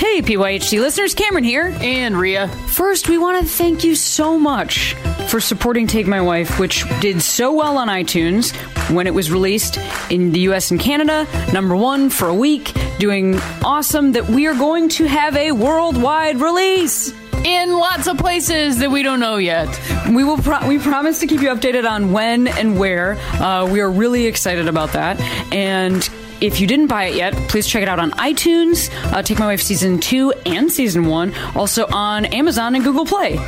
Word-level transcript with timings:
Hey, 0.00 0.22
PYHT 0.22 0.80
listeners, 0.80 1.12
Cameron 1.12 1.44
here. 1.44 1.76
And 1.82 2.18
Rhea. 2.18 2.48
First, 2.48 3.10
we 3.10 3.18
want 3.18 3.46
to 3.46 3.52
thank 3.52 3.84
you 3.84 3.94
so 3.94 4.38
much 4.38 4.94
for 5.28 5.40
supporting 5.40 5.86
Take 5.86 6.06
My 6.06 6.22
Wife, 6.22 6.58
which 6.58 6.86
did 7.00 7.20
so 7.20 7.52
well 7.52 7.76
on 7.76 7.88
iTunes 7.88 8.56
when 8.90 9.06
it 9.06 9.12
was 9.12 9.30
released 9.30 9.76
in 10.10 10.32
the 10.32 10.40
US 10.48 10.70
and 10.70 10.80
Canada. 10.80 11.26
Number 11.52 11.76
one 11.76 12.08
for 12.08 12.28
a 12.28 12.34
week, 12.34 12.72
doing 12.98 13.38
awesome 13.62 14.12
that 14.12 14.26
we 14.26 14.46
are 14.46 14.54
going 14.54 14.88
to 14.88 15.04
have 15.04 15.36
a 15.36 15.52
worldwide 15.52 16.40
release. 16.40 17.12
In 17.44 17.72
lots 17.72 18.06
of 18.06 18.16
places 18.16 18.78
that 18.78 18.90
we 18.90 19.02
don't 19.02 19.20
know 19.20 19.36
yet. 19.36 19.68
We 20.08 20.24
will. 20.24 20.38
Pro- 20.38 20.66
we 20.66 20.78
promise 20.78 21.20
to 21.20 21.26
keep 21.26 21.40
you 21.42 21.48
updated 21.48 21.88
on 21.88 22.12
when 22.12 22.48
and 22.48 22.78
where. 22.78 23.16
Uh, 23.34 23.66
we 23.70 23.80
are 23.80 23.90
really 23.90 24.26
excited 24.26 24.66
about 24.66 24.92
that. 24.92 25.20
And 25.52 26.08
if 26.40 26.60
you 26.60 26.66
didn't 26.66 26.86
buy 26.86 27.04
it 27.04 27.14
yet, 27.14 27.34
please 27.48 27.66
check 27.66 27.82
it 27.82 27.88
out 27.88 27.98
on 27.98 28.10
iTunes. 28.12 28.90
Uh, 29.12 29.22
Take 29.22 29.38
My 29.38 29.46
Wife 29.46 29.62
season 29.62 29.98
two 29.98 30.32
and 30.46 30.70
season 30.70 31.06
one. 31.06 31.34
Also 31.54 31.86
on 31.86 32.24
Amazon 32.26 32.74
and 32.74 32.84
Google 32.84 33.04
Play. 33.04 33.38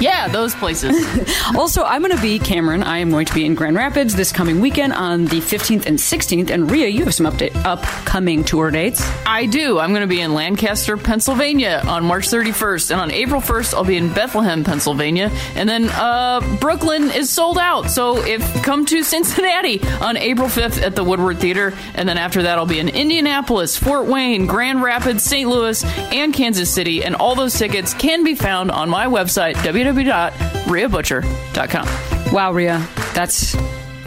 Yeah, 0.00 0.28
those 0.28 0.54
places. 0.54 0.94
Also, 1.56 1.84
I'm 1.84 2.00
going 2.02 2.14
to 2.14 2.22
be 2.22 2.38
Cameron. 2.38 2.82
I 2.82 2.98
am 2.98 3.10
going 3.10 3.26
to 3.26 3.34
be 3.34 3.44
in 3.44 3.54
Grand 3.54 3.76
Rapids 3.76 4.14
this 4.14 4.32
coming 4.32 4.60
weekend 4.60 4.92
on 4.92 5.26
the 5.26 5.40
15th 5.40 5.86
and 5.86 5.98
16th. 5.98 6.50
And 6.50 6.70
Rhea, 6.70 6.88
you 6.88 7.04
have 7.04 7.14
some 7.14 7.26
update 7.26 7.54
upcoming 7.64 8.44
tour 8.44 8.70
dates. 8.70 9.06
I 9.26 9.46
do. 9.46 9.78
I'm 9.78 9.90
going 9.90 10.00
to 10.00 10.06
be 10.06 10.20
in 10.20 10.34
Lancaster, 10.34 10.96
Pennsylvania 10.96 11.82
on 11.86 12.04
March 12.04 12.28
31st. 12.28 12.92
And 12.92 13.00
on 13.00 13.10
April 13.10 13.40
1st, 13.40 13.74
I'll 13.74 13.84
be 13.84 13.96
in 13.96 14.12
Bethlehem, 14.12 14.64
Pennsylvania. 14.64 15.30
And 15.54 15.68
then 15.68 15.88
uh, 15.90 16.40
Brooklyn 16.60 17.10
is 17.10 17.30
sold 17.30 17.58
out. 17.58 17.90
So 17.90 18.24
if 18.24 18.42
come 18.62 18.86
to 18.86 19.02
Cincinnati 19.02 19.82
on 20.00 20.16
April 20.16 20.48
5th 20.48 20.82
at 20.82 20.96
the 20.96 21.04
Woodward 21.04 21.38
Theater. 21.38 21.74
And 21.94 22.08
then 22.08 22.18
after 22.18 22.42
that, 22.44 22.58
I'll 22.58 22.66
be 22.66 22.78
in 22.78 22.88
Indianapolis, 22.88 23.76
Fort 23.76 24.06
Wayne, 24.06 24.46
Grand 24.46 24.82
Rapids, 24.82 25.22
St. 25.22 25.48
Louis, 25.48 25.84
and 25.84 26.32
Kansas 26.32 26.70
City. 26.70 27.04
And 27.04 27.14
all 27.14 27.34
those 27.34 27.54
tickets 27.54 27.94
can 27.94 28.24
be 28.24 28.34
found 28.34 28.70
on 28.70 28.88
my 28.88 29.06
website, 29.06 29.62
www.rheabutcher.com. 29.84 32.32
Wow, 32.32 32.52
Rhea, 32.52 32.88
that's 33.12 33.54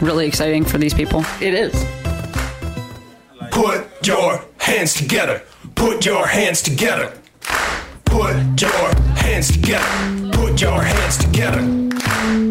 really 0.00 0.26
exciting 0.26 0.64
for 0.64 0.78
these 0.78 0.92
people. 0.92 1.24
It 1.40 1.54
is. 1.54 1.72
Put 3.52 3.86
your 4.06 4.44
hands 4.58 4.94
together. 4.94 5.42
Put 5.76 6.04
your 6.04 6.26
hands 6.26 6.60
together. 6.62 7.12
Put 8.04 8.60
your 8.60 8.92
hands 9.16 9.52
together. 9.52 9.86
Put 10.32 10.60
your 10.60 10.82
hands 10.82 11.16
together. 11.18 11.60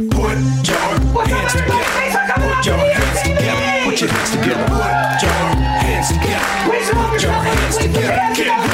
Put 0.10 0.38
your 0.64 0.78
hands 1.26 1.52
together. 1.54 1.84
Put 2.30 2.66
your 2.66 2.78
hands 2.78 3.12
together. 3.12 3.84
Put 3.84 4.00
your 4.02 4.10
hands 4.10 4.32
together. 4.32 4.66
Put 4.70 5.22
your 5.22 5.32
hands 5.84 6.08
together. 6.10 6.46
Put 6.66 7.22
your 7.22 7.32
hands 7.32 7.78
together. 7.78 8.67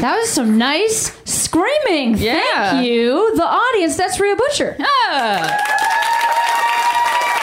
That 0.00 0.16
was 0.18 0.30
some 0.30 0.56
nice 0.56 1.12
screaming. 1.24 2.16
Yeah. 2.16 2.70
Thank 2.70 2.86
you. 2.86 3.34
The 3.36 3.44
audience, 3.44 3.96
that's 3.96 4.18
Rhea 4.18 4.34
Butcher. 4.34 4.76
Ah. 4.80 5.58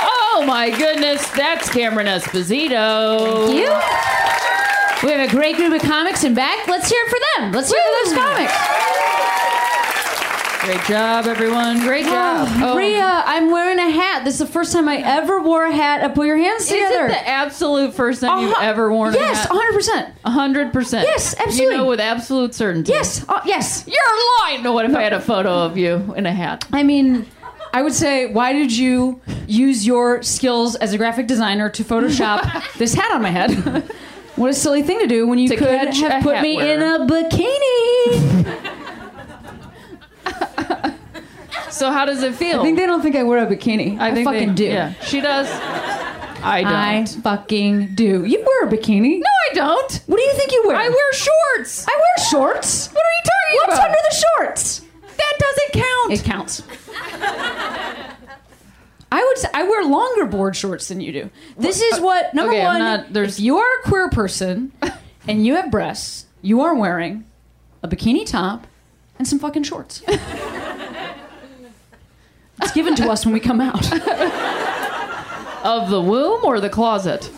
Oh 0.04 0.44
my 0.46 0.70
goodness, 0.70 1.28
that's 1.32 1.70
Cameron 1.70 2.08
Esposito. 2.08 3.48
Thank 3.48 3.60
you? 3.60 5.08
We 5.08 5.14
have 5.14 5.30
a 5.30 5.32
great 5.32 5.56
group 5.56 5.74
of 5.74 5.88
comics 5.88 6.24
in 6.24 6.34
back. 6.34 6.68
Let's 6.68 6.90
hear 6.90 7.00
it 7.06 7.10
for 7.10 7.20
them. 7.42 7.52
Let's 7.52 7.72
hear 7.72 7.80
for 7.80 8.10
those 8.10 8.18
comics. 8.18 8.77
Great 10.68 10.84
job, 10.84 11.28
everyone. 11.28 11.80
Great 11.80 12.04
job. 12.06 12.50
Oh, 12.62 12.76
Rhea, 12.76 13.24
I'm 13.26 13.50
wearing 13.52 13.80
a 13.80 13.90
hat. 13.90 14.26
This 14.26 14.34
is 14.34 14.40
the 14.42 14.46
first 14.52 14.74
time 14.74 14.90
I 14.90 14.98
ever 14.98 15.42
wore 15.42 15.64
a 15.64 15.72
hat. 15.72 16.04
I 16.04 16.10
put 16.10 16.28
your 16.28 16.36
hands 16.36 16.66
together. 16.68 17.06
Is 17.06 17.12
it 17.14 17.20
the 17.24 17.28
absolute 17.30 17.94
first 17.94 18.20
time 18.20 18.42
you've 18.42 18.52
Uh-huh. 18.52 18.66
ever 18.66 18.92
worn 18.92 19.14
yes, 19.14 19.46
a 19.46 19.54
hat? 19.54 20.14
100%. 20.26 20.30
Hundred 20.30 20.74
percent. 20.74 21.08
Yes, 21.08 21.34
absolutely. 21.40 21.64
You 21.76 21.78
know 21.78 21.86
with 21.88 22.02
absolute 22.02 22.54
certainty. 22.54 22.92
Yes, 22.92 23.24
uh, 23.30 23.40
yes. 23.46 23.86
You're 23.88 23.96
lying. 24.42 24.62
No, 24.62 24.74
what 24.74 24.84
if 24.84 24.94
I 24.94 25.04
had 25.04 25.14
a 25.14 25.22
photo 25.22 25.52
of 25.54 25.78
you 25.78 26.14
in 26.18 26.26
a 26.26 26.34
hat? 26.34 26.66
I 26.74 26.84
mean, 26.84 27.26
I 27.72 27.82
would 27.82 27.94
say, 27.94 28.26
why 28.34 28.52
did 28.52 28.76
you 28.76 29.22
use 29.48 29.88
your 29.88 30.22
skills 30.22 30.76
as 30.76 30.92
a 30.92 30.98
graphic 30.98 31.28
designer 31.28 31.70
to 31.70 31.84
Photoshop 31.86 32.42
this 32.78 32.94
hat 32.94 33.10
on 33.14 33.22
my 33.22 33.30
head? 33.32 33.52
what 34.36 34.50
a 34.50 34.54
silly 34.54 34.82
thing 34.84 35.00
to 35.00 35.08
do 35.08 35.28
when 35.28 35.40
you 35.40 35.48
To 35.48 35.56
could 35.56 35.70
have 35.94 36.24
put 36.24 36.42
me 36.42 36.58
wearer. 36.58 36.74
in 36.74 36.82
a 37.02 37.06
bikini. 37.06 38.74
So 41.78 41.92
how 41.92 42.06
does 42.06 42.24
it 42.24 42.34
feel? 42.36 42.60
I 42.60 42.64
think 42.64 42.78
they 42.78 42.86
don't 42.88 43.02
think 43.02 43.16
I 43.16 43.24
wear 43.24 43.46
a 43.46 43.48
bikini. 43.48 44.00
I, 44.00 44.14
think 44.14 44.26
fucking 44.26 44.50
they- 44.50 44.56
do. 44.56 44.66
Yeah, 44.66 44.94
she 45.02 45.22
does. 45.22 45.48
I 46.44 46.62
don't. 46.64 46.74
I 46.74 47.06
fucking 47.22 47.94
do. 47.96 48.26
You 48.26 48.44
wear 48.46 48.68
a 48.68 48.72
bikini? 48.72 49.20
no, 49.20 49.26
I 49.52 49.54
don't. 49.54 50.04
What 50.08 50.18
do 50.18 50.24
you 50.24 50.34
think 50.34 50.52
you 50.52 50.64
wear? 50.68 50.76
I 50.76 50.90
wear 50.90 51.14
shorts. 51.14 51.86
I 51.88 51.92
wear 51.96 52.28
shorts. 52.30 52.88
What 52.92 53.04
are 53.04 53.16
you 53.16 53.24
talking 53.24 53.56
What's 53.56 53.74
about? 53.80 53.90
What's 53.90 53.96
under 53.96 53.98
the 54.10 54.16
shorts? 54.46 54.82
that 55.18 55.34
doesn't 55.40 55.84
count. 55.84 56.14
It 56.14 56.24
counts. 56.24 56.64
I 59.12 59.24
would 59.24 59.38
say 59.38 59.48
I 59.54 59.64
wear 59.64 59.86
longer 59.86 60.26
board 60.26 60.56
shorts 60.56 60.88
than 60.90 61.00
you 61.00 61.12
do. 61.12 61.30
This 61.58 61.82
is 61.82 62.00
what 62.00 62.26
uh, 62.26 62.30
number 62.34 62.54
okay, 62.54 62.66
one. 62.66 62.80
not- 62.80 63.14
there's- 63.14 63.38
if 63.38 63.44
you 63.44 63.58
are 63.58 63.80
a 63.80 63.84
queer 63.84 64.10
person 64.10 64.72
and 65.28 65.46
you 65.46 65.56
have 65.56 65.72
breasts, 65.72 66.26
you 66.42 66.62
are 66.62 66.76
wearing 66.76 67.26
a 67.84 67.88
bikini 67.88 68.26
top 68.26 68.68
and 69.18 69.28
some 69.28 69.40
fucking 69.40 69.64
shorts. 69.64 70.04
it's 72.62 72.72
given 72.72 72.96
to 72.96 73.10
us 73.10 73.26
when 73.26 73.34
we 73.34 73.40
come 73.40 73.62
out. 73.62 73.86
of 75.64 75.90
the 75.90 76.02
womb 76.02 76.44
or 76.44 76.60
the 76.60 76.70
closet? 76.70 77.30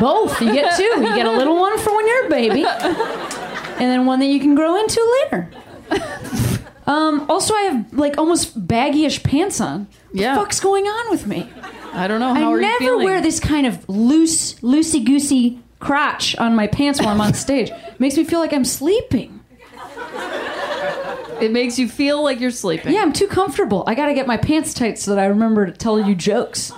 Both. 0.00 0.40
You 0.40 0.52
get 0.52 0.76
two. 0.76 0.82
You 0.84 1.14
get 1.14 1.26
a 1.26 1.32
little 1.32 1.56
one 1.56 1.78
for 1.78 1.94
when 1.94 2.06
you're 2.06 2.26
a 2.26 2.30
baby, 2.30 2.64
and 2.64 3.80
then 3.80 4.06
one 4.06 4.20
that 4.20 4.26
you 4.26 4.40
can 4.40 4.54
grow 4.54 4.76
into 4.76 5.18
later. 5.24 5.50
Um, 6.86 7.26
also, 7.28 7.54
I 7.54 7.62
have 7.62 7.92
like 7.92 8.16
almost 8.16 8.66
baggyish 8.66 9.22
pants 9.22 9.60
on. 9.60 9.88
Yeah. 10.12 10.30
What 10.30 10.34
the 10.34 10.46
fuck's 10.46 10.60
going 10.60 10.86
on 10.86 11.10
with 11.10 11.26
me? 11.26 11.50
I 11.92 12.08
don't 12.08 12.18
know. 12.18 12.32
How 12.34 12.50
I 12.50 12.52
are 12.52 12.56
you 12.56 12.62
never 12.62 12.78
feeling? 12.78 13.04
wear 13.04 13.20
this 13.20 13.40
kind 13.40 13.66
of 13.66 13.86
loose, 13.88 14.54
loosey 14.60 15.04
goosey 15.04 15.60
crotch 15.80 16.34
on 16.36 16.54
my 16.54 16.66
pants 16.66 16.98
while 16.98 17.10
I'm 17.10 17.20
on 17.20 17.34
stage. 17.34 17.70
Makes 17.98 18.16
me 18.16 18.24
feel 18.24 18.40
like 18.40 18.54
I'm 18.54 18.64
sleeping. 18.64 19.37
It 21.40 21.52
makes 21.52 21.78
you 21.78 21.88
feel 21.88 22.22
like 22.22 22.40
you're 22.40 22.50
sleeping. 22.50 22.92
Yeah, 22.92 23.02
I'm 23.02 23.12
too 23.12 23.26
comfortable. 23.28 23.84
I 23.86 23.94
gotta 23.94 24.14
get 24.14 24.26
my 24.26 24.36
pants 24.36 24.74
tight 24.74 24.98
so 24.98 25.14
that 25.14 25.20
I 25.20 25.26
remember 25.26 25.66
to 25.66 25.72
tell 25.72 26.00
you 26.00 26.14
jokes. 26.14 26.72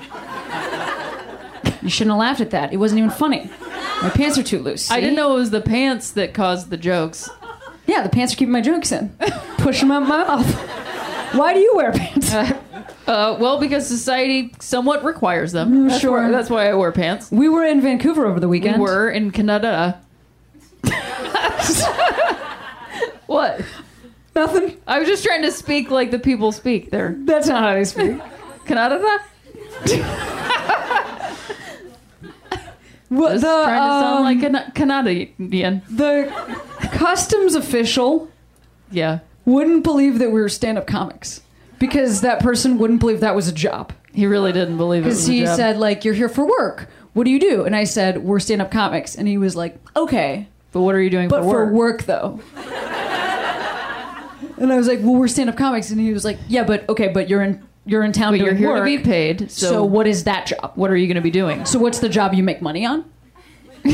You 1.82 1.88
shouldn't 1.88 2.12
have 2.12 2.20
laughed 2.20 2.40
at 2.40 2.50
that. 2.50 2.72
It 2.72 2.76
wasn't 2.76 2.98
even 2.98 3.10
funny. 3.10 3.50
My 4.02 4.10
pants 4.10 4.36
are 4.38 4.42
too 4.42 4.58
loose. 4.60 4.90
I 4.90 5.00
didn't 5.00 5.16
know 5.16 5.32
it 5.32 5.38
was 5.38 5.50
the 5.50 5.60
pants 5.62 6.10
that 6.12 6.34
caused 6.34 6.68
the 6.70 6.76
jokes. 6.76 7.28
Yeah, 7.86 8.02
the 8.02 8.08
pants 8.10 8.34
are 8.34 8.36
keeping 8.36 8.52
my 8.52 8.60
jokes 8.60 8.92
in. 8.92 9.08
Push 9.58 9.80
them 9.80 9.90
out 9.90 10.02
my 10.02 10.24
mouth. 10.24 10.54
Why 11.34 11.54
do 11.54 11.60
you 11.60 11.74
wear 11.76 11.92
pants? 11.92 12.34
Uh, 13.06 13.36
well, 13.40 13.58
because 13.58 13.88
society 13.88 14.54
somewhat 14.60 15.02
requires 15.02 15.50
them. 15.50 15.88
That's 15.88 16.00
sure. 16.00 16.22
why- 16.22 16.30
that's 16.30 16.48
why 16.48 16.68
I 16.70 16.74
wear 16.74 16.92
pants. 16.92 17.32
we 17.32 17.48
were 17.48 17.64
in 17.64 17.80
Vancouver 17.80 18.24
over 18.24 18.38
the 18.38 18.46
weekend. 18.46 18.76
We 18.76 18.82
were 18.84 19.10
in 19.10 19.32
Canada. 19.32 20.00
Nothing. 24.40 24.76
I 24.86 24.98
was 24.98 25.06
just 25.06 25.22
trying 25.22 25.42
to 25.42 25.52
speak 25.52 25.90
like 25.90 26.10
the 26.10 26.18
people 26.18 26.50
speak 26.50 26.90
there. 26.90 27.14
That's 27.18 27.46
not 27.46 27.62
how 27.62 27.74
they 27.74 27.84
speak. 27.84 28.18
Canada? 28.64 29.18
What, 33.10 33.32
Just 33.32 33.42
the, 33.42 33.48
trying 33.48 33.80
to 33.80 34.06
sound 34.06 34.18
um, 34.18 34.52
like 34.54 34.68
a 34.68 34.70
Canadian. 34.70 35.82
the 35.90 36.32
customs 36.92 37.56
official 37.56 38.30
Yeah. 38.90 39.18
wouldn't 39.44 39.82
believe 39.82 40.20
that 40.20 40.30
we 40.30 40.40
were 40.40 40.48
stand-up 40.48 40.86
comics 40.86 41.40
because 41.80 42.20
that 42.20 42.38
person 42.40 42.78
wouldn't 42.78 43.00
believe 43.00 43.18
that 43.20 43.34
was 43.34 43.48
a 43.48 43.52
job 43.52 43.92
He 44.14 44.26
really 44.26 44.52
didn't 44.52 44.76
believe 44.76 45.02
it 45.02 45.06
because 45.06 45.18
was 45.22 45.28
a 45.28 45.32
he 45.32 45.44
said 45.46 45.76
like 45.76 46.04
you're 46.04 46.14
here 46.14 46.28
for 46.28 46.46
work 46.46 46.88
what 47.12 47.24
do 47.24 47.30
you 47.32 47.40
do 47.40 47.64
and 47.64 47.74
i 47.74 47.82
said 47.82 48.18
we're 48.18 48.38
stand-up 48.38 48.70
comics 48.70 49.16
and 49.16 49.26
he 49.26 49.38
was 49.38 49.56
like 49.56 49.76
okay 49.96 50.46
but 50.70 50.82
what 50.82 50.94
are 50.94 51.02
you 51.02 51.10
doing 51.10 51.28
for 51.28 51.42
work? 51.42 51.44
but 51.44 51.50
for 51.50 51.72
work 51.72 52.02
though 52.04 52.40
and 54.60 54.72
i 54.72 54.76
was 54.76 54.86
like 54.86 55.00
well 55.00 55.16
we're 55.16 55.26
stand-up 55.28 55.56
comics 55.56 55.90
and 55.90 56.00
he 56.00 56.12
was 56.12 56.24
like 56.24 56.38
yeah 56.48 56.62
but 56.62 56.88
okay 56.88 57.08
but 57.08 57.28
you're 57.28 57.42
in 57.42 57.60
you're 57.86 58.04
in 58.04 58.12
town 58.12 58.32
But 58.32 58.40
you're 58.40 58.54
here 58.54 58.68
work, 58.68 58.78
to 58.80 58.84
be 58.84 58.98
paid. 58.98 59.50
So, 59.50 59.66
so, 59.70 59.84
what 59.84 60.06
is 60.06 60.24
that 60.24 60.46
job 60.46 60.72
what 60.76 60.90
are 60.90 60.96
you 60.96 61.06
going 61.08 61.16
to 61.16 61.20
be 61.22 61.30
doing? 61.30 61.64
so 61.64 61.78
what's 61.78 61.98
the 61.98 62.08
job 62.10 62.34
you 62.34 62.42
make 62.44 62.60
money 62.62 62.84
on 62.86 63.04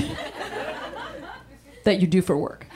that 1.85 2.01
you 2.01 2.07
do 2.07 2.21
for 2.23 2.37
work 2.37 2.67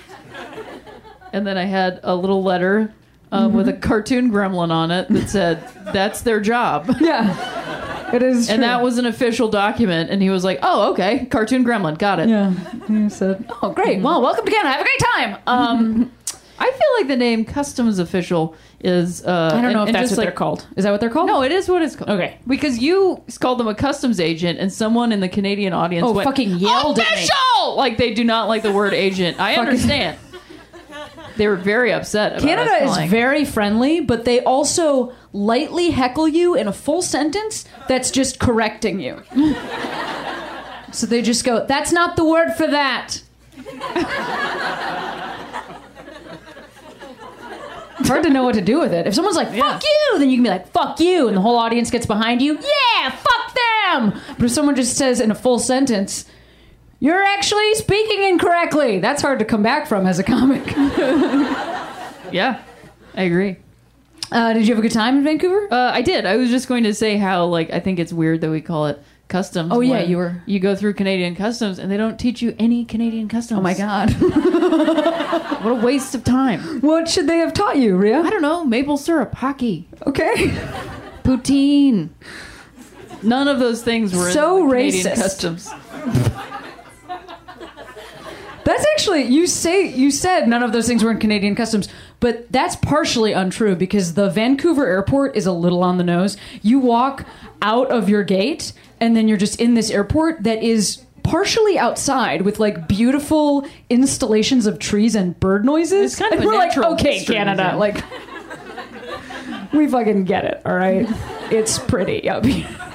And 1.32 1.46
then 1.46 1.56
I 1.58 1.64
had 1.64 2.00
a 2.02 2.14
little 2.14 2.42
letter 2.42 2.92
um, 3.32 3.52
with 3.54 3.68
a 3.68 3.72
Mm-hmm. 3.72 3.80
cartoon 3.82 4.30
gremlin 4.32 4.70
on 4.72 4.90
it 4.90 5.08
that 5.10 5.28
said, 5.28 5.62
"That's 5.92 6.22
their 6.22 6.40
job." 6.40 6.96
yeah 7.00 8.12
it 8.12 8.22
is 8.24 8.50
And 8.50 8.62
that 8.64 8.82
was 8.82 8.98
an 8.98 9.06
official 9.06 9.46
document. 9.48 10.10
And 10.10 10.20
he 10.20 10.30
was 10.30 10.42
like, 10.42 10.58
"Oh, 10.62 10.90
okay, 10.92 11.26
cartoon 11.26 11.64
gremlin, 11.64 11.96
got 11.98 12.18
it." 12.18 12.28
yeah 12.28 12.50
he 12.88 13.08
said 13.08 13.48
oh 13.62 13.70
great 13.70 14.00
well 14.02 14.20
welcome 14.22 14.44
to 14.44 14.50
canada 14.50 14.70
have 14.70 14.80
a 14.80 14.84
great 14.84 14.98
time 15.14 15.36
um 15.46 16.12
I 16.62 16.70
feel 16.70 16.88
like 16.98 17.08
the 17.08 17.16
name 17.16 17.46
customs 17.46 17.98
official 17.98 18.54
is. 18.80 19.24
Uh, 19.24 19.50
I 19.54 19.62
don't 19.62 19.72
know 19.72 19.80
and- 19.80 19.88
if 19.88 19.94
that's 19.94 20.10
what 20.10 20.18
like, 20.18 20.26
they're 20.26 20.32
called. 20.32 20.66
Is 20.76 20.84
that 20.84 20.90
what 20.90 21.00
they're 21.00 21.08
called? 21.10 21.26
No, 21.28 21.42
it 21.42 21.52
is 21.52 21.68
what 21.68 21.80
it's 21.80 21.96
called. 21.96 22.10
Okay. 22.10 22.36
Because 22.46 22.78
you 22.78 23.22
called 23.40 23.58
them 23.58 23.66
a 23.66 23.74
customs 23.74 24.20
agent, 24.20 24.58
and 24.58 24.70
someone 24.70 25.10
in 25.10 25.20
the 25.20 25.28
Canadian 25.28 25.72
audience 25.72 26.06
Oh, 26.06 26.12
went, 26.12 26.26
fucking 26.28 26.56
yelled 26.56 26.98
at 26.98 27.16
me. 27.16 27.26
Like 27.74 27.96
they 27.96 28.12
do 28.14 28.24
not 28.24 28.48
like 28.48 28.62
the 28.62 28.72
word 28.72 28.92
agent. 29.08 29.40
I 29.40 29.54
understand. 29.56 30.18
They 31.36 31.46
were 31.48 31.56
very 31.56 31.92
upset. 31.92 32.32
About 32.32 32.42
Canada 32.42 32.84
is 32.84 33.10
very 33.10 33.46
friendly, 33.46 34.00
but 34.00 34.26
they 34.26 34.42
also 34.42 35.14
lightly 35.32 35.90
heckle 35.90 36.28
you 36.28 36.54
in 36.54 36.68
a 36.68 36.72
full 36.72 37.00
sentence 37.00 37.64
that's 37.88 38.10
just 38.10 38.38
correcting 38.38 39.00
you. 39.00 39.22
so 40.92 41.06
they 41.06 41.22
just 41.22 41.44
go, 41.44 41.64
"That's 41.66 41.92
not 41.92 42.16
the 42.16 42.24
word 42.24 42.52
for 42.52 42.66
that." 42.66 43.22
It's 48.00 48.08
hard 48.08 48.22
to 48.24 48.30
know 48.30 48.42
what 48.42 48.54
to 48.54 48.60
do 48.60 48.80
with 48.80 48.92
it. 48.92 49.06
If 49.06 49.14
someone's 49.14 49.36
like, 49.36 49.54
fuck 49.54 49.82
you, 49.82 50.18
then 50.18 50.28
you 50.30 50.36
can 50.36 50.42
be 50.42 50.48
like, 50.50 50.68
fuck 50.68 50.98
you, 51.00 51.28
and 51.28 51.36
the 51.36 51.40
whole 51.40 51.56
audience 51.56 51.90
gets 51.90 52.06
behind 52.06 52.42
you. 52.42 52.54
Yeah, 52.54 53.10
fuck 53.10 53.54
them. 53.54 54.20
But 54.36 54.46
if 54.46 54.50
someone 54.50 54.74
just 54.74 54.96
says 54.96 55.20
in 55.20 55.30
a 55.30 55.34
full 55.34 55.58
sentence, 55.58 56.24
you're 56.98 57.22
actually 57.22 57.74
speaking 57.74 58.22
incorrectly, 58.24 58.98
that's 58.98 59.22
hard 59.22 59.38
to 59.38 59.44
come 59.44 59.62
back 59.62 59.86
from 59.86 60.06
as 60.06 60.18
a 60.18 60.24
comic. 60.24 60.64
Yeah, 62.32 62.62
I 63.16 63.22
agree. 63.22 63.56
Uh, 64.30 64.52
did 64.52 64.66
you 64.66 64.74
have 64.74 64.78
a 64.78 64.86
good 64.86 64.94
time 64.94 65.18
in 65.18 65.24
Vancouver? 65.24 65.66
Uh, 65.72 65.90
I 65.92 66.02
did. 66.02 66.24
I 66.26 66.36
was 66.36 66.48
just 66.50 66.68
going 66.68 66.84
to 66.84 66.94
say 66.94 67.16
how 67.16 67.46
like 67.46 67.70
I 67.72 67.80
think 67.80 67.98
it's 67.98 68.12
weird 68.12 68.40
that 68.42 68.50
we 68.50 68.60
call 68.60 68.86
it 68.86 69.02
customs. 69.30 69.70
Oh, 69.72 69.80
yeah, 69.80 70.02
you 70.02 70.18
were- 70.18 70.42
You 70.44 70.60
go 70.60 70.76
through 70.76 70.92
Canadian 70.94 71.34
customs 71.34 71.78
and 71.78 71.90
they 71.90 71.96
don't 71.96 72.18
teach 72.18 72.42
you 72.42 72.54
any 72.58 72.84
Canadian 72.84 73.28
customs. 73.28 73.58
oh 73.58 73.62
my 73.62 73.72
god. 73.74 74.10
What 75.60 75.72
a 75.72 75.74
waste 75.74 76.14
of 76.14 76.24
time. 76.24 76.80
what 76.80 77.08
should 77.08 77.26
they 77.26 77.38
have 77.38 77.52
taught 77.54 77.76
you, 77.76 77.96
Rhea? 77.96 78.18
I 78.20 78.30
don't 78.30 78.42
know. 78.42 78.64
Maple 78.64 78.96
syrup, 78.96 79.34
hockey, 79.34 79.86
Okay. 80.06 80.48
poutine. 81.22 82.08
None 83.22 83.46
of 83.48 83.58
those 83.58 83.82
things 83.82 84.14
were 84.14 84.30
So 84.30 84.62
in 84.62 84.68
the 84.68 84.74
Canadian 84.74 85.06
racist. 85.06 85.22
customs. 85.22 85.70
That's 88.64 88.84
actually 88.92 89.22
you 89.24 89.46
say 89.46 89.86
you 89.88 90.10
said 90.10 90.46
none 90.48 90.62
of 90.62 90.72
those 90.72 90.86
things 90.86 91.02
were 91.02 91.10
in 91.10 91.18
Canadian 91.18 91.54
customs, 91.54 91.88
but 92.20 92.50
that's 92.52 92.76
partially 92.76 93.32
untrue 93.32 93.74
because 93.74 94.14
the 94.14 94.30
Vancouver 94.30 94.86
airport 94.86 95.36
is 95.36 95.46
a 95.46 95.52
little 95.52 95.82
on 95.82 95.98
the 95.98 96.04
nose. 96.04 96.36
You 96.62 96.78
walk 96.78 97.26
out 97.62 97.90
of 97.90 98.08
your 98.08 98.22
gate 98.22 98.72
and 99.00 99.16
then 99.16 99.26
you're 99.26 99.38
just 99.38 99.60
in 99.60 99.74
this 99.74 99.90
airport 99.90 100.42
that 100.44 100.62
is 100.62 101.02
partially 101.22 101.78
outside 101.78 102.42
with 102.42 102.58
like 102.58 102.88
beautiful 102.88 103.66
installations 103.88 104.66
of 104.66 104.78
trees 104.78 105.14
and 105.14 105.38
bird 105.40 105.64
noises. 105.64 106.12
It's 106.12 106.20
kind 106.20 106.32
of 106.32 106.40
and 106.40 106.46
we're 106.46 106.56
like, 106.56 106.76
okay, 106.76 107.24
Canada, 107.24 107.74
museum." 107.74 107.78
like 107.78 108.04
we 109.72 109.88
fucking 109.88 110.24
get 110.24 110.44
it, 110.44 110.60
all 110.64 110.74
right? 110.74 111.06
It's 111.50 111.78
pretty 111.78 112.28
up 112.28 112.44
here. 112.44 112.68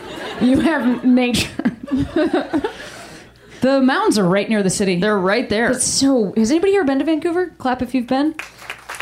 You 0.42 0.60
have 0.60 1.06
nature. 1.06 1.50
the 3.62 3.82
mountains 3.82 4.20
are 4.20 4.28
right 4.28 4.50
near 4.50 4.62
the 4.62 4.70
city. 4.70 5.00
They're 5.00 5.18
right 5.18 5.48
there. 5.48 5.72
It's 5.72 5.86
so. 5.86 6.34
Has 6.36 6.52
anybody 6.52 6.74
here 6.74 6.84
been 6.84 7.00
to 7.00 7.06
Vancouver? 7.06 7.54
Clap 7.58 7.82
if 7.82 7.96
you've 7.96 8.08
been. 8.08 8.36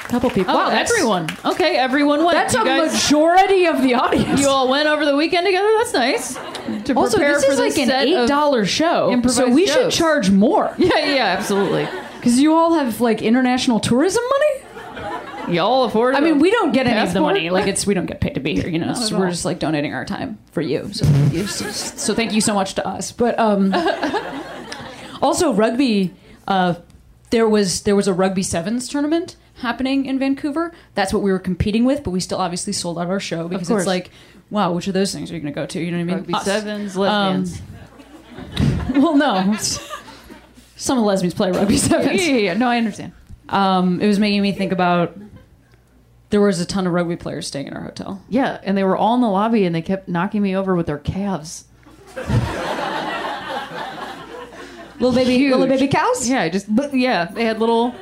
Couple 0.03 0.29
people. 0.29 0.53
oh, 0.53 0.57
wow, 0.57 0.69
everyone. 0.69 1.27
Okay, 1.44 1.75
everyone 1.75 2.23
went. 2.23 2.33
That's 2.38 2.53
you 2.53 2.61
a 2.61 2.65
guys, 2.65 2.94
majority 2.94 3.65
of 3.65 3.81
the 3.81 3.95
audience. 3.95 4.39
You 4.39 4.47
all 4.47 4.69
went 4.69 4.88
over 4.88 5.05
the 5.05 5.15
weekend 5.15 5.45
together. 5.45 5.67
That's 5.79 5.94
nice. 5.94 6.33
To 6.85 6.94
also, 6.95 7.17
this 7.17 7.44
is 7.44 7.57
like 7.57 7.77
an 7.77 7.89
eight 7.89 8.27
dollar 8.27 8.65
show, 8.65 9.19
so 9.27 9.50
we 9.50 9.65
should 9.65 9.91
charge 9.91 10.29
more 10.29 10.73
Yeah, 10.77 10.97
yeah, 11.00 11.25
absolutely. 11.38 11.88
because 12.17 12.39
you 12.39 12.53
all 12.53 12.73
have 12.75 13.01
like 13.01 13.21
international 13.21 13.79
tourism 13.79 14.21
money. 14.23 15.55
Y'all 15.55 15.83
afford. 15.85 16.15
I 16.15 16.19
mean, 16.19 16.39
we 16.39 16.51
don't 16.51 16.71
get 16.73 16.85
any 16.88 17.00
of 17.00 17.13
the 17.13 17.19
money. 17.21 17.50
Like 17.50 17.67
it's 17.67 17.85
we 17.88 17.94
don't 17.94 18.05
get 18.05 18.21
paid 18.21 18.35
to 18.35 18.39
be 18.39 18.53
here. 18.55 18.69
You 18.69 18.79
know, 18.79 18.94
so 18.95 19.17
we're 19.17 19.25
all. 19.25 19.31
just 19.31 19.45
like 19.45 19.59
donating 19.59 19.94
our 19.94 20.05
time 20.05 20.38
for 20.51 20.61
you. 20.61 20.91
So, 20.94 21.05
thank 21.05 21.33
you. 21.33 21.47
so, 21.47 21.69
so 21.71 22.13
thank 22.13 22.33
you 22.33 22.41
so 22.41 22.53
much 22.53 22.75
to 22.75 22.88
us. 22.88 23.11
But 23.11 23.38
um, 23.39 23.73
also 25.21 25.53
rugby. 25.53 26.13
Uh, 26.47 26.75
there 27.33 27.50
was 27.50 27.81
there 27.81 27.95
was 27.95 28.07
a 28.07 28.13
rugby 28.13 28.44
sevens 28.44 28.88
tournament 28.88 29.35
happening 29.56 30.06
in 30.06 30.19
Vancouver. 30.19 30.71
That's 30.94 31.12
what 31.12 31.24
we 31.24 31.31
were 31.31 31.39
competing 31.39 31.83
with, 31.83 32.03
but 32.03 32.12
we 32.12 32.19
still 32.19 32.38
obviously 32.38 32.74
sold 32.74 33.00
out 33.00 33.07
our 33.07 33.19
show 33.19 33.47
because 33.47 33.69
course. 33.69 33.81
it's 33.81 33.88
like, 33.88 34.12
wow, 34.51 34.71
which 34.71 34.85
of 34.88 34.94
those 34.94 35.12
things 35.12 35.31
are 35.31 35.33
you 35.33 35.41
going 35.41 35.51
to 35.51 35.59
go 35.59 35.65
to? 35.65 35.81
You 35.81 35.89
know 35.89 35.97
what 35.97 36.01
I 36.01 36.06
mean? 36.06 36.15
rugby 36.18 36.33
Us. 36.35 36.45
sevens, 36.45 36.95
Um, 36.95 37.39
lesbians. 37.39 37.62
Well, 38.94 39.18
no. 39.18 39.56
Some 40.75 41.00
of 41.00 41.01
the 41.01 41.07
lesbians 41.07 41.33
play 41.33 41.50
rugby 41.51 41.74
yeah, 41.74 41.80
sevens. 41.80 42.27
yeah, 42.27 42.35
yeah. 42.35 42.53
No, 42.53 42.68
I 42.68 42.77
understand. 42.77 43.13
Um, 43.50 44.00
it 44.00 44.06
was 44.07 44.19
making 44.19 44.44
me 44.44 44.51
think 44.51 44.71
about. 44.71 45.18
There 46.29 46.41
was 46.41 46.59
a 46.59 46.68
ton 46.68 46.86
of 46.86 46.94
rugby 46.94 47.15
players 47.15 47.47
staying 47.47 47.65
in 47.68 47.74
our 47.74 47.81
hotel. 47.81 48.21
Yeah, 48.29 48.59
and 48.63 48.77
they 48.77 48.83
were 48.83 48.95
all 48.95 49.15
in 49.15 49.21
the 49.21 49.27
lobby, 49.27 49.65
and 49.65 49.74
they 49.74 49.81
kept 49.81 50.07
knocking 50.07 50.44
me 50.44 50.56
over 50.56 50.75
with 50.75 50.86
their 50.86 51.00
calves. 51.00 51.65
Little 55.03 55.17
baby, 55.21 55.38
Huge. 55.38 55.51
little 55.51 55.67
baby 55.67 55.89
cows. 55.89 56.29
Yeah, 56.29 56.47
just 56.47 56.67
yeah, 56.94 57.25
they 57.25 57.44
had 57.44 57.59
little 57.59 57.94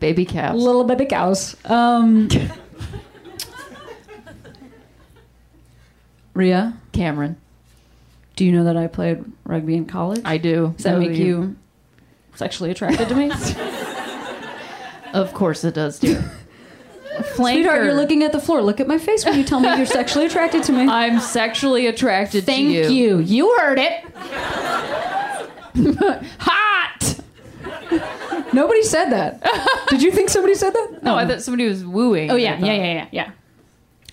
baby 0.00 0.24
calves. 0.24 0.60
Little 0.60 0.82
baby 0.82 1.06
cows. 1.06 1.54
Um, 1.64 2.28
Rhea, 6.34 6.76
Cameron, 6.90 7.36
do 8.34 8.44
you 8.44 8.50
know 8.50 8.64
that 8.64 8.76
I 8.76 8.88
played 8.88 9.24
rugby 9.44 9.76
in 9.76 9.86
college? 9.86 10.22
I 10.24 10.38
do. 10.38 10.74
Does 10.76 10.82
that 10.82 10.94
So 10.94 10.98
make 10.98 11.16
you 11.16 11.54
sexually 12.34 12.72
attracted 12.72 13.08
to 13.08 13.14
me? 13.14 13.30
Of 15.12 15.32
course 15.32 15.64
it 15.64 15.72
does, 15.72 15.98
dear. 15.98 16.16
Flanker. 17.16 17.34
Sweetheart, 17.36 17.84
you're 17.84 17.94
looking 17.94 18.22
at 18.22 18.32
the 18.32 18.40
floor. 18.40 18.60
Look 18.60 18.80
at 18.80 18.86
my 18.86 18.98
face 18.98 19.24
when 19.24 19.38
you 19.38 19.44
tell 19.44 19.60
me 19.60 19.74
you're 19.74 19.86
sexually 19.86 20.26
attracted 20.26 20.62
to 20.64 20.72
me. 20.72 20.86
I'm 20.86 21.20
sexually 21.20 21.86
attracted 21.86 22.44
Thank 22.44 22.68
to 22.68 22.72
you. 22.74 22.82
Thank 22.82 22.94
you. 22.94 23.18
You 23.20 23.56
heard 23.58 23.78
it. 23.78 24.04
Hot. 26.38 27.20
Nobody 28.52 28.82
said 28.82 29.10
that. 29.10 29.42
Did 29.88 30.02
you 30.02 30.10
think 30.10 30.30
somebody 30.30 30.54
said 30.54 30.70
that? 30.72 31.02
No, 31.02 31.16
I 31.16 31.26
thought 31.26 31.42
somebody 31.42 31.68
was 31.68 31.84
wooing. 31.84 32.30
Oh 32.30 32.36
yeah, 32.36 32.58
yeah, 32.58 32.72
yeah, 32.72 32.92
yeah, 32.92 33.06
yeah. 33.12 33.30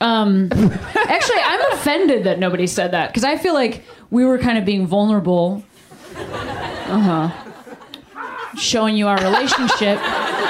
Um, 0.01 0.49
actually, 0.95 1.39
I'm 1.43 1.71
offended 1.73 2.25
that 2.25 2.39
nobody 2.39 2.67
said 2.67 2.91
that 2.91 3.07
because 3.09 3.23
I 3.23 3.37
feel 3.37 3.53
like 3.53 3.83
we 4.09 4.25
were 4.25 4.37
kind 4.37 4.57
of 4.57 4.65
being 4.65 4.85
vulnerable. 4.87 5.63
Uh 6.15 6.99
huh. 7.29 7.29
Showing 8.57 8.95
you 8.95 9.07
our 9.07 9.17
relationship. 9.17 9.99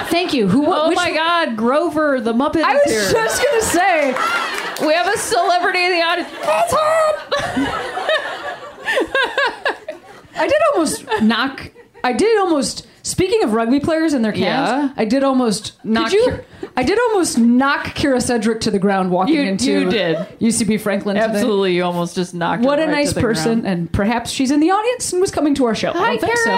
Thank 0.09 0.33
you. 0.33 0.47
Who? 0.47 0.65
Oh 0.67 0.91
my 0.91 1.13
God, 1.13 1.55
Grover, 1.55 2.19
the 2.19 2.33
Muppet 2.33 2.63
I 2.63 2.73
was 2.73 2.83
here. 2.85 3.11
just 3.11 3.43
gonna 3.43 3.61
say. 3.61 4.07
we 4.85 4.93
have 4.93 5.07
a 5.07 5.17
celebrity 5.17 5.85
in 5.85 5.91
the 5.91 6.01
audience. 6.01 6.29
That's 6.41 6.73
hot. 6.75 7.99
I 10.35 10.47
did 10.47 10.57
almost 10.73 11.05
knock. 11.21 11.71
I 12.03 12.13
did 12.13 12.37
almost. 12.39 12.87
Speaking 13.05 13.43
of 13.43 13.51
rugby 13.51 13.81
players 13.81 14.13
and 14.13 14.23
their 14.23 14.31
cans, 14.31 14.69
Yeah? 14.69 14.93
I 14.95 15.03
did 15.03 15.23
almost 15.25 15.73
knock. 15.83 16.13
you? 16.13 16.39
I 16.77 16.83
did 16.83 16.97
almost 16.97 17.37
knock 17.37 17.87
Kyra 17.87 18.21
Sedgwick 18.21 18.61
to 18.61 18.71
the 18.71 18.79
ground 18.79 19.11
walking 19.11 19.35
You- 19.35 19.41
into 19.41 19.71
you 19.71 19.89
did. 19.89 20.15
UCB 20.39 20.77
Franklin. 20.79 21.15
today. 21.17 21.27
Absolutely, 21.27 21.75
you 21.75 21.83
almost 21.83 22.15
just 22.15 22.33
knocked. 22.33 22.63
What 22.63 22.79
a 22.79 22.83
right 22.83 22.91
nice 22.91 23.11
person, 23.13 23.59
ground. 23.61 23.67
and 23.79 23.91
perhaps 23.91 24.31
she's 24.31 24.51
in 24.51 24.61
the 24.61 24.71
audience 24.71 25.11
and 25.11 25.19
was 25.19 25.31
coming 25.31 25.53
to 25.55 25.65
our 25.65 25.75
show. 25.75 25.89
I 25.89 25.97
Hi, 25.97 26.15
don't 26.15 26.19
think 26.21 26.37
so. 26.37 26.51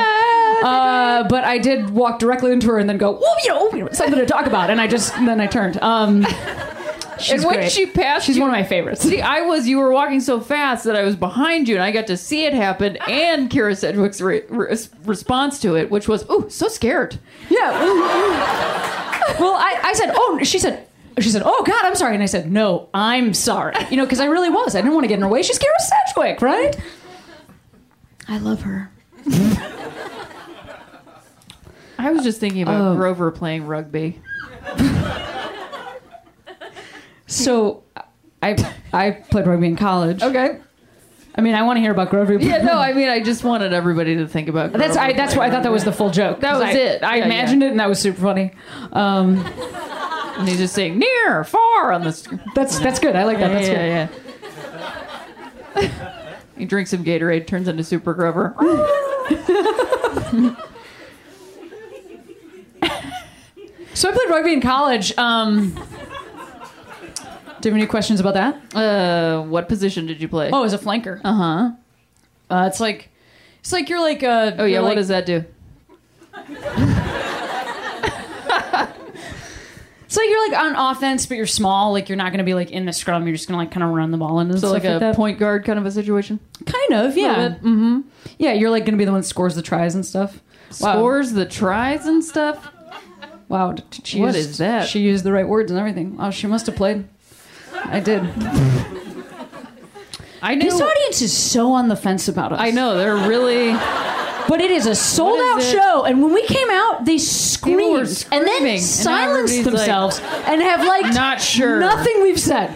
Uh, 0.68 1.28
but 1.28 1.44
I 1.46 1.58
did 1.58 1.90
walk 1.90 2.20
directly 2.20 2.52
into 2.52 2.68
her 2.68 2.78
and 2.78 2.88
then 2.88 2.98
go, 3.00 3.14
"Whoa, 3.14 3.34
you 3.44 3.50
know, 3.50 3.72
you 3.74 3.80
know, 3.84 3.90
something 3.92 4.20
to 4.20 4.26
talk 4.28 4.46
about," 4.46 4.70
and 4.70 4.80
I 4.80 4.86
just 4.86 5.18
and 5.18 5.28
then 5.28 5.42
I 5.42 5.48
turned. 5.48 5.82
Um, 5.82 6.26
she's 7.20 7.32
and 7.32 7.44
when 7.46 7.56
great. 7.56 7.72
she 7.72 7.86
passed, 7.86 8.26
she's 8.26 8.36
you, 8.38 8.42
one 8.42 8.50
of 8.52 8.56
my 8.56 8.64
favorites. 8.64 9.02
See, 9.02 9.22
I 9.22 9.42
was. 9.42 9.68
You 9.68 9.78
were 9.80 9.92
walking 9.92 10.20
so 10.20 10.40
fast 10.40 10.84
that 10.86 10.96
I 10.96 11.04
was 11.04 11.16
behind 11.16 11.68
you, 11.68 11.76
and 11.76 11.84
I 11.84 11.92
got 11.92 12.08
to 12.08 12.18
see 12.18 12.46
it 12.46 12.54
happen, 12.54 12.98
and 13.08 13.50
Kyra 13.50 13.78
Sedgwick's 13.78 14.22
re- 14.22 14.44
re- 14.50 14.78
response 15.04 15.60
to 15.62 15.76
it, 15.76 15.90
which 15.92 16.08
was, 16.08 16.30
"Ooh, 16.30 16.46
so 16.50 16.68
scared." 16.68 17.20
Yeah. 17.50 17.72
well, 19.40 19.56
I, 19.56 19.80
I 19.84 19.94
said, 19.94 20.12
"Oh," 20.14 20.40
she 20.44 20.60
said. 20.60 20.88
She 21.20 21.30
said, 21.30 21.44
"Oh 21.46 21.64
God, 21.66 21.86
I'm 21.86 21.96
sorry," 21.96 22.14
and 22.14 22.22
I 22.24 22.26
said, 22.28 22.52
"No, 22.52 22.90
I'm 22.94 23.34
sorry." 23.34 23.74
You 23.90 23.96
know, 23.98 24.04
because 24.06 24.20
I 24.20 24.26
really 24.26 24.50
was. 24.50 24.76
I 24.76 24.82
didn't 24.82 24.94
want 24.96 25.06
to 25.06 25.08
get 25.08 25.16
in 25.16 25.22
her 25.22 25.28
way. 25.30 25.44
She's 25.44 25.58
Kyra 25.58 25.80
Sedgwick, 26.08 26.42
right? 26.42 26.76
I 28.28 28.38
love 28.40 28.62
her. 28.64 28.92
I 31.98 32.12
was 32.12 32.24
just 32.24 32.40
thinking 32.40 32.64
about 32.64 32.82
Oh. 32.94 32.96
Grover 32.98 33.32
playing 33.32 33.66
rugby. 33.66 34.20
So, 37.28 37.84
I 38.42 38.56
I 38.94 39.12
played 39.12 39.48
rugby 39.48 39.68
in 39.68 39.76
college. 39.76 40.22
Okay. 40.22 40.60
I 41.38 41.42
mean, 41.42 41.54
I 41.54 41.64
want 41.64 41.76
to 41.78 41.82
hear 41.82 41.92
about 41.92 42.10
Grover. 42.12 42.36
Yeah, 42.36 42.62
no, 42.62 42.78
I 42.78 42.94
mean, 42.94 43.10
I 43.10 43.20
just 43.22 43.44
wanted 43.44 43.74
everybody 43.74 44.16
to 44.18 44.28
think 44.28 44.48
about. 44.48 44.72
That's 44.72 44.96
Grover 44.96 45.10
I, 45.10 45.12
that's 45.14 45.36
why 45.36 45.48
I 45.48 45.52
thought 45.52 45.64
that 45.64 45.72
was 45.72 45.84
the 45.84 45.92
full 45.92 46.10
joke. 46.10 46.40
That 46.40 46.54
was 46.54 46.64
I- 46.64 46.72
it. 46.72 47.04
I 47.04 47.18
Yeah, 47.18 47.26
imagined 47.26 47.62
it, 47.64 47.72
and 47.72 47.80
that 47.82 47.90
was 47.90 48.00
super 48.00 48.22
funny. 48.22 48.52
Um, 48.94 49.44
And 50.38 50.48
he's 50.50 50.58
just 50.58 50.74
saying 50.76 51.00
near, 51.00 51.44
far 51.46 51.92
on 51.94 52.04
the. 52.04 52.12
Sc- 52.12 52.34
that's 52.56 52.78
that's 52.80 53.00
good. 53.00 53.16
I 53.16 53.24
like 53.24 53.38
that. 53.40 53.54
That's 53.54 53.68
good. 53.70 53.78
yeah, 53.78 54.10
yeah, 55.78 55.82
yeah. 55.82 56.38
he 56.58 56.66
drinks 56.66 56.92
some 56.92 57.04
Gatorade, 57.06 57.48
turns 57.48 57.68
into 57.70 57.84
Super 57.86 58.14
Grover. 58.14 58.54
So 63.94 64.10
I 64.10 64.12
played 64.12 64.30
played 64.30 64.30
rugby 64.30 64.52
in 64.54 64.60
college. 64.62 65.18
Um, 65.18 65.74
do 67.66 67.70
you 67.70 67.74
have 67.74 67.82
any 67.82 67.88
questions 67.90 68.20
about 68.20 68.36
that? 68.36 68.76
Uh, 68.76 69.42
what 69.42 69.68
position 69.68 70.06
did 70.06 70.22
you 70.22 70.28
play? 70.28 70.52
Oh, 70.54 70.64
as 70.64 70.74
a 70.74 70.78
flanker. 70.78 71.20
uh-huh. 71.24 71.72
Uh, 72.48 72.68
it's 72.68 72.80
like 72.80 73.10
it's 73.60 73.72
like 73.74 73.90
you're 73.90 74.00
like 74.00 74.22
uh 74.22 74.52
Oh 74.60 74.66
yeah, 74.66 74.82
what 74.82 74.90
like, 74.90 74.98
does 74.98 75.08
that 75.08 75.26
do? 75.26 75.44
It's 80.06 80.18
like 80.18 80.30
you're 80.30 80.50
like 80.50 80.60
on 80.64 80.76
offense, 80.96 81.26
but 81.26 81.36
you're 81.36 81.48
small. 81.48 81.92
Like 81.92 82.08
you're 82.08 82.16
not 82.16 82.32
going 82.32 82.38
to 82.38 82.44
be 82.46 82.54
like 82.54 82.72
in 82.72 82.86
the 82.86 82.94
scrum. 82.94 83.26
You're 83.26 83.36
just 83.36 83.48
going 83.50 83.56
to 83.56 83.58
like 83.66 83.72
kind 83.72 83.84
of 83.84 83.90
run 83.90 84.12
the 84.12 84.18
ball 84.18 84.40
in 84.40 84.50
and 84.52 84.60
So 84.62 84.72
like 84.72 84.86
a 84.86 85.00
that. 85.00 85.16
point 85.16 85.40
guard 85.40 85.66
kind 85.66 85.78
of 85.80 85.86
a 85.86 85.92
situation? 85.92 86.40
Kind 86.66 86.94
of, 86.94 87.18
yeah. 87.18 87.50
Mm-hmm. 87.50 88.02
Yeah, 88.38 88.54
you're 88.54 88.70
like 88.70 88.84
going 88.86 88.94
to 88.94 88.98
be 88.98 89.04
the 89.06 89.12
one 89.12 89.22
that 89.22 89.28
scores 89.28 89.56
the 89.56 89.62
tries 89.64 89.94
and 89.96 90.06
stuff. 90.06 90.42
Wow. 90.80 90.94
Scores 90.94 91.34
the 91.34 91.46
tries 91.46 92.06
and 92.06 92.24
stuff? 92.24 92.72
Wow, 93.50 93.76
she 94.04 94.22
What 94.22 94.36
used, 94.36 94.38
is 94.52 94.58
that? 94.60 94.88
She 94.88 95.00
used 95.00 95.24
the 95.26 95.32
right 95.34 95.48
words 95.48 95.70
and 95.72 95.80
everything. 95.80 96.16
Oh, 96.20 96.30
she 96.32 96.48
must 96.48 96.68
have 96.68 96.76
played. 96.76 97.06
I 97.92 98.00
did. 98.00 98.24
I 100.42 100.56
This 100.56 100.80
audience 100.80 101.22
is 101.22 101.36
so 101.36 101.72
on 101.72 101.88
the 101.88 101.96
fence 101.96 102.28
about 102.28 102.52
us. 102.54 102.60
I 102.62 102.72
know, 102.72 102.98
they're 102.98 103.16
really 103.28 103.72
But 104.48 104.62
it 104.62 104.70
is 104.70 104.86
a 104.86 104.94
sold 104.94 105.40
out 105.40 105.60
it? 105.60 105.72
show, 105.72 106.04
and 106.04 106.22
when 106.22 106.34
we 106.34 106.46
came 106.46 106.70
out, 106.70 107.06
they 107.06 107.18
screamed 107.18 108.26
and 108.32 108.46
then 108.48 108.68
and 108.68 108.80
silenced 108.82 109.54
everybody's 109.54 109.66
like, 109.66 109.88
themselves 109.88 110.20
and 110.48 110.62
have 110.62 110.86
like 110.86 111.14
not 111.14 111.42
sure. 111.42 111.80
nothing 111.80 112.22
we've 112.22 112.40
said. 112.40 112.76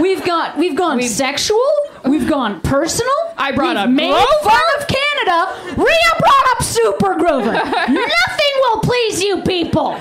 We've 0.00 0.24
got 0.24 0.56
we've 0.58 0.74
gone 0.74 0.96
We've- 0.96 1.08
sexual, 1.08 1.60
we've 2.06 2.28
gone 2.28 2.60
personal. 2.62 3.12
I 3.36 3.52
brought 3.52 3.76
we've 3.76 3.84
up 3.84 3.90
made 3.90 4.10
Grover. 4.10 4.26
fun 4.42 4.60
of 4.80 4.88
Canada. 4.88 5.76
Rhea 5.80 6.12
brought 6.18 6.46
up 6.56 6.62
Super 6.62 7.14
Grover. 7.14 7.52
nothing 7.88 8.54
will 8.62 8.80
please 8.80 9.22
you 9.22 9.42
people. 9.42 9.92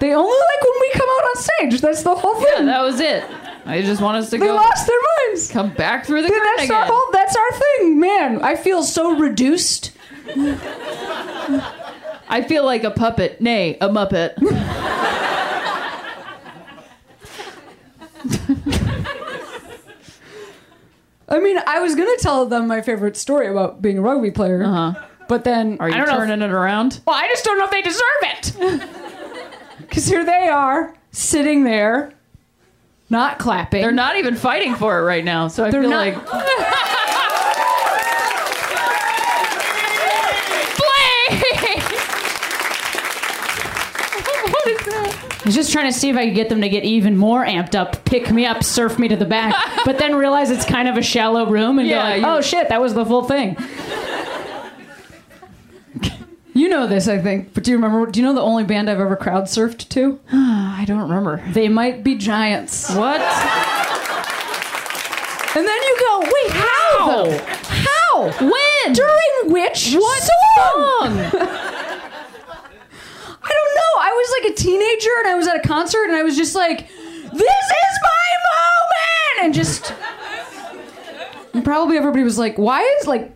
They 0.00 0.14
only 0.14 0.30
like 0.38 0.62
when 0.62 0.80
we 0.80 0.90
come 0.92 1.08
out 1.08 1.24
on 1.24 1.36
stage. 1.36 1.80
That's 1.80 2.02
the 2.02 2.14
whole 2.14 2.40
Yeah, 2.42 2.56
thing. 2.56 2.66
that 2.66 2.80
was 2.82 3.00
it. 3.00 3.22
I 3.66 3.82
just 3.82 4.00
want 4.00 4.16
us 4.16 4.30
to 4.30 4.38
they 4.38 4.46
go 4.46 4.54
lost 4.54 4.86
their 4.86 4.96
minds. 5.28 5.50
come 5.50 5.70
back 5.74 6.06
through 6.06 6.22
the 6.22 6.28
curtain 6.28 6.42
that's 6.56 6.64
again. 6.64 6.76
our 6.76 6.86
whole. 6.86 7.12
That's 7.12 7.36
our 7.36 7.52
thing, 7.52 8.00
man. 8.00 8.42
I 8.42 8.56
feel 8.56 8.82
so 8.82 9.14
reduced. 9.16 9.92
I 12.28 12.42
feel 12.48 12.64
like 12.64 12.84
a 12.84 12.90
puppet, 12.90 13.40
nay, 13.40 13.76
a 13.80 13.88
muppet. 13.88 14.34
I 21.28 21.38
mean, 21.38 21.58
I 21.66 21.80
was 21.80 21.94
gonna 21.94 22.16
tell 22.18 22.46
them 22.46 22.66
my 22.66 22.80
favorite 22.82 23.16
story 23.16 23.46
about 23.48 23.80
being 23.80 23.98
a 23.98 24.02
rugby 24.02 24.30
player, 24.32 24.64
Uh-huh. 24.64 24.94
but 25.28 25.44
then 25.44 25.76
Are 25.78 25.88
you 25.88 25.94
I 25.94 25.98
don't 25.98 26.06
know. 26.08 26.14
if- 26.14 26.18
turning 26.28 26.42
it 26.42 26.50
around? 26.52 27.00
well, 27.06 27.16
I 27.16 27.28
just 27.28 27.44
don't 27.44 27.56
know 27.58 27.64
if 27.64 27.70
they 27.70 27.82
deserve 27.82 28.02
it. 28.22 28.84
Because 29.90 30.06
here 30.06 30.24
they 30.24 30.48
are 30.48 30.94
sitting 31.10 31.64
there, 31.64 32.14
not 33.10 33.38
clapping. 33.38 33.82
They're 33.82 33.90
not 33.92 34.16
even 34.16 34.36
fighting 34.36 34.74
for 34.76 34.98
it 34.98 35.02
right 35.02 35.24
now, 35.24 35.48
so 35.48 35.64
I 35.64 35.70
They're 35.70 35.82
feel 35.82 35.90
not- 35.90 36.14
like 36.14 36.16
what 44.50 44.68
is 44.68 44.86
that? 44.86 45.16
I 45.32 45.42
was 45.46 45.54
just 45.54 45.72
trying 45.72 45.90
to 45.92 45.98
see 45.98 46.08
if 46.10 46.16
I 46.16 46.26
could 46.26 46.34
get 46.34 46.48
them 46.48 46.60
to 46.60 46.68
get 46.68 46.84
even 46.84 47.16
more 47.16 47.44
amped 47.44 47.74
up, 47.74 48.04
pick 48.04 48.30
me 48.30 48.46
up, 48.46 48.62
surf 48.62 48.98
me 48.98 49.08
to 49.08 49.16
the 49.16 49.24
back, 49.24 49.54
but 49.84 49.98
then 49.98 50.14
realize 50.14 50.50
it's 50.50 50.64
kind 50.64 50.88
of 50.88 50.96
a 50.96 51.02
shallow 51.02 51.46
room 51.50 51.78
and 51.78 51.88
Yeah, 51.88 52.10
go 52.10 52.14
you- 52.16 52.22
like, 52.22 52.38
oh 52.38 52.40
shit, 52.40 52.68
that 52.68 52.80
was 52.80 52.94
the 52.94 53.04
full 53.04 53.24
thing. 53.24 53.56
You 56.52 56.68
know 56.68 56.86
this, 56.86 57.06
I 57.08 57.18
think, 57.18 57.54
but 57.54 57.62
do 57.64 57.70
you 57.70 57.76
remember? 57.76 58.10
Do 58.10 58.18
you 58.20 58.26
know 58.26 58.34
the 58.34 58.40
only 58.40 58.64
band 58.64 58.90
I've 58.90 58.98
ever 59.00 59.16
crowd 59.16 59.44
surfed 59.44 59.88
to? 59.90 60.18
I 60.32 60.84
don't 60.86 61.00
remember. 61.00 61.42
They 61.52 61.68
might 61.68 62.02
be 62.02 62.16
giants. 62.16 62.90
What? 62.94 63.20
And 65.56 65.66
then 65.66 65.82
you 65.82 65.96
go, 66.00 66.20
wait, 66.20 66.50
how? 66.52 67.06
though? 67.06 67.38
How? 67.64 68.30
When? 68.40 68.92
During 68.92 69.52
which 69.52 69.94
What 69.94 70.22
song? 70.22 70.30
song? 70.56 71.18
I 73.42 73.52
don't 73.52 73.74
know. 73.74 73.94
I 74.00 74.12
was 74.12 74.30
like 74.42 74.52
a 74.52 74.54
teenager 74.56 75.10
and 75.20 75.28
I 75.28 75.34
was 75.34 75.46
at 75.48 75.56
a 75.56 75.68
concert 75.68 76.04
and 76.04 76.14
I 76.14 76.22
was 76.22 76.36
just 76.36 76.54
like, 76.54 76.88
this 76.88 77.32
is 77.32 77.98
my 78.02 78.30
moment! 78.46 79.42
And 79.42 79.54
just. 79.54 79.92
And 81.52 81.64
probably 81.64 81.96
everybody 81.96 82.22
was 82.22 82.38
like, 82.38 82.56
why 82.58 82.82
is 83.00 83.06
like. 83.08 83.32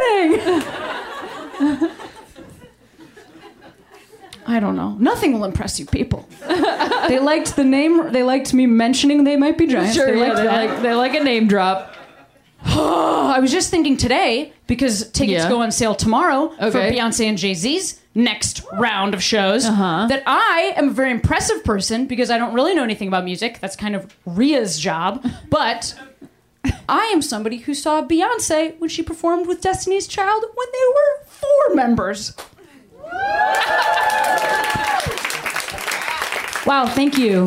Happening? 0.00 1.90
I 4.46 4.58
don't 4.58 4.74
know. 4.74 4.96
Nothing 4.98 5.32
will 5.34 5.44
impress 5.44 5.78
you 5.78 5.86
people. 5.86 6.28
they 7.08 7.18
liked 7.20 7.54
the 7.56 7.64
name. 7.64 8.12
They 8.12 8.22
liked 8.22 8.52
me 8.52 8.66
mentioning 8.66 9.24
they 9.24 9.36
might 9.36 9.56
be 9.58 9.66
giants. 9.66 9.94
Sure, 9.94 10.10
they 10.10 10.18
yeah, 10.18 10.34
they 10.34 10.46
like 10.46 10.82
they 10.82 10.94
like 10.94 11.14
a 11.14 11.22
name 11.22 11.46
drop. 11.46 11.94
I 12.64 13.38
was 13.40 13.52
just 13.52 13.70
thinking 13.70 13.96
today 13.96 14.52
because 14.66 15.10
tickets 15.12 15.44
Yeah. 15.44 15.48
go 15.48 15.62
on 15.62 15.70
sale 15.70 15.94
tomorrow 15.94 16.48
for 16.58 16.70
Beyonce 16.70 17.26
and 17.26 17.38
Jay 17.38 17.54
Z's 17.54 18.00
next 18.14 18.62
round 18.72 19.14
of 19.14 19.22
shows. 19.22 19.64
Uh-huh. 19.66 20.06
That 20.08 20.22
I 20.26 20.72
am 20.76 20.88
a 20.88 20.92
very 20.92 21.10
impressive 21.12 21.62
person 21.62 22.06
because 22.06 22.28
I 22.30 22.38
don't 22.38 22.52
really 22.54 22.74
know 22.74 22.82
anything 22.82 23.08
about 23.08 23.24
music. 23.24 23.60
That's 23.60 23.76
kind 23.76 23.94
of 23.94 24.14
Rhea's 24.26 24.78
job, 24.80 25.24
but. 25.48 25.94
I 26.88 27.10
am 27.12 27.22
somebody 27.22 27.58
who 27.58 27.74
saw 27.74 28.02
Beyonce 28.02 28.78
when 28.78 28.90
she 28.90 29.02
performed 29.02 29.46
with 29.46 29.60
Destiny's 29.60 30.06
Child 30.06 30.44
when 30.54 30.68
they 30.72 30.86
were 30.88 31.24
four 31.26 31.74
members. 31.74 32.36
Wow, 36.66 36.86
thank 36.86 37.16
you. 37.16 37.46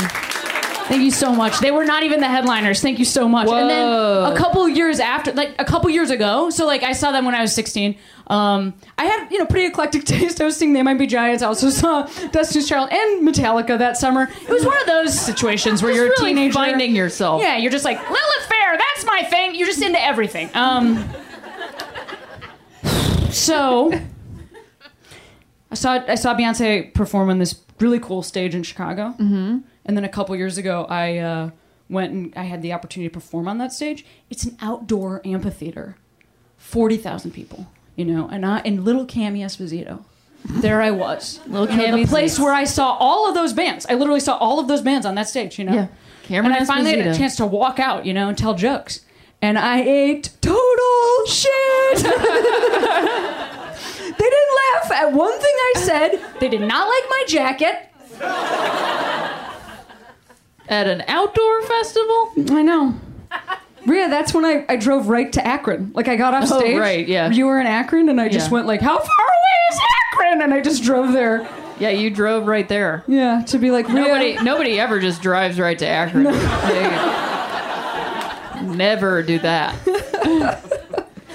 Thank 0.87 1.03
you 1.03 1.11
so 1.11 1.33
much. 1.33 1.59
They 1.59 1.71
were 1.71 1.85
not 1.85 2.03
even 2.03 2.19
the 2.19 2.27
headliners. 2.27 2.81
Thank 2.81 2.99
you 2.99 3.05
so 3.05 3.27
much. 3.27 3.47
And 3.49 3.69
then 3.69 3.87
a 4.33 4.35
couple 4.35 4.67
years 4.67 4.99
after, 4.99 5.31
like 5.33 5.55
a 5.59 5.65
couple 5.65 5.89
years 5.89 6.09
ago, 6.09 6.49
so 6.49 6.65
like 6.65 6.83
I 6.83 6.93
saw 6.93 7.11
them 7.11 7.25
when 7.25 7.35
I 7.35 7.41
was 7.41 7.53
16. 7.53 7.95
Um, 8.27 8.73
I 8.97 9.05
had 9.05 9.29
you 9.31 9.39
know 9.39 9.45
pretty 9.45 9.67
eclectic 9.67 10.03
taste. 10.05 10.39
I 10.39 10.45
was 10.45 10.55
seeing 10.57 10.73
They 10.73 10.81
Might 10.81 10.97
Be 10.97 11.07
Giants. 11.07 11.43
I 11.43 11.47
also 11.47 11.69
saw 11.69 12.03
Destiny's 12.31 12.69
Child 12.69 12.89
and 12.91 13.27
Metallica 13.27 13.77
that 13.77 13.97
summer. 13.97 14.29
It 14.41 14.49
was 14.49 14.65
one 14.65 14.79
of 14.79 14.87
those 14.87 15.19
situations 15.19 15.83
where 15.83 15.91
you're 15.91 16.07
a 16.07 16.09
really 16.09 16.33
teenager 16.33 16.53
finding 16.53 16.95
yourself. 16.95 17.41
Yeah, 17.41 17.57
you're 17.57 17.71
just 17.71 17.85
like 17.85 17.97
Lilith 17.97 18.45
Fair. 18.47 18.77
That's 18.77 19.05
my 19.05 19.23
thing. 19.29 19.55
You're 19.55 19.67
just 19.67 19.81
into 19.81 20.01
everything. 20.01 20.49
Um, 20.53 21.09
so 23.31 23.91
I 25.71 25.75
saw 25.75 25.93
I 26.07 26.15
saw 26.15 26.35
Beyonce 26.35 26.93
perform 26.93 27.29
on 27.29 27.39
this 27.39 27.59
really 27.79 27.99
cool 27.99 28.21
stage 28.21 28.55
in 28.55 28.63
Chicago, 28.63 29.15
mm-hmm. 29.19 29.59
And 29.85 29.97
then 29.97 30.03
a 30.03 30.09
couple 30.09 30.35
years 30.35 30.57
ago, 30.57 30.85
I 30.89 31.17
uh, 31.17 31.49
went 31.89 32.13
and 32.13 32.33
I 32.35 32.43
had 32.43 32.61
the 32.61 32.73
opportunity 32.73 33.09
to 33.09 33.13
perform 33.13 33.47
on 33.47 33.57
that 33.59 33.73
stage. 33.73 34.05
It's 34.29 34.43
an 34.43 34.57
outdoor 34.61 35.21
amphitheater, 35.25 35.97
forty 36.57 36.97
thousand 36.97 37.31
people, 37.31 37.67
you 37.95 38.05
know, 38.05 38.27
and 38.31 38.45
I 38.45 38.61
in 38.61 38.83
little 38.83 39.05
Cami 39.05 39.39
Esposito. 39.39 40.03
There 40.45 40.81
I 40.81 40.91
was, 40.91 41.39
Little 41.47 41.69
You 41.69 41.77
know, 41.77 41.97
the 41.97 42.03
Cami 42.03 42.09
place 42.09 42.37
where 42.37 42.51
I 42.53 42.65
saw 42.65 42.97
all 42.99 43.29
of 43.29 43.33
those 43.33 43.53
bands. 43.53 43.85
I 43.87 43.93
literally 43.93 44.19
saw 44.19 44.35
all 44.37 44.59
of 44.59 44.67
those 44.67 44.81
bands 44.81 45.05
on 45.05 45.15
that 45.15 45.29
stage, 45.29 45.57
you 45.57 45.63
know. 45.63 45.73
Yeah. 45.73 45.87
Cameron 46.23 46.53
and 46.53 46.63
I 46.63 46.65
finally 46.65 46.97
had 46.97 47.07
a 47.07 47.17
chance 47.17 47.35
to 47.37 47.45
walk 47.45 47.79
out, 47.79 48.05
you 48.05 48.13
know, 48.13 48.29
and 48.29 48.37
tell 48.37 48.53
jokes. 48.53 49.01
And 49.41 49.57
I 49.57 49.81
ate 49.81 50.29
total 50.41 51.25
shit. 51.27 51.97
they 51.97 52.03
didn't 54.29 54.53
laugh 54.63 54.91
at 54.91 55.11
one 55.11 55.37
thing 55.37 55.55
I 55.55 55.73
said. 55.75 56.25
They 56.39 56.47
did 56.47 56.61
not 56.61 56.87
like 56.87 57.09
my 57.09 57.23
jacket. 57.27 57.89
At 60.73 60.87
an 60.87 61.03
outdoor 61.07 61.61
festival? 61.67 62.31
I 62.49 62.63
know. 62.63 62.95
Rhea, 63.85 64.09
that's 64.09 64.33
when 64.33 64.43
I, 64.43 64.65
I 64.67 64.75
drove 64.75 65.07
right 65.07 65.31
to 65.33 65.45
Akron. 65.45 65.91
Like 65.93 66.07
I 66.07 66.15
got 66.15 66.33
off 66.33 66.49
Oh, 66.51 66.59
stage. 66.59 66.79
right, 66.79 67.07
yeah. 67.07 67.29
You 67.29 67.45
were 67.45 67.59
in 67.61 67.67
Akron, 67.67 68.09
and 68.09 68.19
I 68.19 68.27
just 68.27 68.47
Yeah. 68.47 68.53
went 68.53 68.65
like, 68.65 68.81
"How 68.81 68.97
far 68.97 69.05
away 69.05 69.71
is 69.71 69.79
Akron?" 70.13 70.41
And 70.41 70.51
I 70.51 70.61
just 70.61 70.81
drove 70.83 71.11
there. 71.13 71.47
Yeah, 71.79 71.89
you 71.89 72.09
drove 72.09 72.47
right 72.47 72.67
there. 72.67 73.03
Yeah, 73.07 73.43
to 73.47 73.59
be 73.59 73.69
like, 73.69 73.87
Rhea, 73.87 73.95
Nobody 74.01 74.33
nobody 74.43 74.79
ever 74.79 74.99
just 74.99 75.21
drives 75.21 75.59
right 75.59 75.77
to 75.77 75.87
Akron. 75.87 76.23
They 76.23 76.31
never 78.75 79.21
do 79.23 79.37
that. 79.39 79.75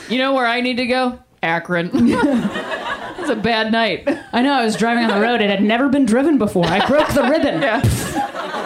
You 0.08 0.16
know 0.16 0.32
where 0.32 0.46
I 0.46 0.62
need 0.62 0.78
to 0.78 0.86
go? 0.86 1.18
Akron. 1.42 1.90
it's 1.92 3.28
a 3.28 3.36
bad 3.36 3.70
night. 3.70 4.08
I 4.32 4.40
know 4.40 4.54
I 4.54 4.64
was 4.64 4.74
driving 4.74 5.04
on 5.04 5.10
the 5.10 5.20
road. 5.20 5.42
It 5.42 5.50
had 5.50 5.62
never 5.62 5.90
been 5.90 6.06
driven 6.06 6.38
before. 6.38 6.64
I 6.64 6.86
broke 6.86 7.08
the 7.12 7.24
ribbon. 7.24 7.60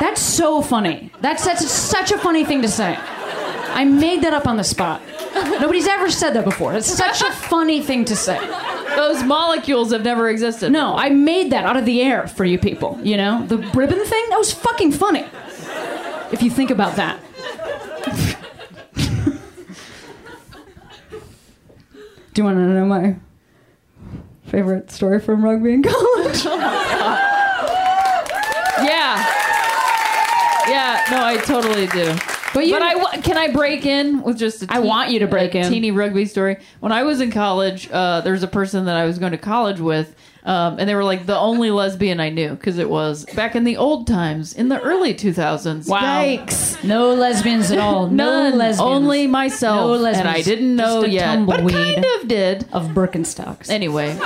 That's 0.00 0.20
so 0.20 0.62
funny. 0.62 1.10
That's 1.20 1.44
that's 1.44 1.68
such 1.70 2.12
a 2.12 2.18
funny 2.18 2.44
thing 2.44 2.62
to 2.62 2.68
say. 2.68 2.96
I 2.98 3.84
made 3.84 4.22
that 4.22 4.32
up 4.32 4.46
on 4.46 4.56
the 4.56 4.64
spot. 4.64 5.02
Nobody's 5.34 5.86
ever 5.86 6.10
said 6.10 6.30
that 6.34 6.44
before. 6.44 6.74
It's 6.74 6.86
such 6.92 7.20
a 7.22 7.30
funny 7.30 7.82
thing 7.82 8.04
to 8.06 8.16
say. 8.16 8.38
Those 8.96 9.22
molecules 9.22 9.92
have 9.92 10.02
never 10.02 10.28
existed. 10.28 10.72
No, 10.72 10.96
I 10.96 11.10
made 11.10 11.52
that 11.52 11.64
out 11.64 11.76
of 11.76 11.84
the 11.84 12.02
air 12.02 12.26
for 12.26 12.44
you 12.44 12.58
people. 12.58 12.98
You 13.02 13.16
know, 13.16 13.46
the 13.46 13.58
ribbon 13.58 14.04
thing 14.04 14.24
that 14.30 14.38
was 14.38 14.52
fucking 14.52 14.92
funny. 14.92 15.26
If 16.32 16.42
you 16.42 16.50
think 16.50 16.70
about 16.70 16.96
that. 16.96 17.20
Do 22.34 22.42
you 22.42 22.44
want 22.44 22.56
to 22.58 22.66
know 22.66 22.84
my 22.84 23.16
favorite 24.48 24.90
story 24.90 25.20
from 25.20 25.44
rugby 25.44 25.74
in 25.74 25.82
college. 25.82 26.42
Oh 26.46 27.24
Yeah. 28.82 29.34
Yeah, 30.68 30.97
no, 31.10 31.24
I 31.24 31.36
totally 31.38 31.86
do. 31.88 32.14
But 32.54 32.66
you, 32.66 32.72
But 32.72 32.82
I 32.82 33.18
can 33.20 33.36
I 33.36 33.52
break 33.52 33.84
in 33.86 34.22
with 34.22 34.38
just 34.38 34.62
a 34.62 34.66
I 34.70 34.78
want 34.78 35.10
you 35.10 35.18
to 35.20 35.26
break 35.26 35.54
a 35.54 35.58
in. 35.60 35.70
teeny 35.70 35.90
rugby 35.90 36.24
story. 36.24 36.56
When 36.80 36.92
I 36.92 37.02
was 37.02 37.20
in 37.20 37.30
college, 37.30 37.88
uh, 37.90 38.22
there 38.22 38.32
was 38.32 38.42
a 38.42 38.48
person 38.48 38.86
that 38.86 38.96
I 38.96 39.04
was 39.04 39.18
going 39.18 39.32
to 39.32 39.38
college 39.38 39.80
with, 39.80 40.14
um, 40.44 40.78
and 40.78 40.88
they 40.88 40.94
were 40.94 41.04
like 41.04 41.26
the 41.26 41.36
only 41.38 41.70
lesbian 41.70 42.20
I 42.20 42.30
knew 42.30 42.50
because 42.50 42.78
it 42.78 42.88
was 42.88 43.26
back 43.34 43.54
in 43.54 43.64
the 43.64 43.76
old 43.76 44.06
times 44.06 44.54
in 44.54 44.70
the 44.70 44.80
early 44.80 45.12
2000s. 45.14 45.88
Wow. 45.88 46.00
Yikes. 46.22 46.82
no 46.84 47.12
lesbians 47.12 47.70
at 47.70 47.78
all. 47.78 48.06
None, 48.06 48.52
no 48.52 48.56
lesbians. 48.56 48.80
only 48.80 49.26
myself, 49.26 49.80
No 49.80 49.92
lesbians. 49.96 50.18
and 50.20 50.28
I 50.28 50.40
didn't 50.40 50.74
know 50.74 51.02
Just 51.02 51.08
a 51.08 51.10
yet, 51.10 51.46
but 51.46 51.56
tumbleweed. 51.58 51.74
kind 51.96 52.06
of 52.22 52.28
did. 52.28 52.62
of 52.72 52.86
Birkenstocks. 52.88 53.68
Anyway. 53.68 54.18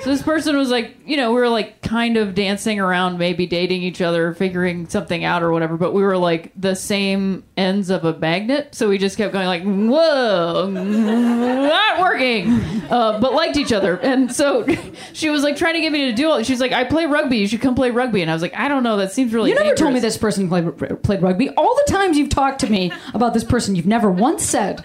So 0.00 0.10
this 0.10 0.22
person 0.22 0.56
was 0.56 0.70
like, 0.70 0.96
you 1.04 1.16
know, 1.16 1.32
we 1.32 1.40
were 1.40 1.48
like 1.48 1.82
kind 1.82 2.16
of 2.16 2.34
dancing 2.34 2.78
around, 2.78 3.18
maybe 3.18 3.46
dating 3.46 3.82
each 3.82 4.00
other, 4.00 4.32
figuring 4.32 4.88
something 4.88 5.24
out 5.24 5.42
or 5.42 5.50
whatever, 5.50 5.76
but 5.76 5.92
we 5.92 6.02
were 6.02 6.16
like 6.16 6.52
the 6.54 6.76
same 6.76 7.42
ends 7.56 7.90
of 7.90 8.04
a 8.04 8.16
magnet. 8.16 8.74
So 8.74 8.88
we 8.88 8.98
just 8.98 9.16
kept 9.16 9.32
going 9.32 9.46
like, 9.46 9.64
whoa, 9.64 10.70
not 10.70 12.00
working, 12.00 12.52
uh, 12.90 13.18
but 13.20 13.34
liked 13.34 13.56
each 13.56 13.72
other. 13.72 13.96
And 13.96 14.32
so 14.32 14.66
she 15.12 15.30
was 15.30 15.42
like 15.42 15.56
trying 15.56 15.74
to 15.74 15.80
get 15.80 15.90
me 15.90 16.10
to 16.10 16.12
do 16.12 16.32
it. 16.36 16.46
She's 16.46 16.60
like, 16.60 16.72
I 16.72 16.84
play 16.84 17.06
rugby. 17.06 17.38
You 17.38 17.48
should 17.48 17.60
come 17.60 17.74
play 17.74 17.90
rugby. 17.90 18.22
And 18.22 18.30
I 18.30 18.34
was 18.34 18.42
like, 18.42 18.54
I 18.54 18.68
don't 18.68 18.82
know. 18.82 18.96
That 18.96 19.12
seems 19.12 19.32
really. 19.32 19.50
You 19.50 19.56
never 19.56 19.74
told 19.74 19.94
me 19.94 20.00
this 20.00 20.16
person 20.16 20.48
played, 20.48 21.02
played 21.02 21.22
rugby. 21.22 21.50
All 21.50 21.74
the 21.86 21.92
times 21.92 22.16
you've 22.16 22.30
talked 22.30 22.60
to 22.60 22.70
me 22.70 22.92
about 23.14 23.34
this 23.34 23.44
person, 23.44 23.74
you've 23.74 23.86
never 23.86 24.10
once 24.10 24.44
said. 24.44 24.84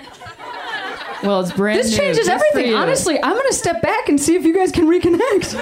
Well, 1.23 1.39
it's 1.41 1.51
brand 1.53 1.77
new. 1.77 1.83
This 1.83 1.91
new. 1.91 1.97
changes 1.97 2.27
everything. 2.27 2.73
Honestly, 2.75 3.21
I'm 3.23 3.33
going 3.33 3.47
to 3.47 3.53
step 3.55 3.81
back 3.81 4.09
and 4.09 4.19
see 4.19 4.35
if 4.35 4.43
you 4.45 4.53
guys 4.53 4.71
can 4.71 4.85
reconnect. 4.85 5.55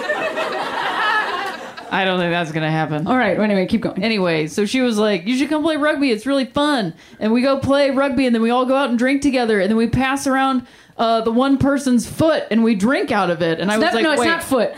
I 1.94 2.06
don't 2.06 2.20
think 2.20 2.32
that's 2.32 2.54
gonna 2.54 2.72
happen. 2.72 3.06
All 3.06 3.18
right. 3.18 3.38
Anyway, 3.38 3.66
keep 3.68 3.82
going. 3.82 4.02
Anyway, 4.02 4.48
so 4.48 4.66
she 4.66 4.80
was 4.80 4.98
like, 4.98 5.26
"You 5.28 5.36
should 5.36 5.50
come 5.50 5.62
play 5.62 5.76
rugby. 5.76 6.10
It's 6.10 6.26
really 6.26 6.46
fun." 6.46 6.94
And 7.20 7.34
we 7.34 7.42
go 7.42 7.60
play 7.60 7.90
rugby, 7.92 8.26
and 8.26 8.34
then 8.34 8.42
we 8.42 8.50
all 8.50 8.66
go 8.66 8.78
out 8.78 8.90
and 8.90 8.98
drink 8.98 9.22
together, 9.22 9.60
and 9.60 9.70
then 9.70 9.76
we 9.76 9.88
pass 9.90 10.26
around 10.26 10.66
uh, 10.98 11.20
the 11.20 11.34
one 11.34 11.58
person's 11.58 12.10
foot, 12.10 12.46
and 12.50 12.64
we 12.64 12.76
drink 12.76 13.12
out 13.12 13.30
of 13.30 13.42
it. 13.42 13.60
And 13.60 13.70
I 13.70 13.78
was 13.78 13.88
No, 13.90 13.94
like, 13.94 14.04
no, 14.06 14.12
it's 14.14 14.22
"Wait, 14.22 14.28
not 14.28 14.42
foot. 14.42 14.74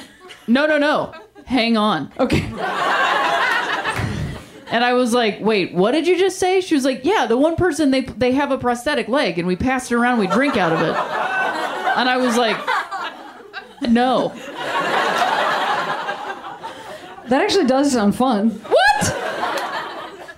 no, 0.48 0.66
no, 0.66 0.80
no, 0.80 1.14
hang 1.46 1.78
on." 1.78 2.12
Okay. 2.20 2.42
And 4.74 4.84
I 4.84 4.94
was 4.94 5.14
like, 5.14 5.40
"Wait, 5.40 5.74
what 5.74 5.92
did 5.92 6.08
you 6.08 6.18
just 6.18 6.40
say?" 6.40 6.60
She 6.60 6.74
was 6.74 6.84
like, 6.84 7.06
"Yeah, 7.06 7.28
the 7.28 7.38
one 7.38 7.56
person 7.56 7.92
they 7.92 8.02
they 8.02 8.32
have 8.32 8.52
a 8.52 8.58
prosthetic 8.58 9.08
leg, 9.08 9.38
and 9.38 9.48
we 9.48 9.56
pass 9.56 9.92
it 9.92 9.96
around, 9.96 10.18
we 10.20 10.26
drink 10.28 10.58
out 10.58 10.72
of 10.74 10.82
it." 10.82 10.96
And 11.96 12.10
I 12.10 12.18
was 12.18 12.36
like, 12.38 12.58
"No, 13.88 14.34
That 17.28 17.42
actually 17.42 17.66
does 17.68 17.92
sound 17.94 18.16
fun. 18.16 18.50
what? 18.50 19.04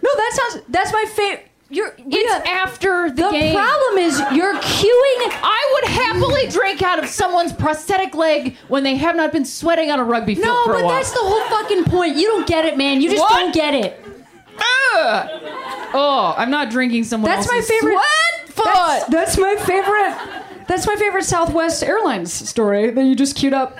No, 0.03 0.09
that 0.15 0.31
sounds. 0.51 0.63
That's 0.69 0.93
my 0.93 1.05
favorite. 1.15 1.47
You're. 1.69 1.95
It's 1.97 2.47
after 2.47 3.09
the, 3.09 3.23
the 3.23 3.31
game." 3.31 3.55
problem 3.55 3.97
is 3.97 4.19
you're 4.33 4.53
queuing. 4.55 5.31
I 5.41 5.71
would 5.73 5.89
happily 5.91 6.47
drink 6.49 6.83
out 6.83 6.99
of 6.99 7.07
someone's 7.09 7.53
prosthetic 7.53 8.13
leg 8.13 8.55
when 8.67 8.83
they 8.83 8.95
have 8.95 9.15
not 9.15 9.31
been 9.31 9.45
sweating 9.45 9.89
on 9.91 9.99
a 9.99 10.03
rugby 10.03 10.35
field 10.35 10.45
No, 10.47 10.63
for 10.65 10.71
a 10.71 10.73
while. 10.75 10.81
No, 10.83 10.87
but 10.89 10.93
that's 10.93 11.11
the 11.11 11.19
whole 11.21 11.41
fucking 11.49 11.85
point. 11.85 12.17
You 12.17 12.27
don't 12.27 12.45
get 12.47 12.65
it, 12.65 12.77
man. 12.77 13.01
You 13.01 13.09
just 13.09 13.21
What? 13.21 13.31
don't 13.39 13.53
get 13.53 13.73
it. 13.73 14.04
Ugh. 14.57 15.29
Oh, 15.93 16.33
I'm 16.37 16.49
not 16.51 16.69
drinking 16.69 17.03
someone 17.05 17.29
That's 17.31 17.47
my 17.47 17.61
favorite. 17.61 17.93
sweat. 17.93 18.65
That's, 18.65 19.05
that's 19.07 19.37
my 19.37 19.55
favorite. 19.57 20.41
That's 20.67 20.87
my 20.87 20.95
favorite 20.95 21.23
Southwest 21.25 21.83
Airlines 21.83 22.33
story 22.33 22.89
that 22.89 23.03
you 23.03 23.15
just 23.15 23.35
queued 23.35 23.53
up. 23.53 23.77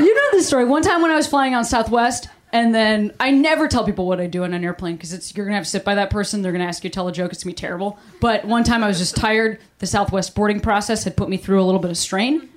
you 0.00 0.14
know 0.14 0.28
this 0.32 0.46
story. 0.46 0.64
One 0.64 0.82
time 0.82 1.02
when 1.02 1.10
I 1.10 1.16
was 1.16 1.26
flying 1.26 1.54
on 1.54 1.64
Southwest, 1.64 2.28
and 2.52 2.74
then 2.74 3.12
I 3.20 3.30
never 3.30 3.68
tell 3.68 3.84
people 3.84 4.06
what 4.06 4.20
I 4.20 4.26
do 4.26 4.44
on 4.44 4.54
an 4.54 4.64
airplane 4.64 4.96
because 4.96 5.12
it's 5.12 5.36
you're 5.36 5.44
gonna 5.44 5.56
have 5.56 5.64
to 5.64 5.70
sit 5.70 5.84
by 5.84 5.96
that 5.96 6.10
person. 6.10 6.40
They're 6.42 6.52
gonna 6.52 6.64
ask 6.64 6.82
you 6.84 6.90
to 6.90 6.94
tell 6.94 7.08
a 7.08 7.12
joke. 7.12 7.32
It's 7.32 7.42
gonna 7.44 7.52
be 7.52 7.56
terrible. 7.56 7.98
But 8.20 8.44
one 8.44 8.64
time 8.64 8.82
I 8.84 8.88
was 8.88 8.98
just 8.98 9.16
tired. 9.16 9.58
The 9.80 9.86
Southwest 9.86 10.34
boarding 10.34 10.60
process 10.60 11.04
had 11.04 11.16
put 11.16 11.28
me 11.28 11.36
through 11.36 11.62
a 11.62 11.64
little 11.66 11.80
bit 11.80 11.90
of 11.90 11.96
strain, 11.96 12.48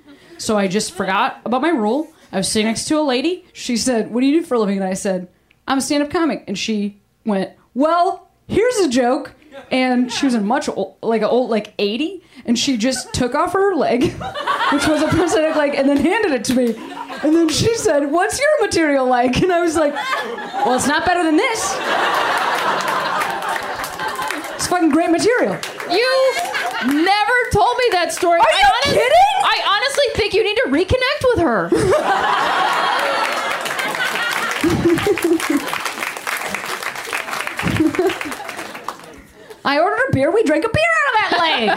so 0.42 0.58
I 0.58 0.66
just 0.66 0.92
forgot 0.92 1.40
about 1.44 1.62
my 1.62 1.68
rule. 1.70 2.08
I 2.32 2.38
was 2.38 2.48
sitting 2.48 2.66
next 2.66 2.86
to 2.86 2.98
a 2.98 3.02
lady. 3.02 3.44
She 3.52 3.76
said, 3.76 4.10
"What 4.12 4.22
do 4.22 4.26
you 4.26 4.40
do 4.40 4.46
for 4.46 4.54
a 4.54 4.58
living?" 4.58 4.78
And 4.78 4.86
I 4.86 4.94
said, 4.94 5.28
"I'm 5.68 5.78
a 5.78 5.80
stand-up 5.80 6.10
comic." 6.10 6.42
And 6.48 6.58
she 6.58 7.00
went, 7.24 7.50
"Well, 7.74 8.28
here's 8.48 8.76
a 8.78 8.88
joke." 8.88 9.34
And 9.70 10.10
she 10.10 10.26
was 10.26 10.34
in 10.34 10.44
much 10.44 10.68
old, 10.68 10.96
like 11.02 11.22
a 11.22 11.28
old 11.28 11.48
like 11.50 11.74
80, 11.78 12.22
and 12.46 12.58
she 12.58 12.76
just 12.76 13.12
took 13.12 13.34
off 13.34 13.52
her 13.52 13.76
leg, 13.76 14.02
which 14.72 14.86
was 14.88 15.02
a 15.02 15.08
prosthetic 15.08 15.54
leg, 15.54 15.74
and 15.76 15.88
then 15.88 15.98
handed 15.98 16.32
it 16.32 16.44
to 16.44 16.54
me. 16.54 16.74
And 17.22 17.36
then 17.36 17.48
she 17.48 17.76
said, 17.76 18.10
"What's 18.10 18.40
your 18.40 18.62
material 18.62 19.06
like?" 19.06 19.40
And 19.42 19.52
I 19.52 19.60
was 19.60 19.76
like, 19.76 19.94
"Well, 20.64 20.74
it's 20.74 20.88
not 20.88 21.06
better 21.06 21.22
than 21.22 21.36
this. 21.36 21.76
It's 24.56 24.66
fucking 24.66 24.90
great 24.90 25.10
material." 25.10 25.56
You 25.92 26.32
never 27.04 27.34
told 27.52 27.76
me 27.78 27.84
that 27.92 28.12
story. 28.12 28.40
Are 28.40 28.42
you 28.42 28.66
I 28.66 28.80
kidding? 28.84 29.42
I 29.44 29.60
honestly 29.74 30.04
think 30.14 30.34
you 30.34 30.42
need 30.44 30.56
to 30.56 30.68
reconnect 30.68 31.24
with 31.34 31.38
her. 31.42 31.68
I 39.64 39.78
ordered 39.80 40.08
a 40.08 40.12
beer. 40.12 40.30
We 40.32 40.42
drank 40.42 40.64
a 40.64 40.68
beer 40.68 40.82
out 40.98 41.14
of 41.14 41.20
that 41.30 41.38
leg. 41.38 41.70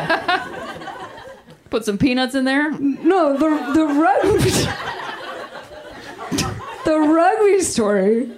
Put 1.70 1.86
some 1.86 1.98
peanuts 1.98 2.36
in 2.36 2.44
there. 2.46 2.72
No, 2.72 3.34
the 3.38 3.50
the 3.74 3.86
rugby 3.86 4.40
the 6.86 7.00
rugby 7.00 7.62
story. 7.62 8.32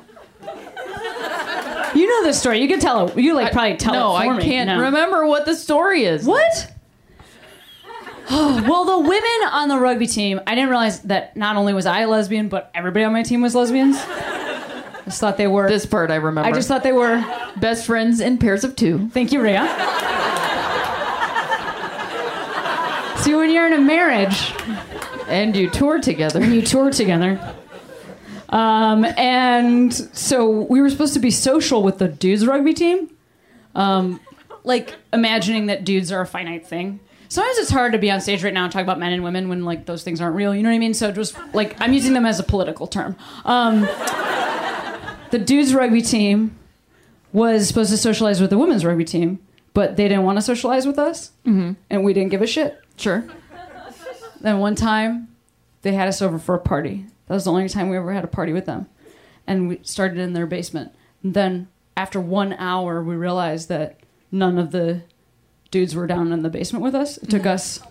Know 2.17 2.23
this 2.23 2.39
story. 2.39 2.61
You 2.61 2.67
can 2.67 2.79
tell 2.79 3.09
it. 3.09 3.17
You 3.17 3.33
like 3.35 3.51
probably 3.51 3.77
tell 3.77 3.93
no, 3.93 4.17
it 4.17 4.23
for 4.25 4.31
I 4.33 4.37
me. 4.37 4.43
can't 4.43 4.67
No. 4.69 4.79
remember 4.81 5.25
what 5.27 5.45
the 5.45 5.55
story 5.55 6.03
is. 6.03 6.25
What? 6.25 6.71
well, 8.31 8.85
the 8.85 8.99
women 8.99 9.49
on 9.51 9.67
the 9.69 9.77
rugby 9.77 10.07
team, 10.07 10.39
I 10.47 10.55
didn't 10.55 10.69
realize 10.69 10.99
that 11.03 11.37
not 11.37 11.55
only 11.57 11.73
was 11.73 11.85
I 11.85 12.01
a 12.01 12.07
lesbian, 12.07 12.49
but 12.49 12.71
everybody 12.73 13.05
on 13.05 13.13
my 13.13 13.23
team 13.23 13.41
was 13.41 13.53
lesbians. 13.55 13.97
I 13.99 15.01
just 15.05 15.19
thought 15.21 15.37
they 15.37 15.47
were. 15.47 15.69
This 15.69 15.85
part 15.85 16.11
I 16.11 16.15
remember. 16.15 16.49
I 16.49 16.51
just 16.53 16.67
thought 16.67 16.83
they 16.83 16.91
were. 16.91 17.23
best 17.57 17.85
friends 17.85 18.19
in 18.19 18.37
pairs 18.37 18.63
of 18.63 18.75
two. 18.75 19.09
Thank 19.09 19.31
you, 19.31 19.41
Rhea. 19.41 19.61
See, 23.19 23.33
when 23.35 23.49
you're 23.51 23.67
in 23.67 23.73
a 23.73 23.81
marriage, 23.81 24.53
And 25.27 25.55
you 25.55 25.69
tour 25.69 25.99
together. 25.99 26.43
you 26.43 26.61
tour 26.61 26.91
together. 26.91 27.39
Um, 28.49 29.05
and 29.17 29.93
so 29.93 30.61
we 30.61 30.81
were 30.81 30.89
supposed 30.89 31.13
to 31.15 31.19
be 31.19 31.31
social 31.31 31.83
with 31.83 31.97
the 31.97 32.07
dudes 32.07 32.45
rugby 32.45 32.73
team. 32.73 33.09
Um, 33.75 34.19
like 34.63 34.95
imagining 35.13 35.67
that 35.67 35.83
dudes 35.83 36.11
are 36.11 36.21
a 36.21 36.27
finite 36.27 36.65
thing. 36.65 36.99
Sometimes 37.29 37.57
it's 37.57 37.69
hard 37.71 37.91
to 37.91 37.97
be 37.97 38.09
on 38.09 38.21
stage 38.21 38.43
right 38.43 38.53
now 38.53 38.63
and 38.63 38.71
talk 38.71 38.83
about 38.83 38.99
men 38.99 39.11
and 39.11 39.23
women 39.23 39.49
when 39.49 39.65
like 39.65 39.85
those 39.85 40.03
things 40.03 40.21
aren't 40.21 40.35
real. 40.35 40.55
You 40.55 40.63
know 40.63 40.69
what 40.69 40.75
I 40.75 40.79
mean? 40.79 40.93
So 40.93 41.11
just 41.11 41.37
like 41.53 41.79
I'm 41.81 41.93
using 41.93 42.13
them 42.13 42.25
as 42.25 42.39
a 42.39 42.43
political 42.43 42.87
term. 42.87 43.15
Um, 43.43 43.81
the 45.31 45.39
dudes 45.39 45.73
rugby 45.73 46.01
team 46.01 46.57
was 47.33 47.67
supposed 47.67 47.91
to 47.91 47.97
socialize 47.97 48.39
with 48.39 48.49
the 48.49 48.57
women's 48.57 48.85
rugby 48.85 49.03
team, 49.03 49.39
but 49.73 49.97
they 49.97 50.07
didn't 50.07 50.23
want 50.23 50.37
to 50.37 50.41
socialize 50.41 50.87
with 50.87 50.97
us, 50.97 51.31
mm-hmm. 51.45 51.73
and 51.89 52.03
we 52.03 52.13
didn't 52.13 52.29
give 52.29 52.41
a 52.41 52.47
shit. 52.47 52.79
Sure. 52.95 53.25
Then 54.39 54.59
one 54.59 54.75
time, 54.75 55.27
they 55.81 55.93
had 55.93 56.07
us 56.07 56.21
over 56.21 56.39
for 56.39 56.55
a 56.55 56.59
party. 56.59 57.05
That 57.27 57.33
was 57.33 57.43
the 57.43 57.51
only 57.51 57.69
time 57.69 57.89
we 57.89 57.97
ever 57.97 58.13
had 58.13 58.23
a 58.23 58.27
party 58.27 58.53
with 58.53 58.65
them, 58.65 58.87
and 59.45 59.67
we 59.67 59.79
started 59.83 60.17
in 60.17 60.33
their 60.33 60.47
basement. 60.47 60.93
And 61.23 61.33
then 61.33 61.67
after 61.95 62.19
one 62.19 62.53
hour, 62.53 63.03
we 63.03 63.15
realized 63.15 63.69
that 63.69 63.99
none 64.31 64.57
of 64.57 64.71
the 64.71 65.03
dudes 65.71 65.95
were 65.95 66.07
down 66.07 66.31
in 66.31 66.43
the 66.43 66.49
basement 66.49 66.83
with 66.83 66.95
us. 66.95 67.17
It 67.17 67.29
took 67.29 67.41
mm-hmm. 67.41 67.49
us 67.49 67.81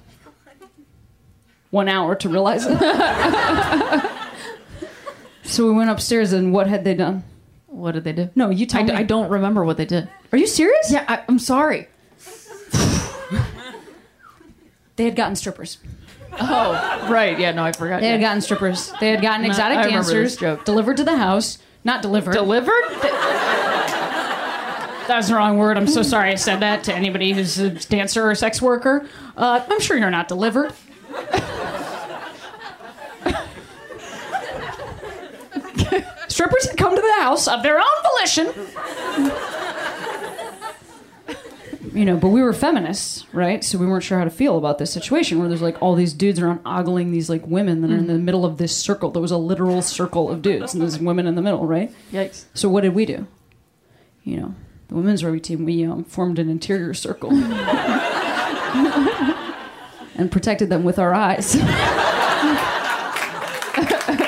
one 1.70 1.88
hour 1.88 2.14
to 2.14 2.28
realize 2.28 2.64
it. 2.66 2.78
so 5.42 5.66
we 5.66 5.72
went 5.72 5.90
upstairs, 5.90 6.32
and 6.32 6.52
what 6.52 6.66
had 6.66 6.84
they 6.84 6.94
done? 6.94 7.24
What 7.66 7.92
did 7.92 8.04
they 8.04 8.12
do? 8.12 8.30
No, 8.34 8.50
you 8.50 8.64
I, 8.64 8.68
tell 8.68 8.86
d- 8.86 8.92
me. 8.92 8.98
I 8.98 9.02
don't 9.02 9.28
remember 9.28 9.64
what 9.64 9.76
they 9.76 9.84
did. 9.84 10.08
Are 10.32 10.38
you 10.38 10.46
serious? 10.46 10.90
Yeah, 10.90 11.04
I, 11.06 11.22
I'm 11.28 11.38
sorry. 11.38 11.88
They 14.96 15.04
had 15.04 15.14
gotten 15.14 15.36
strippers. 15.36 15.78
Oh, 16.40 17.08
right. 17.10 17.38
Yeah, 17.38 17.52
no, 17.52 17.64
I 17.64 17.72
forgot. 17.72 18.00
They 18.00 18.08
had 18.08 18.20
gotten 18.20 18.40
strippers. 18.40 18.92
They 19.00 19.10
had 19.10 19.22
gotten 19.22 19.44
exotic 19.46 19.78
I 19.78 19.88
dancers 19.88 20.36
delivered 20.36 20.96
to 20.98 21.04
the 21.04 21.16
house. 21.16 21.58
Not 21.84 22.02
delivered. 22.02 22.32
Delivered? 22.32 22.82
That's 25.06 25.28
the 25.28 25.34
wrong 25.36 25.56
word. 25.56 25.76
I'm 25.76 25.86
so 25.86 26.02
sorry 26.02 26.32
I 26.32 26.34
said 26.34 26.60
that 26.60 26.82
to 26.84 26.94
anybody 26.94 27.32
who's 27.32 27.58
a 27.58 27.70
dancer 27.70 28.28
or 28.28 28.34
sex 28.34 28.60
worker. 28.60 29.06
Uh, 29.36 29.64
I'm 29.68 29.80
sure 29.80 29.96
you're 29.96 30.10
not 30.10 30.26
delivered. 30.28 30.72
Strippers 36.28 36.66
had 36.68 36.76
come 36.76 36.94
to 36.94 37.00
the 37.00 37.22
house 37.22 37.46
of 37.48 37.62
their 37.62 37.78
own 37.78 37.84
volition. 38.02 38.46
You 41.96 42.04
know, 42.04 42.16
but 42.18 42.28
we 42.28 42.42
were 42.42 42.52
feminists, 42.52 43.24
right? 43.32 43.64
So 43.64 43.78
we 43.78 43.86
weren't 43.86 44.04
sure 44.04 44.18
how 44.18 44.24
to 44.24 44.30
feel 44.30 44.58
about 44.58 44.76
this 44.76 44.92
situation 44.92 45.38
where 45.38 45.48
there's 45.48 45.62
like 45.62 45.80
all 45.80 45.94
these 45.94 46.12
dudes 46.12 46.38
around 46.38 46.60
ogling 46.66 47.10
these 47.10 47.30
like 47.30 47.46
women 47.46 47.80
that 47.80 47.90
are 47.90 47.96
in 47.96 48.06
the 48.06 48.18
middle 48.18 48.44
of 48.44 48.58
this 48.58 48.76
circle. 48.76 49.10
There 49.10 49.22
was 49.22 49.30
a 49.30 49.38
literal 49.38 49.80
circle 49.80 50.30
of 50.30 50.42
dudes, 50.42 50.74
and 50.74 50.82
there's 50.82 50.98
women 50.98 51.26
in 51.26 51.36
the 51.36 51.42
middle, 51.42 51.66
right? 51.66 51.90
Yikes. 52.12 52.44
So 52.52 52.68
what 52.68 52.82
did 52.82 52.94
we 52.94 53.06
do? 53.06 53.26
You 54.24 54.36
know, 54.36 54.54
the 54.88 54.94
women's 54.94 55.24
rugby 55.24 55.40
team, 55.40 55.64
we 55.64 55.86
um, 55.86 56.04
formed 56.04 56.38
an 56.38 56.50
interior 56.50 56.92
circle 56.92 57.30
and 60.16 60.30
protected 60.30 60.68
them 60.68 60.84
with 60.84 60.98
our 60.98 61.14
eyes. 61.14 61.56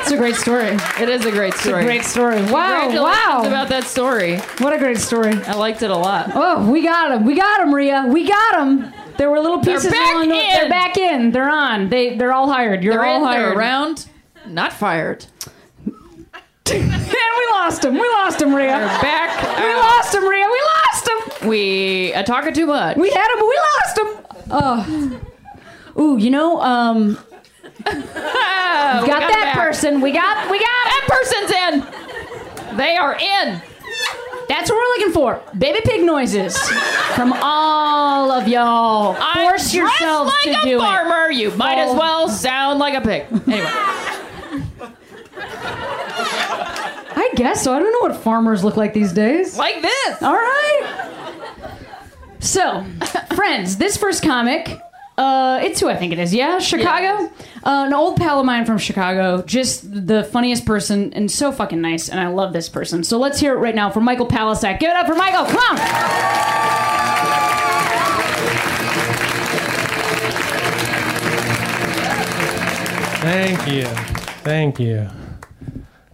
it's 0.09 0.15
a 0.15 0.17
great 0.17 0.37
story. 0.37 0.69
It 1.03 1.09
is 1.09 1.27
a 1.27 1.31
great 1.31 1.53
story. 1.55 1.83
It's 1.83 1.85
a 1.85 1.87
great 1.87 2.05
story. 2.05 2.43
Wow! 2.53 2.89
Wow! 3.03 3.43
about 3.47 3.69
that 3.69 3.85
story. 3.85 4.39
what 4.59 4.73
a 4.73 4.79
great 4.79 4.99
story. 4.99 5.33
I 5.35 5.55
liked 5.55 5.83
it 5.83 5.91
a 5.91 5.97
lot. 5.97 6.31
Oh, 6.35 6.71
we 6.71 6.83
got 6.83 7.11
them. 7.11 7.25
We 7.27 7.35
got 7.37 7.59
them, 7.59 7.75
Rhea. 7.75 8.07
We 8.09 8.27
got 8.27 8.53
them. 8.57 8.93
There 9.19 9.31
were 9.31 9.41
little 9.41 9.59
pieces. 9.61 9.91
back 9.91 10.15
along 10.15 10.29
the- 10.31 10.35
in. 10.37 10.49
They're 10.51 10.69
back 10.69 10.97
in. 10.97 11.31
They're 11.33 11.51
on. 11.51 11.89
They 11.91 12.17
they're 12.17 12.33
all 12.33 12.51
hired. 12.51 12.83
You're 12.83 12.95
They're 12.95 13.05
all 13.05 13.17
in, 13.21 13.23
hired. 13.25 13.47
they're 13.53 13.59
around, 13.59 14.07
not 14.47 14.73
fired. 14.73 15.27
and 15.85 15.95
we 16.73 17.47
lost 17.53 17.85
him. 17.85 17.95
We 17.95 18.09
lost 18.09 18.41
him, 18.41 18.55
Rhea. 18.55 18.69
They're 18.79 19.01
back. 19.03 19.59
We 19.59 19.65
out. 19.73 19.79
lost 19.79 20.15
him, 20.15 20.25
Rhea. 20.27 20.47
We 20.47 20.63
lost 20.63 21.09
him. 21.43 21.49
We 21.49 22.15
are 22.15 22.23
talking 22.25 22.55
too 22.55 22.67
much. 22.67 22.97
We 22.97 23.11
had 23.11 23.31
him, 23.33 23.39
but 23.39 23.47
we 23.47 23.59
lost 23.77 23.99
him. 23.99 24.41
Oh. 24.51 25.21
Ooh, 26.01 26.17
you 26.17 26.31
know, 26.31 26.61
um, 26.63 27.19
We 28.89 29.07
got, 29.07 29.21
them 29.21 29.31
that 29.31 29.55
person. 29.55 30.01
We 30.01 30.13
got, 30.13 30.51
we 30.51 30.59
got. 30.59 30.67
That 30.67 31.05
person's 31.09 31.51
in. 32.71 32.77
They 32.77 32.97
are 32.97 33.15
in. 33.15 33.63
That's 34.49 34.71
what 34.71 34.77
we're 34.77 34.97
looking 34.97 35.13
for. 35.13 35.43
Baby 35.59 35.81
pig 35.85 36.05
noises 36.05 36.57
from 37.15 37.35
all 37.35 38.31
of 38.31 38.49
y'all. 38.49 39.15
I'm 39.21 39.49
Force 39.49 39.75
yourselves 39.75 40.33
like 40.47 40.57
to 40.57 40.63
a 40.63 40.65
do 40.65 40.79
farmer. 40.79 41.31
You 41.31 41.51
might 41.53 41.79
as 41.79 41.95
well 41.95 42.29
sound 42.29 42.79
like 42.79 42.95
a 42.95 43.01
pig. 43.03 43.27
Anyway. 43.47 43.67
I 47.21 47.31
guess 47.35 47.63
so. 47.63 47.75
I 47.75 47.79
don't 47.79 47.93
know 47.93 48.09
what 48.09 48.17
farmers 48.23 48.65
look 48.65 48.77
like 48.77 48.95
these 48.95 49.13
days. 49.13 49.59
like 49.59 49.83
this. 49.83 50.23
All 50.23 50.33
right. 50.35 51.09
So, 52.41 52.85
friends, 53.35 53.77
this 53.77 53.97
first 53.97 54.23
comic, 54.23 54.81
uh, 55.19 55.59
it's 55.63 55.81
who 55.81 55.89
I 55.89 55.97
think 55.97 56.13
it 56.13 56.19
is. 56.21 56.33
Yeah, 56.33 56.61
Chicago. 56.61 57.25
Uh, 57.65 57.85
an 57.87 57.93
old 57.93 58.17
pal 58.17 58.39
of 58.39 58.47
mine 58.47 58.65
from 58.65 58.79
Chicago, 58.79 59.43
just 59.43 60.07
the 60.07 60.23
funniest 60.23 60.65
person 60.65 61.13
and 61.13 61.29
so 61.29 61.51
fucking 61.51 61.81
nice, 61.81 62.09
and 62.09 62.21
I 62.21 62.29
love 62.29 62.53
this 62.53 62.69
person. 62.69 63.03
So 63.03 63.19
let's 63.19 63.41
hear 63.41 63.55
it 63.55 63.59
right 63.59 63.75
now 63.75 63.91
for 63.91 64.01
Michael 64.01 64.29
Palascak. 64.29 64.79
Give 64.79 64.91
it 64.91 64.97
up 64.97 65.07
for 65.07 65.17
Michael. 65.17 65.45
Come 65.45 65.59
on. 65.59 65.77
Thank 73.21 73.67
you. 73.67 73.85
Thank 74.45 74.79
you. 74.79 75.09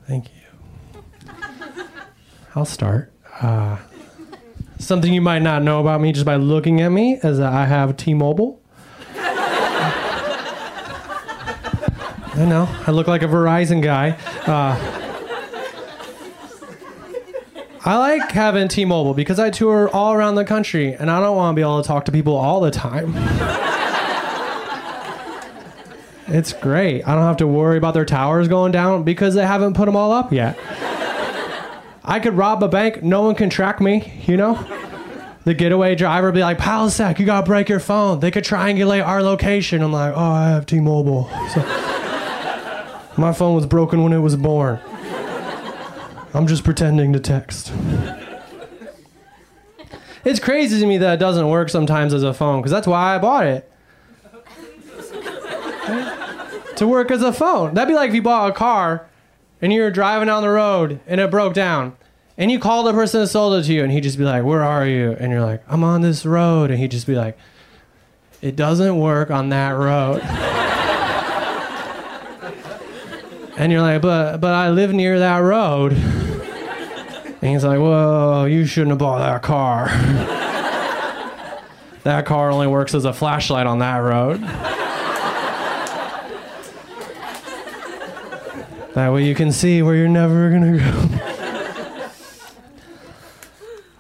Thank 0.07 0.29
you. 0.29 1.35
I'll 2.55 2.65
start. 2.65 3.13
Uh, 3.41 3.77
something 4.79 5.13
you 5.13 5.21
might 5.21 5.43
not 5.43 5.63
know 5.63 5.81
about 5.81 6.01
me 6.01 6.13
just 6.13 6.25
by 6.25 6.37
looking 6.37 6.81
at 6.81 6.89
me 6.89 7.21
is 7.23 7.37
that 7.39 7.53
I 7.53 7.67
have 7.67 7.97
T-Mobile. 7.99 8.63
I 12.37 12.45
know. 12.47 12.69
I 12.87 12.91
look 12.91 13.07
like 13.07 13.23
a 13.23 13.27
Verizon 13.27 13.83
guy. 13.83 14.11
Uh, 14.47 14.77
I 17.85 17.97
like 17.99 18.33
having 18.33 18.67
T-Mobile 18.69 19.15
because 19.15 19.39
I 19.39 19.51
tour 19.51 19.89
all 19.91 20.15
around 20.15 20.37
the 20.37 20.45
country 20.45 20.95
and 20.95 21.11
I 21.11 21.21
don't 21.21 21.37
want 21.37 21.55
to 21.55 21.57
be 21.57 21.63
able 21.63 21.83
to 21.83 21.87
talk 21.87 22.07
to 22.07 22.13
people 22.13 22.35
all 22.35 22.61
the 22.61 22.71
time. 22.71 23.15
It's 26.27 26.55
great. 26.55 27.07
I 27.07 27.15
don't 27.15 27.25
have 27.25 27.37
to 27.37 27.47
worry 27.47 27.77
about 27.77 27.93
their 27.95 28.07
towers 28.07 28.49
going 28.49 28.73
down 28.73 29.05
because 29.05 29.35
they 29.35 29.47
haven't 29.47 29.75
put 29.75 29.85
them 29.85 29.95
all 29.95 30.11
up 30.11 30.33
yet. 30.33 30.59
I 32.03 32.19
could 32.21 32.35
rob 32.35 32.63
a 32.63 32.69
bank, 32.69 33.03
no 33.03 33.23
one 33.23 33.35
can 33.35 33.51
track 33.51 33.81
me, 33.81 34.23
you 34.27 34.37
know? 34.37 34.67
The 35.45 35.53
getaway 35.53 35.95
driver 35.95 36.33
be 36.33 36.41
like, 36.41 36.57
Palascak, 36.57 37.19
you 37.19 37.27
gotta 37.27 37.47
break 37.47 37.69
your 37.69 37.81
phone. 37.81 38.21
They 38.21 38.31
could 38.31 38.45
triangulate 38.45 39.07
our 39.07 39.23
location. 39.23 39.83
I'm 39.83 39.93
like, 39.93 40.15
oh, 40.17 40.21
I 40.21 40.49
have 40.49 40.65
T 40.65 40.81
Mobile. 40.81 41.29
So, 41.53 41.61
my 43.17 43.33
phone 43.33 43.55
was 43.55 43.67
broken 43.67 44.03
when 44.03 44.13
it 44.13 44.19
was 44.19 44.37
born. 44.37 44.81
I'm 46.33 46.47
just 46.47 46.65
pretending 46.65 47.13
to 47.13 47.21
text. 47.21 47.73
It's 50.25 50.41
crazy 50.41 50.81
to 50.81 50.87
me 50.87 50.99
that 50.99 51.15
it 51.15 51.21
doesn't 51.21 51.49
work 51.49 51.69
sometimes 51.69 52.15
as 52.15 52.23
a 52.23 52.33
phone 52.33 52.61
because 52.61 52.73
that's 52.73 52.87
why 52.87 53.15
I 53.15 53.19
bought 53.19 53.47
it. 53.47 53.71
to 56.77 56.89
work 56.89 57.11
as 57.11 57.23
a 57.23 57.33
phone. 57.33 57.75
That'd 57.75 57.89
be 57.89 57.95
like 57.95 58.09
if 58.09 58.15
you 58.15 58.23
bought 58.23 58.51
a 58.51 58.53
car 58.53 59.07
and 59.63 59.73
you 59.73 59.83
were 59.83 59.91
driving 59.91 60.27
down 60.27 60.43
the 60.43 60.49
road 60.49 60.99
and 61.07 61.21
it 61.21 61.31
broke 61.31 61.55
down. 61.55 61.97
And 62.37 62.51
you 62.51 62.59
call 62.59 62.83
the 62.83 62.93
person 62.93 63.21
that 63.21 63.29
sold 63.29 63.55
it 63.55 63.67
to 63.67 63.73
you 63.73 63.85
and 63.85 63.93
he'd 63.93 64.03
just 64.03 64.19
be 64.19 64.25
like, 64.25 64.43
Where 64.43 64.65
are 64.65 64.87
you? 64.87 65.13
And 65.21 65.31
you're 65.31 65.45
like, 65.45 65.63
I'm 65.69 65.85
on 65.85 66.01
this 66.01 66.27
road. 66.27 66.71
And 66.71 66.81
he'd 66.81 66.91
just 66.91 67.07
be 67.07 67.15
like, 67.15 67.39
It 68.43 68.57
doesn't 68.57 68.99
work 68.99 69.31
on 69.31 69.51
that 69.51 69.71
road. 69.71 70.21
and 73.57 73.73
you're 73.73 73.83
like, 73.83 74.03
But 74.03 74.41
but 74.41 74.53
I 74.53 74.71
live 74.71 74.93
near 74.93 75.19
that 75.19 75.39
road. 75.39 75.93
And 75.93 77.53
he's 77.53 77.65
like, 77.65 77.79
Whoa, 77.79 78.47
you 78.47 78.67
shouldn't 78.67 78.91
have 78.91 78.99
bought 78.99 79.19
that 79.19 79.43
car. 79.43 79.87
that 82.05 82.27
car 82.27 82.51
only 82.51 82.67
works 82.67 82.95
as 82.95 83.05
a 83.05 83.13
flashlight 83.13 83.67
on 83.67 83.81
that 83.81 83.99
road. 83.99 84.43
That 88.95 89.13
way 89.13 89.25
you 89.25 89.35
can 89.35 89.51
see 89.51 89.83
where 89.83 89.97
you're 89.97 90.07
never 90.07 90.51
gonna 90.51 90.79
go. 90.79 91.19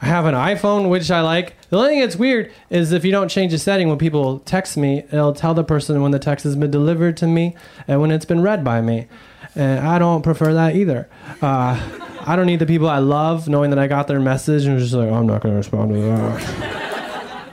I 0.00 0.06
have 0.06 0.26
an 0.26 0.34
iPhone, 0.34 0.88
which 0.88 1.10
I 1.10 1.20
like. 1.20 1.56
The 1.70 1.78
only 1.78 1.90
thing 1.90 2.00
that's 2.00 2.14
weird 2.14 2.52
is 2.70 2.92
if 2.92 3.04
you 3.04 3.10
don't 3.10 3.28
change 3.28 3.50
the 3.50 3.58
setting 3.58 3.88
when 3.88 3.98
people 3.98 4.38
text 4.40 4.76
me, 4.76 4.98
it'll 5.10 5.32
tell 5.32 5.52
the 5.52 5.64
person 5.64 6.00
when 6.00 6.12
the 6.12 6.20
text 6.20 6.44
has 6.44 6.54
been 6.54 6.70
delivered 6.70 7.16
to 7.16 7.26
me 7.26 7.56
and 7.88 8.00
when 8.00 8.12
it's 8.12 8.24
been 8.24 8.40
read 8.40 8.62
by 8.62 8.82
me. 8.82 9.08
And 9.56 9.86
I 9.86 9.98
don't 9.98 10.22
prefer 10.22 10.54
that 10.54 10.74
either. 10.76 11.08
Uh, 11.40 11.80
I 12.26 12.36
don't 12.36 12.46
need 12.46 12.58
the 12.58 12.66
people 12.66 12.88
I 12.88 12.98
love 12.98 13.48
knowing 13.48 13.70
that 13.70 13.78
I 13.78 13.86
got 13.86 14.08
their 14.08 14.20
message 14.20 14.64
and 14.64 14.78
just 14.78 14.94
like, 14.94 15.10
I'm 15.10 15.26
not 15.26 15.42
gonna 15.42 15.56
respond 15.56 15.92
to 15.92 16.00
that. 16.00 17.50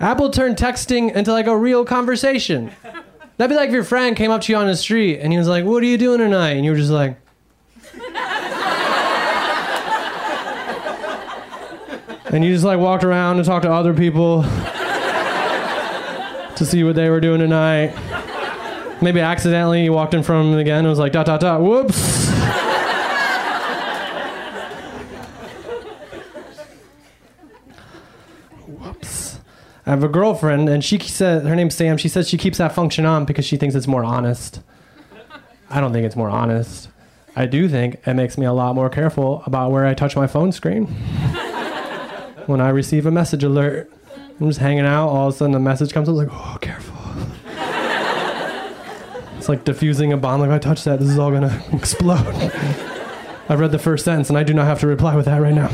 Apple 0.00 0.30
turned 0.30 0.56
texting 0.56 1.14
into 1.14 1.32
like 1.32 1.46
a 1.46 1.56
real 1.56 1.84
conversation. 1.84 2.70
That'd 3.36 3.50
be 3.50 3.56
like 3.56 3.68
if 3.68 3.74
your 3.74 3.84
friend 3.84 4.16
came 4.16 4.30
up 4.30 4.42
to 4.42 4.52
you 4.52 4.58
on 4.58 4.66
the 4.66 4.76
street 4.76 5.18
and 5.20 5.32
he 5.32 5.38
was 5.38 5.48
like, 5.48 5.64
What 5.64 5.82
are 5.82 5.86
you 5.86 5.98
doing 5.98 6.18
tonight? 6.18 6.52
And 6.52 6.64
you 6.64 6.70
were 6.70 6.76
just 6.76 6.90
like, 6.90 7.18
And 12.26 12.44
you 12.44 12.52
just 12.52 12.64
like 12.64 12.78
walked 12.78 13.04
around 13.04 13.36
and 13.36 13.46
talked 13.46 13.64
to 13.64 13.72
other 13.72 13.94
people 13.94 14.42
to 16.56 16.64
see 16.66 16.82
what 16.82 16.96
they 16.96 17.08
were 17.08 17.20
doing 17.20 17.38
tonight. 17.40 17.94
Maybe 19.02 19.20
accidentally 19.20 19.84
you 19.84 19.92
walked 19.92 20.14
in 20.14 20.22
front 20.22 20.46
of 20.46 20.50
them 20.52 20.60
again 20.60 20.78
and 20.78 20.88
was 20.88 20.98
like, 20.98 21.12
dot, 21.12 21.26
dot, 21.26 21.40
dot, 21.40 21.60
whoops. 21.60 22.28
whoops. 28.66 29.38
I 29.84 29.90
have 29.90 30.02
a 30.02 30.08
girlfriend, 30.08 30.68
and 30.68 30.82
she 30.84 30.98
said 30.98 31.44
her 31.44 31.54
name's 31.54 31.74
Sam. 31.74 31.96
She 31.98 32.08
says 32.08 32.28
she 32.28 32.38
keeps 32.38 32.58
that 32.58 32.72
function 32.72 33.04
on 33.04 33.24
because 33.24 33.44
she 33.44 33.56
thinks 33.56 33.74
it's 33.74 33.86
more 33.86 34.02
honest. 34.02 34.60
I 35.68 35.80
don't 35.80 35.92
think 35.92 36.06
it's 36.06 36.16
more 36.16 36.30
honest. 36.30 36.88
I 37.36 37.44
do 37.44 37.68
think 37.68 38.00
it 38.06 38.14
makes 38.14 38.38
me 38.38 38.46
a 38.46 38.52
lot 38.52 38.74
more 38.74 38.88
careful 38.88 39.42
about 39.44 39.70
where 39.70 39.84
I 39.84 39.92
touch 39.92 40.16
my 40.16 40.26
phone 40.26 40.52
screen. 40.52 40.86
when 42.46 42.62
I 42.62 42.70
receive 42.70 43.04
a 43.04 43.10
message 43.10 43.44
alert, 43.44 43.92
I'm 44.40 44.48
just 44.48 44.58
hanging 44.58 44.86
out. 44.86 45.08
All 45.08 45.28
of 45.28 45.34
a 45.34 45.36
sudden, 45.36 45.54
a 45.54 45.60
message 45.60 45.92
comes 45.92 46.08
up 46.08 46.14
like, 46.14 46.28
"Oh, 46.30 46.56
careful." 46.60 46.65
It's 49.46 49.48
like 49.48 49.64
diffusing 49.64 50.12
a 50.12 50.16
bomb. 50.16 50.40
Like 50.40 50.48
if 50.48 50.54
I 50.54 50.58
touch 50.58 50.82
that, 50.82 50.98
this 50.98 51.08
is 51.08 51.20
all 51.20 51.30
gonna 51.30 51.62
explode. 51.72 52.26
I've 53.48 53.60
read 53.60 53.70
the 53.70 53.78
first 53.78 54.04
sentence, 54.04 54.28
and 54.28 54.36
I 54.36 54.42
do 54.42 54.52
not 54.52 54.66
have 54.66 54.80
to 54.80 54.88
reply 54.88 55.14
with 55.14 55.26
that 55.26 55.40
right 55.40 55.54
now. 55.54 55.68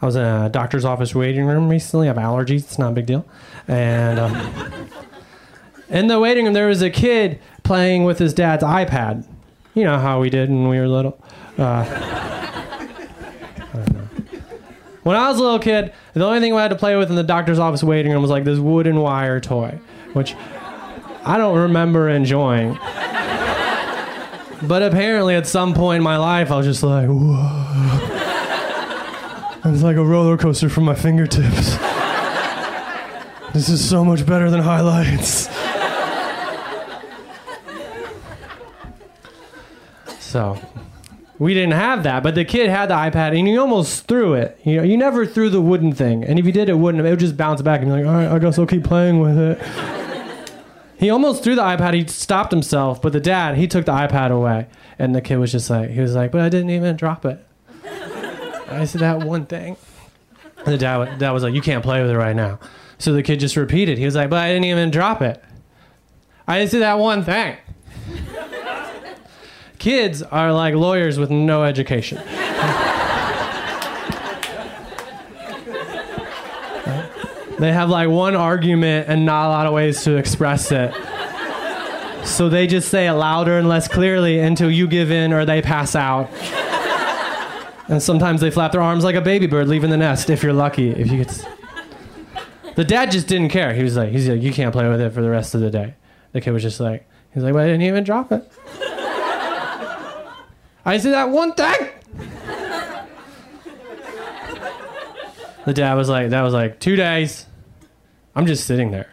I 0.00 0.06
was 0.06 0.14
in 0.14 0.24
a 0.24 0.48
doctor's 0.48 0.84
office 0.84 1.12
waiting 1.12 1.44
room 1.44 1.68
recently. 1.68 2.08
I 2.08 2.14
have 2.14 2.22
allergies. 2.22 2.60
It's 2.60 2.78
not 2.78 2.92
a 2.92 2.94
big 2.94 3.06
deal. 3.06 3.26
And 3.66 4.20
um, 4.20 4.88
in 5.88 6.06
the 6.06 6.20
waiting 6.20 6.44
room, 6.44 6.54
there 6.54 6.68
was 6.68 6.82
a 6.82 6.90
kid 6.90 7.40
playing 7.64 8.04
with 8.04 8.20
his 8.20 8.32
dad's 8.32 8.62
iPad. 8.62 9.26
You 9.74 9.82
know 9.82 9.98
how 9.98 10.20
we 10.20 10.30
did 10.30 10.50
when 10.50 10.68
we 10.68 10.78
were 10.78 10.86
little. 10.86 11.20
Uh, 11.58 11.84
I. 11.84 12.62
When 15.02 15.16
I 15.16 15.28
was 15.28 15.38
a 15.38 15.42
little 15.42 15.58
kid, 15.58 15.92
the 16.14 16.24
only 16.24 16.38
thing 16.40 16.54
we 16.54 16.60
had 16.60 16.68
to 16.68 16.76
play 16.76 16.94
with 16.96 17.10
in 17.10 17.16
the 17.16 17.24
doctor's 17.24 17.58
office 17.58 17.82
waiting 17.82 18.12
room 18.12 18.22
was 18.22 18.30
like 18.30 18.44
this 18.44 18.60
wooden 18.60 19.00
wire 19.00 19.40
toy, 19.40 19.80
which 20.12 20.34
I 21.24 21.38
don't 21.38 21.56
remember 21.56 22.08
enjoying. 22.08 22.78
But 24.62 24.82
apparently, 24.82 25.34
at 25.34 25.46
some 25.46 25.74
point 25.74 25.96
in 25.98 26.02
my 26.02 26.16
life, 26.18 26.52
I 26.52 26.56
was 26.56 26.66
just 26.66 26.82
like, 26.82 27.08
whoa. 27.08 28.08
It's 29.64 29.82
like 29.82 29.96
a 29.96 30.04
roller 30.04 30.36
coaster 30.36 30.68
from 30.68 30.84
my 30.84 30.94
fingertips. 30.94 31.76
this 33.52 33.68
is 33.68 33.88
so 33.88 34.04
much 34.04 34.26
better 34.26 34.50
than 34.50 34.60
highlights. 34.60 35.48
so, 40.18 40.58
we 41.38 41.54
didn't 41.54 41.72
have 41.72 42.02
that, 42.04 42.22
but 42.22 42.34
the 42.34 42.44
kid 42.44 42.70
had 42.70 42.86
the 42.86 42.94
iPad 42.94 43.38
and 43.38 43.48
he 43.48 43.56
almost 43.56 44.06
threw 44.06 44.34
it. 44.34 44.60
You 44.64 44.76
know, 44.76 44.82
you 44.82 44.96
never 44.96 45.26
threw 45.26 45.50
the 45.50 45.60
wooden 45.60 45.92
thing, 45.92 46.24
and 46.24 46.38
if 46.38 46.46
you 46.46 46.52
did, 46.52 46.68
it 46.68 46.74
wouldn't. 46.74 47.04
It 47.04 47.10
would 47.10 47.18
just 47.20 47.36
bounce 47.36 47.62
back 47.62 47.82
and 47.82 47.88
be 47.88 47.96
like, 47.96 48.06
all 48.06 48.12
right, 48.12 48.28
I 48.28 48.38
guess 48.38 48.58
I'll 48.58 48.66
keep 48.66 48.84
playing 48.84 49.20
with 49.20 49.38
it. 49.38 49.58
He 51.02 51.10
almost 51.10 51.42
threw 51.42 51.56
the 51.56 51.62
iPad. 51.62 51.94
He 51.94 52.06
stopped 52.06 52.52
himself, 52.52 53.02
but 53.02 53.12
the 53.12 53.18
dad 53.18 53.56
he 53.56 53.66
took 53.66 53.86
the 53.86 53.92
iPad 53.92 54.30
away, 54.30 54.68
and 55.00 55.14
the 55.14 55.20
kid 55.20 55.36
was 55.38 55.50
just 55.50 55.68
like, 55.68 55.90
he 55.90 56.00
was 56.00 56.14
like, 56.14 56.30
but 56.30 56.40
I 56.40 56.48
didn't 56.48 56.70
even 56.70 56.96
drop 56.96 57.24
it. 57.24 57.44
I 58.68 58.84
said 58.84 59.00
that 59.00 59.26
one 59.26 59.44
thing. 59.46 59.76
And 60.58 60.72
the 60.72 60.78
dad, 60.78 61.18
dad 61.18 61.32
was 61.32 61.42
like, 61.42 61.54
you 61.54 61.60
can't 61.60 61.82
play 61.82 62.02
with 62.02 62.10
it 62.12 62.16
right 62.16 62.36
now. 62.36 62.60
So 62.98 63.12
the 63.12 63.22
kid 63.24 63.40
just 63.40 63.56
repeated. 63.56 63.98
He 63.98 64.04
was 64.04 64.14
like, 64.14 64.30
but 64.30 64.38
I 64.38 64.52
didn't 64.52 64.66
even 64.66 64.92
drop 64.92 65.22
it. 65.22 65.42
I 66.46 66.60
didn't 66.60 66.70
say 66.70 66.78
that 66.78 67.00
one 67.00 67.24
thing. 67.24 67.56
Kids 69.80 70.22
are 70.22 70.52
like 70.52 70.74
lawyers 70.76 71.18
with 71.18 71.30
no 71.30 71.64
education. 71.64 72.18
they 77.62 77.72
have 77.72 77.88
like 77.88 78.08
one 78.08 78.34
argument 78.34 79.08
and 79.08 79.24
not 79.24 79.46
a 79.46 79.50
lot 79.50 79.66
of 79.66 79.72
ways 79.72 80.02
to 80.02 80.16
express 80.16 80.72
it. 80.72 80.92
So 82.26 82.48
they 82.48 82.66
just 82.66 82.88
say 82.88 83.06
it 83.06 83.12
louder 83.12 83.56
and 83.56 83.68
less 83.68 83.86
clearly 83.86 84.40
until 84.40 84.68
you 84.70 84.88
give 84.88 85.12
in 85.12 85.32
or 85.32 85.44
they 85.44 85.62
pass 85.62 85.94
out. 85.94 86.28
And 87.88 88.02
sometimes 88.02 88.40
they 88.40 88.50
flap 88.50 88.72
their 88.72 88.82
arms 88.82 89.04
like 89.04 89.14
a 89.14 89.20
baby 89.20 89.46
bird 89.46 89.68
leaving 89.68 89.90
the 89.90 89.96
nest 89.96 90.28
if 90.28 90.42
you're 90.42 90.52
lucky. 90.52 90.90
If 90.90 91.10
you 91.10 91.18
get 91.18 91.46
The 92.74 92.84
dad 92.84 93.12
just 93.12 93.28
didn't 93.28 93.50
care. 93.50 93.74
He 93.74 93.82
was 93.82 93.96
like, 93.96 94.10
he's 94.10 94.28
like, 94.28 94.42
you 94.42 94.52
can't 94.52 94.72
play 94.72 94.88
with 94.88 95.00
it 95.00 95.12
for 95.12 95.22
the 95.22 95.30
rest 95.30 95.54
of 95.54 95.60
the 95.60 95.70
day. 95.70 95.94
The 96.32 96.40
kid 96.40 96.50
was 96.50 96.62
just 96.62 96.80
like, 96.80 97.08
he's 97.32 97.44
like, 97.44 97.54
I 97.54 97.66
didn't 97.66 97.82
even 97.82 98.02
drop 98.02 98.32
it. 98.32 98.50
I 100.84 100.98
said 100.98 101.12
that 101.12 101.28
one 101.28 101.52
thing. 101.52 101.88
The 105.64 105.72
dad 105.72 105.94
was 105.94 106.08
like, 106.08 106.30
that 106.30 106.42
was 106.42 106.52
like 106.52 106.80
two 106.80 106.96
days. 106.96 107.46
I'm 108.34 108.46
just 108.46 108.66
sitting 108.66 108.90
there. 108.90 109.10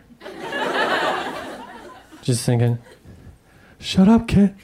Just 2.22 2.46
thinking, 2.46 2.80
shut 3.80 4.08
up, 4.08 4.28
kid. 4.28 4.56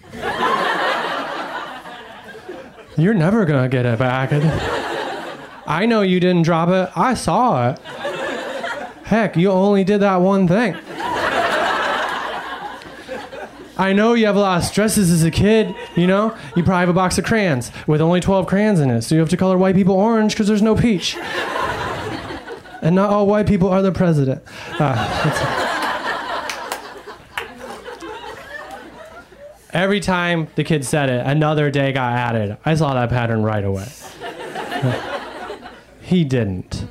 You're 2.98 3.14
never 3.14 3.44
gonna 3.46 3.68
get 3.68 3.86
it 3.86 4.00
back. 4.00 4.32
I 5.68 5.86
know 5.86 6.02
you 6.02 6.20
didn't 6.20 6.44
drop 6.44 6.70
it. 6.70 6.90
I 6.96 7.14
saw 7.16 7.72
it. 7.72 7.80
Heck, 9.06 9.36
you 9.36 9.52
only 9.52 9.84
did 9.84 10.00
that 10.02 10.18
one 10.18 10.48
thing. 10.48 10.76
I 13.78 13.92
know 13.92 14.14
you 14.14 14.26
have 14.26 14.38
a 14.38 14.40
lot 14.40 14.60
of 14.60 14.64
stresses 14.64 15.12
as 15.12 15.24
a 15.24 15.32
kid, 15.32 15.76
you 15.98 16.08
know? 16.08 16.36
You 16.56 16.64
probably 16.64 16.80
have 16.80 16.90
a 16.90 16.94
box 16.94 17.18
of 17.18 17.26
crayons 17.26 17.72
with 17.88 18.00
only 18.00 18.22
12 18.22 18.48
crayons 18.48 18.80
in 18.80 18.90
it, 18.90 19.02
so 19.02 19.16
you 19.16 19.20
have 19.20 19.30
to 19.30 19.38
color 19.38 19.58
white 19.58 19.76
people 19.76 19.96
orange 19.96 20.34
because 20.34 20.48
there's 20.48 20.62
no 20.62 20.76
peach. 20.76 21.18
And 22.86 22.96
not 22.96 23.10
all 23.10 23.26
white 23.26 23.48
people 23.48 23.68
are 23.68 23.82
the 23.82 23.92
president. 23.92 24.44
Uh, 24.80 25.72
Every 29.74 30.00
time 30.00 30.48
the 30.56 30.64
kid 30.64 30.86
said 30.86 31.10
it, 31.10 31.26
another 31.26 31.70
day 31.70 31.92
got 31.92 32.14
added. 32.14 32.56
I 32.64 32.76
saw 32.76 32.94
that 32.94 33.10
pattern 33.10 33.44
right 33.44 33.64
away. 33.64 33.86
he 36.02 36.24
didn't. 36.24 36.88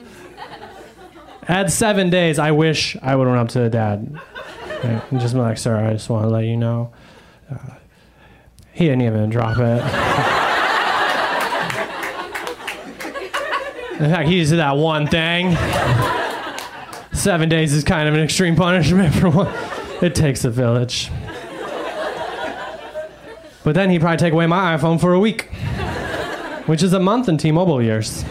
At 1.49 1.73
seven 1.73 2.11
days, 2.11 2.39
I 2.39 2.51
wish 2.51 2.95
I 3.01 3.17
would 3.17 3.27
have 3.27 3.39
up 3.39 3.49
to 3.51 3.61
the 3.61 3.71
dad 3.71 4.21
and 4.83 5.19
just 5.19 5.33
been 5.33 5.43
like, 5.43 5.57
"Sir, 5.57 5.83
I 5.83 5.95
just 5.95 6.11
want 6.11 6.25
to 6.25 6.29
let 6.29 6.45
you 6.45 6.59
know." 6.59 6.93
Uh, 7.51 7.57
he 8.73 8.85
didn't 8.85 9.03
even 9.03 9.31
drop 9.31 9.57
it. 9.59 10.31
In 13.99 14.11
fact, 14.11 14.29
he 14.29 14.41
just 14.41 14.51
did 14.51 14.59
that 14.59 14.77
one 14.77 15.07
thing. 15.07 15.57
Seven 17.13 17.49
days 17.49 17.73
is 17.73 17.85
kind 17.85 18.09
of 18.09 18.15
an 18.15 18.21
extreme 18.21 18.57
punishment 18.57 19.15
for 19.15 19.31
one. 19.31 19.55
It 20.03 20.15
takes 20.15 20.45
a 20.45 20.51
village. 20.51 21.11
But 23.63 23.75
then 23.75 23.91
he'd 23.91 24.01
probably 24.01 24.19
take 24.19 24.33
away 24.33 24.47
my 24.47 24.77
iPhone 24.77 25.01
for 25.01 25.15
a 25.15 25.21
week, 25.21 25.45
which 26.67 26.83
is 26.83 26.93
a 26.93 27.01
month 27.01 27.29
in 27.29 27.39
T 27.39 27.53
Mobile 27.53 27.81
years. 27.81 28.25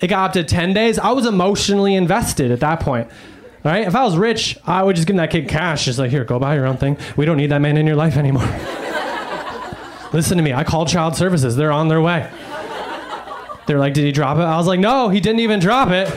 It 0.00 0.08
got 0.08 0.30
up 0.30 0.32
to 0.32 0.44
10 0.44 0.72
days. 0.72 0.98
I 0.98 1.12
was 1.12 1.26
emotionally 1.26 1.94
invested 1.94 2.50
at 2.50 2.60
that 2.60 2.80
point. 2.80 3.08
Right? 3.62 3.86
If 3.86 3.94
I 3.94 4.04
was 4.04 4.16
rich, 4.16 4.58
I 4.66 4.82
would 4.82 4.96
just 4.96 5.06
give 5.06 5.16
that 5.16 5.30
kid 5.30 5.48
cash. 5.48 5.84
Just 5.84 5.98
like, 5.98 6.10
here, 6.10 6.24
go 6.24 6.38
buy 6.38 6.54
your 6.54 6.66
own 6.66 6.78
thing. 6.78 6.96
We 7.16 7.26
don't 7.26 7.36
need 7.36 7.50
that 7.50 7.60
man 7.60 7.76
in 7.76 7.86
your 7.86 7.96
life 7.96 8.16
anymore. 8.16 8.48
Listen 10.12 10.36
to 10.38 10.42
me. 10.42 10.52
I 10.52 10.64
called 10.64 10.88
child 10.88 11.16
services. 11.16 11.56
They're 11.56 11.72
on 11.72 11.88
their 11.88 12.00
way. 12.00 12.30
They're 13.66 13.78
like, 13.78 13.94
did 13.94 14.04
he 14.04 14.12
drop 14.12 14.38
it? 14.38 14.42
I 14.42 14.56
was 14.56 14.66
like, 14.66 14.80
no, 14.80 15.08
he 15.08 15.20
didn't 15.20 15.40
even 15.40 15.60
drop 15.60 15.90
it. 15.90 16.08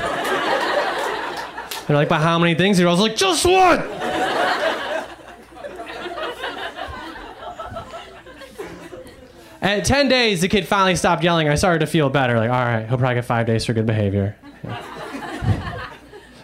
They're 1.88 1.97
like, 1.97 2.10
but 2.10 2.21
how 2.21 2.39
many 2.39 2.56
things? 2.56 2.79
I 2.79 2.86
was 2.86 2.99
like, 2.99 3.15
just 3.15 3.45
one. 3.45 3.79
At 9.62 9.86
10 9.86 10.10
days, 10.10 10.41
the 10.41 10.49
kid 10.49 10.67
finally 10.67 10.95
stopped 10.95 11.23
yelling. 11.23 11.47
I 11.47 11.56
started 11.56 11.79
to 11.79 11.88
feel 11.88 12.10
better. 12.10 12.38
Like, 12.38 12.49
all 12.49 12.65
right, 12.65 12.88
he'll 12.88 12.97
probably 12.97 13.15
get 13.15 13.25
five 13.25 13.45
days 13.45 13.65
for 13.65 13.73
good 13.73 13.86
behavior. 13.86 14.36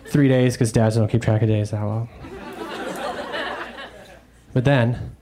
Three 0.05 0.27
days, 0.27 0.53
because 0.53 0.71
dads 0.71 0.95
don't 0.95 1.09
keep 1.09 1.21
track 1.21 1.41
of 1.41 1.47
days 1.49 1.71
that 1.71 1.81
well. 1.81 2.07
But 4.53 4.65
then, 4.65 5.15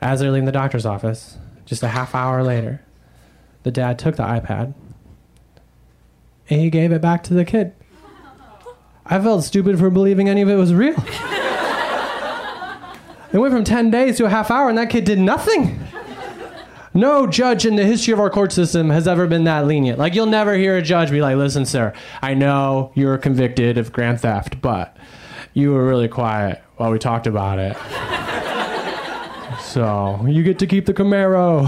as 0.00 0.20
they're 0.20 0.30
leaving 0.30 0.46
the 0.46 0.52
doctor's 0.52 0.86
office, 0.86 1.36
just 1.72 1.82
a 1.82 1.88
half 1.88 2.14
hour 2.14 2.42
later, 2.42 2.82
the 3.62 3.70
dad 3.70 3.98
took 3.98 4.16
the 4.16 4.22
iPad 4.22 4.74
and 6.50 6.60
he 6.60 6.68
gave 6.68 6.92
it 6.92 7.00
back 7.00 7.22
to 7.22 7.32
the 7.32 7.46
kid. 7.46 7.72
I 9.06 9.18
felt 9.18 9.42
stupid 9.42 9.78
for 9.78 9.88
believing 9.88 10.28
any 10.28 10.42
of 10.42 10.50
it 10.50 10.56
was 10.56 10.74
real. 10.74 11.02
It 13.32 13.38
went 13.38 13.54
from 13.54 13.64
10 13.64 13.90
days 13.90 14.18
to 14.18 14.26
a 14.26 14.28
half 14.28 14.50
hour, 14.50 14.68
and 14.68 14.76
that 14.76 14.90
kid 14.90 15.04
did 15.04 15.18
nothing. 15.18 15.80
No 16.92 17.26
judge 17.26 17.64
in 17.64 17.76
the 17.76 17.86
history 17.86 18.12
of 18.12 18.20
our 18.20 18.28
court 18.28 18.52
system 18.52 18.90
has 18.90 19.08
ever 19.08 19.26
been 19.26 19.44
that 19.44 19.66
lenient. 19.66 19.98
Like, 19.98 20.14
you'll 20.14 20.26
never 20.26 20.54
hear 20.54 20.76
a 20.76 20.82
judge 20.82 21.10
be 21.10 21.22
like, 21.22 21.38
listen, 21.38 21.64
sir, 21.64 21.94
I 22.20 22.34
know 22.34 22.92
you 22.94 23.06
were 23.06 23.16
convicted 23.16 23.78
of 23.78 23.94
grand 23.94 24.20
theft, 24.20 24.60
but 24.60 24.94
you 25.54 25.72
were 25.72 25.86
really 25.86 26.08
quiet 26.08 26.62
while 26.76 26.90
we 26.90 26.98
talked 26.98 27.26
about 27.26 27.58
it. 27.58 27.78
So, 29.72 30.26
you 30.28 30.42
get 30.42 30.58
to 30.58 30.66
keep 30.66 30.84
the 30.84 30.92
Camaro. 30.92 31.64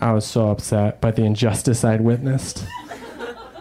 I 0.00 0.10
was 0.10 0.26
so 0.26 0.50
upset 0.50 1.00
by 1.00 1.12
the 1.12 1.22
injustice 1.22 1.84
I'd 1.84 2.00
witnessed. 2.00 2.66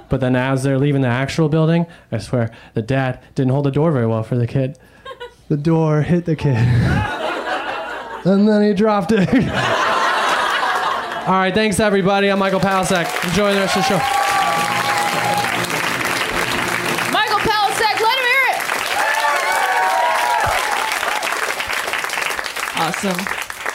But 0.09 0.21
then, 0.21 0.35
as 0.35 0.63
they're 0.63 0.79
leaving 0.79 1.01
the 1.01 1.09
actual 1.09 1.47
building, 1.47 1.85
I 2.11 2.17
swear 2.17 2.49
the 2.73 2.81
dad 2.81 3.19
didn't 3.35 3.51
hold 3.51 3.67
the 3.67 3.71
door 3.71 3.91
very 3.91 4.07
well 4.07 4.23
for 4.23 4.35
the 4.35 4.47
kid. 4.47 4.79
The 5.47 5.57
door 5.57 6.01
hit 6.01 6.25
the 6.25 6.35
kid. 6.35 6.55
and 8.25 8.49
then 8.49 8.63
he 8.63 8.73
dropped 8.73 9.11
it. 9.11 9.29
All 11.27 11.35
right, 11.35 11.53
thanks 11.53 11.79
everybody. 11.79 12.31
I'm 12.31 12.39
Michael 12.39 12.59
Palascak. 12.59 13.29
Enjoy 13.29 13.53
the 13.53 13.59
rest 13.59 13.77
of 13.77 13.83
the 13.83 13.99
show. 13.99 14.14
Awesome. 23.03 23.25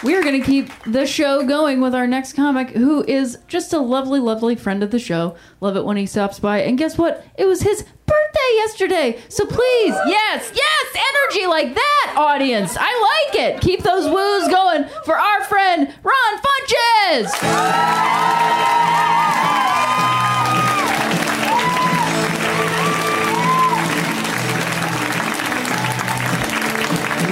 We 0.03 0.17
are 0.17 0.23
going 0.23 0.41
to 0.41 0.47
keep 0.47 0.71
the 0.85 1.07
show 1.07 1.47
going 1.47 1.83
with 1.83 1.95
our 1.95 2.07
next 2.07 2.33
comic, 2.33 2.71
who 2.71 3.05
is 3.05 3.37
just 3.49 3.75
a 3.75 3.79
lovely, 3.79 4.19
lovely 4.19 4.57
friend 4.57 4.83
of 4.83 4.91
the 4.91 4.99
show. 4.99 5.37
Love 5.61 5.77
it 5.77 5.85
when 5.85 5.99
he 5.99 6.07
stops 6.07 6.39
by. 6.39 6.61
And 6.63 6.79
guess 6.79 6.97
what? 6.97 7.27
It 7.37 7.45
was 7.45 7.61
his 7.61 7.83
birthday 8.07 8.51
yesterday. 8.55 9.21
So 9.29 9.45
please, 9.45 9.95
yes, 10.07 10.51
yes, 10.55 10.87
energy 10.95 11.47
like 11.47 11.75
that, 11.75 12.15
audience. 12.17 12.79
I 12.81 13.27
like 13.27 13.41
it. 13.41 13.61
Keep 13.61 13.83
those 13.83 14.07
woos 14.07 14.49
going 14.49 14.85
for 15.05 15.19
our 15.19 15.45
friend 15.45 15.95
Ron 16.03 16.41
Funches. 16.41 17.31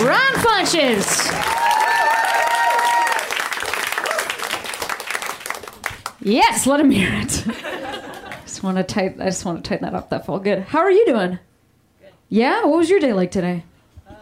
Ron 0.07 0.35
Funches. 0.45 1.38
Yes, 6.29 6.67
let 6.67 6.79
him 6.79 6.91
hear 6.91 7.11
it. 7.11 7.29
just 8.45 8.63
want 8.63 8.77
to 8.77 8.83
tighten. 8.83 9.23
I 9.23 9.27
just 9.27 9.47
want 9.47 9.65
to 9.65 9.69
tighten 9.69 9.85
that 9.85 9.95
up. 9.95 10.11
That 10.11 10.27
felt 10.27 10.45
good. 10.45 10.61
How 10.61 10.81
are 10.81 10.91
you 10.91 11.07
doing? 11.07 11.39
Good. 12.01 12.13
Yeah. 12.29 12.65
What 12.65 12.77
was 12.79 12.91
your 12.91 13.01
day 13.01 13.15
like 13.15 13.31
today? 13.31 13.65
Um, 14.07 14.15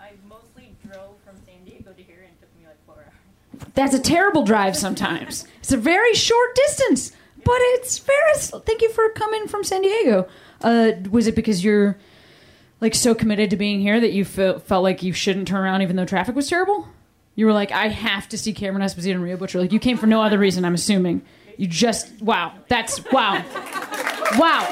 I 0.00 0.10
mostly 0.28 0.74
drove 0.84 1.14
from 1.24 1.36
San 1.46 1.64
Diego 1.64 1.92
to 1.92 2.02
here, 2.02 2.24
and 2.24 2.32
it 2.32 2.40
took 2.40 2.48
me 2.58 2.66
like 2.66 2.78
what 2.86 3.74
That's 3.74 3.94
a 3.94 4.00
terrible 4.00 4.44
drive 4.44 4.76
sometimes. 4.76 5.46
It's 5.66 5.72
a 5.72 5.76
very 5.76 6.14
short 6.14 6.54
distance, 6.54 7.10
but 7.42 7.56
it's 7.58 7.98
very. 7.98 8.62
Thank 8.64 8.82
you 8.82 8.90
for 8.90 9.08
coming 9.10 9.48
from 9.48 9.64
San 9.64 9.82
Diego. 9.82 10.28
Uh, 10.60 10.92
was 11.10 11.26
it 11.26 11.34
because 11.34 11.64
you're 11.64 11.98
like 12.80 12.94
so 12.94 13.16
committed 13.16 13.50
to 13.50 13.56
being 13.56 13.80
here 13.80 13.98
that 13.98 14.12
you 14.12 14.24
fe- 14.24 14.60
felt 14.60 14.84
like 14.84 15.02
you 15.02 15.12
shouldn't 15.12 15.48
turn 15.48 15.64
around 15.64 15.82
even 15.82 15.96
though 15.96 16.04
traffic 16.04 16.36
was 16.36 16.48
terrible? 16.48 16.88
You 17.36 17.44
were 17.46 17.52
like, 17.52 17.70
I 17.70 17.88
have 17.88 18.28
to 18.30 18.38
see 18.38 18.52
Cameron 18.54 18.84
Esposito 18.84 19.12
and 19.12 19.22
Rhea 19.22 19.36
Butcher. 19.36 19.60
Like 19.60 19.70
you 19.70 19.78
came 19.78 19.98
for 19.98 20.06
no 20.06 20.22
other 20.22 20.38
reason. 20.38 20.64
I'm 20.64 20.74
assuming 20.74 21.20
you 21.58 21.66
just 21.66 22.20
wow. 22.20 22.54
That's 22.68 23.04
wow, 23.12 23.44
wow, 24.38 24.66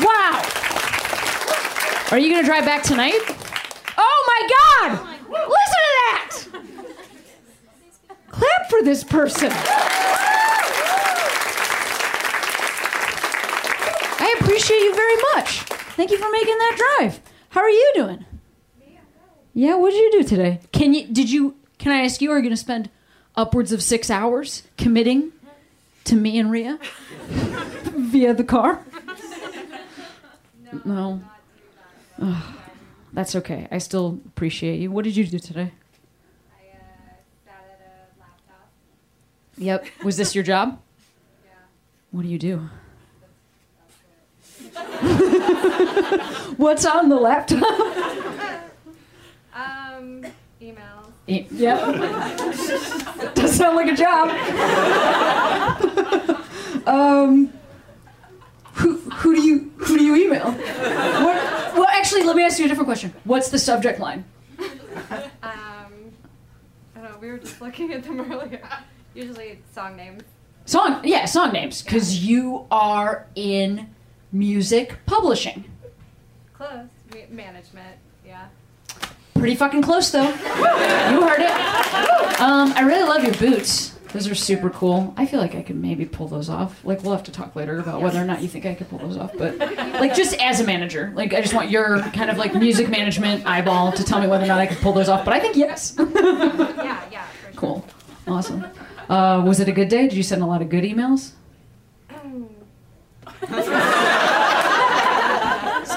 wow. 0.00 0.42
Are 2.12 2.18
you 2.18 2.30
gonna 2.30 2.46
drive 2.46 2.64
back 2.64 2.84
tonight? 2.84 3.20
Oh 3.98 4.24
my 4.26 4.48
God! 4.56 4.92
Listen 5.28 5.48
to 5.50 5.92
that! 5.98 6.30
Clap 8.28 8.70
for 8.70 8.82
this 8.82 9.02
person. 9.02 9.50
I 14.22 14.36
appreciate 14.40 14.78
you 14.78 14.94
very 14.94 15.16
much. 15.34 15.60
Thank 15.96 16.12
you 16.12 16.18
for 16.18 16.30
making 16.30 16.56
that 16.56 16.96
drive. 16.98 17.20
How 17.50 17.60
are 17.62 17.70
you 17.70 17.92
doing? 17.94 18.24
Yeah, 19.54 19.74
what 19.76 19.90
did 19.90 19.98
you 19.98 20.22
do 20.22 20.28
today? 20.28 20.60
Can 20.72 20.94
you 20.94 21.06
did 21.06 21.30
you 21.30 21.56
can 21.78 21.92
I 21.92 22.04
ask 22.04 22.20
you, 22.20 22.30
are 22.30 22.36
you 22.36 22.42
gonna 22.42 22.56
spend 22.56 22.90
upwards 23.34 23.72
of 23.72 23.82
six 23.82 24.10
hours 24.10 24.62
committing 24.76 25.32
to 26.04 26.14
me 26.14 26.38
and 26.38 26.50
Rhea 26.50 26.78
via 27.28 28.34
the 28.34 28.44
car? 28.44 28.84
No. 30.84 31.22
Ugh, 32.22 32.44
that's 33.12 33.34
okay. 33.36 33.66
I 33.70 33.78
still 33.78 34.20
appreciate 34.26 34.78
you. 34.78 34.90
What 34.90 35.04
did 35.04 35.16
you 35.16 35.26
do 35.26 35.38
today? 35.38 35.72
I 36.52 36.76
uh, 36.76 36.82
sat 37.44 37.64
at 37.72 37.80
a 37.80 38.20
laptop. 38.20 38.70
Yep. 39.58 39.86
Was 40.04 40.16
this 40.16 40.34
your 40.34 40.44
job? 40.44 40.80
Yeah. 41.44 41.52
What 42.12 42.22
do 42.22 42.28
you 42.28 42.38
do? 42.38 42.68
What's 46.56 46.84
on 46.84 47.08
the 47.08 47.16
laptop? 47.16 47.62
Emails. 50.60 51.06
E- 51.26 51.46
Yep. 51.50 51.78
Does 53.34 53.56
sound 53.56 53.76
like 53.76 53.90
a 53.90 53.96
job. 53.96 54.28
um, 56.86 57.52
who, 58.74 58.96
who 58.96 59.34
do 59.34 59.42
you 59.42 59.72
who 59.78 59.96
do 59.98 60.04
you 60.04 60.16
email? 60.16 60.52
What, 60.52 61.74
well, 61.74 61.86
actually, 61.88 62.22
let 62.24 62.36
me 62.36 62.44
ask 62.44 62.58
you 62.58 62.66
a 62.66 62.68
different 62.68 62.86
question. 62.88 63.12
What's 63.24 63.48
the 63.50 63.58
subject 63.58 63.98
line? 64.00 64.24
Um, 65.42 65.42
I 65.42 65.86
don't 66.96 67.04
know. 67.04 67.18
We 67.20 67.30
were 67.30 67.38
just 67.38 67.60
looking 67.60 67.92
at 67.92 68.02
them 68.04 68.20
earlier. 68.32 68.62
Usually 69.14 69.58
song 69.74 69.96
names. 69.96 70.22
Song, 70.66 71.00
yeah, 71.04 71.24
song 71.24 71.52
names, 71.52 71.82
because 71.82 72.24
you 72.24 72.66
are 72.70 73.26
in 73.34 73.88
music 74.30 74.98
publishing. 75.06 75.64
Close. 76.54 76.86
Management. 77.28 77.96
Yeah. 79.40 79.42
Pretty 79.42 79.56
fucking 79.56 79.82
close 79.82 80.10
though. 80.10 80.28
You 80.28 81.26
heard 81.26 81.40
it. 81.40 82.40
Um, 82.40 82.72
I 82.74 82.82
really 82.82 83.02
love 83.08 83.24
your 83.24 83.34
boots. 83.34 83.90
Those 84.12 84.28
are 84.28 84.34
super 84.34 84.70
cool. 84.70 85.14
I 85.16 85.24
feel 85.24 85.38
like 85.40 85.54
I 85.54 85.62
could 85.62 85.76
maybe 85.76 86.04
pull 86.04 86.26
those 86.26 86.48
off. 86.50 86.84
Like 86.84 87.02
we'll 87.02 87.12
have 87.12 87.22
to 87.24 87.32
talk 87.32 87.54
later 87.54 87.78
about 87.78 88.02
whether 88.02 88.20
or 88.20 88.24
not 88.24 88.42
you 88.42 88.48
think 88.48 88.66
I 88.66 88.74
could 88.74 88.88
pull 88.88 88.98
those 88.98 89.16
off. 89.16 89.32
But 89.38 89.56
like 89.58 90.14
just 90.14 90.34
as 90.40 90.60
a 90.60 90.64
manager, 90.64 91.12
like 91.14 91.32
I 91.32 91.40
just 91.40 91.54
want 91.54 91.70
your 91.70 92.00
kind 92.12 92.28
of 92.28 92.36
like 92.36 92.54
music 92.54 92.88
management 92.88 93.46
eyeball 93.46 93.92
to 93.92 94.02
tell 94.04 94.20
me 94.20 94.26
whether 94.26 94.44
or 94.44 94.48
not 94.48 94.58
I 94.58 94.66
could 94.66 94.78
pull 94.78 94.92
those 94.92 95.08
off. 95.08 95.24
But 95.24 95.34
I 95.34 95.40
think 95.40 95.56
yes. 95.56 95.94
Yeah, 95.98 97.00
yeah. 97.10 97.26
Sure. 97.42 97.52
cool. 97.56 97.86
Awesome. 98.26 98.66
Uh, 99.08 99.42
was 99.46 99.60
it 99.60 99.68
a 99.68 99.72
good 99.72 99.88
day? 99.88 100.02
Did 100.02 100.14
you 100.14 100.22
send 100.22 100.42
a 100.42 100.46
lot 100.46 100.60
of 100.60 100.68
good 100.68 100.84
emails? 100.84 101.32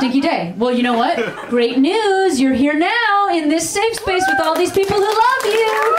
Stinky 0.04 0.20
day. 0.20 0.54
Well, 0.58 0.74
you 0.74 0.84
know 0.84 0.98
what? 0.98 1.16
Great 1.50 1.78
news. 1.78 2.38
You're 2.38 2.54
here 2.54 2.74
now 2.74 3.30
in 3.32 3.48
this 3.48 3.70
safe 3.70 3.96
space 3.96 4.26
with 4.28 4.46
all 4.46 4.54
these 4.54 4.74
people 4.74 4.98
who 4.98 5.02
love 5.02 5.46
you. 5.46 5.96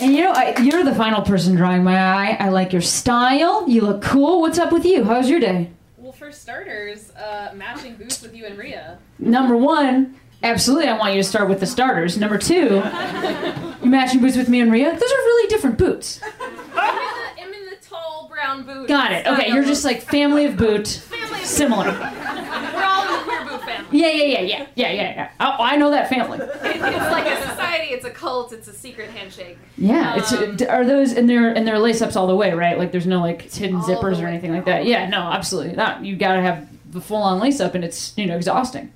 And 0.00 0.14
you 0.14 0.22
know, 0.22 0.30
I, 0.30 0.54
you're 0.62 0.84
the 0.84 0.94
final 0.94 1.22
person 1.22 1.56
drawing 1.56 1.82
my 1.82 1.98
eye. 1.98 2.36
I 2.38 2.50
like 2.50 2.72
your 2.72 2.80
style. 2.80 3.68
You 3.68 3.80
look 3.80 4.02
cool. 4.02 4.40
What's 4.40 4.60
up 4.60 4.70
with 4.70 4.84
you? 4.84 5.02
How's 5.02 5.28
your 5.28 5.40
day? 5.40 5.72
Well, 5.98 6.12
for 6.12 6.30
starters, 6.30 7.10
uh, 7.16 7.50
matching 7.56 7.96
boots 7.96 8.22
with 8.22 8.36
you 8.36 8.46
and 8.46 8.56
Rhea. 8.56 8.98
Number 9.18 9.56
one, 9.56 10.14
absolutely, 10.44 10.86
I 10.86 10.96
want 10.96 11.14
you 11.14 11.20
to 11.20 11.28
start 11.28 11.48
with 11.48 11.58
the 11.58 11.66
starters. 11.66 12.16
Number 12.16 12.38
two, 12.38 12.76
you 13.82 13.90
matching 13.90 14.20
boots 14.20 14.36
with 14.36 14.48
me 14.48 14.60
and 14.60 14.70
Rhea. 14.70 14.92
Those 14.92 15.02
are 15.02 15.24
really 15.24 15.48
different 15.48 15.76
boots. 15.76 16.20
I'm 16.40 16.52
in 16.52 16.56
the, 16.56 17.42
I'm 17.42 17.52
in 17.52 17.64
the 17.66 17.76
tall 17.82 18.28
brown 18.62 18.76
boot. 18.78 18.88
Got 18.88 19.12
it. 19.12 19.26
Okay, 19.26 19.48
you're 19.52 19.64
just 19.64 19.84
like 19.84 20.02
family 20.02 20.44
of 20.46 20.56
boot, 20.56 20.86
Family 21.10 21.40
of- 21.40 21.46
similar. 21.46 21.84
We're 21.84 22.84
all 22.84 23.02
in 23.06 23.12
the 23.12 23.24
queer 23.24 23.44
boot 23.44 23.62
family. 23.64 23.98
Yeah, 23.98 24.08
yeah, 24.08 24.24
yeah, 24.24 24.40
yeah, 24.40 24.66
yeah, 24.74 24.90
yeah, 24.92 25.14
yeah. 25.14 25.30
Oh, 25.40 25.56
I 25.58 25.76
know 25.76 25.90
that 25.90 26.08
family. 26.08 26.38
It, 26.64 26.76
it's 26.76 27.10
like 27.12 27.26
a 27.26 27.40
society. 27.48 27.92
It's 27.94 28.04
a 28.04 28.10
cult. 28.10 28.52
It's 28.52 28.68
a 28.68 28.72
secret 28.72 29.10
handshake. 29.10 29.58
Yeah, 29.78 30.16
it's 30.16 30.32
Um, 30.32 30.56
are 30.68 30.84
those 30.84 31.12
and 31.12 31.28
they're 31.28 31.48
and 31.52 31.66
they're 31.66 31.78
lace 31.78 32.02
ups 32.02 32.16
all 32.16 32.26
the 32.26 32.34
way, 32.34 32.52
right? 32.52 32.78
Like 32.78 32.90
there's 32.92 33.06
no 33.06 33.20
like 33.20 33.42
hidden 33.52 33.76
All 33.76 33.86
the 33.86 33.94
zippers 33.94 34.20
or 34.20 34.24
way 34.24 34.28
anything 34.30 34.52
like 34.52 34.64
that. 34.64 34.84
Yeah, 34.86 35.08
no, 35.08 35.18
absolutely 35.20 35.74
not. 35.76 36.04
You 36.04 36.16
gotta 36.16 36.40
have 36.42 36.68
the 36.92 37.00
full 37.00 37.22
on 37.22 37.38
lace 37.38 37.60
up, 37.60 37.74
and 37.74 37.84
it's 37.84 38.12
you 38.16 38.26
know 38.26 38.36
exhausting. 38.36 38.92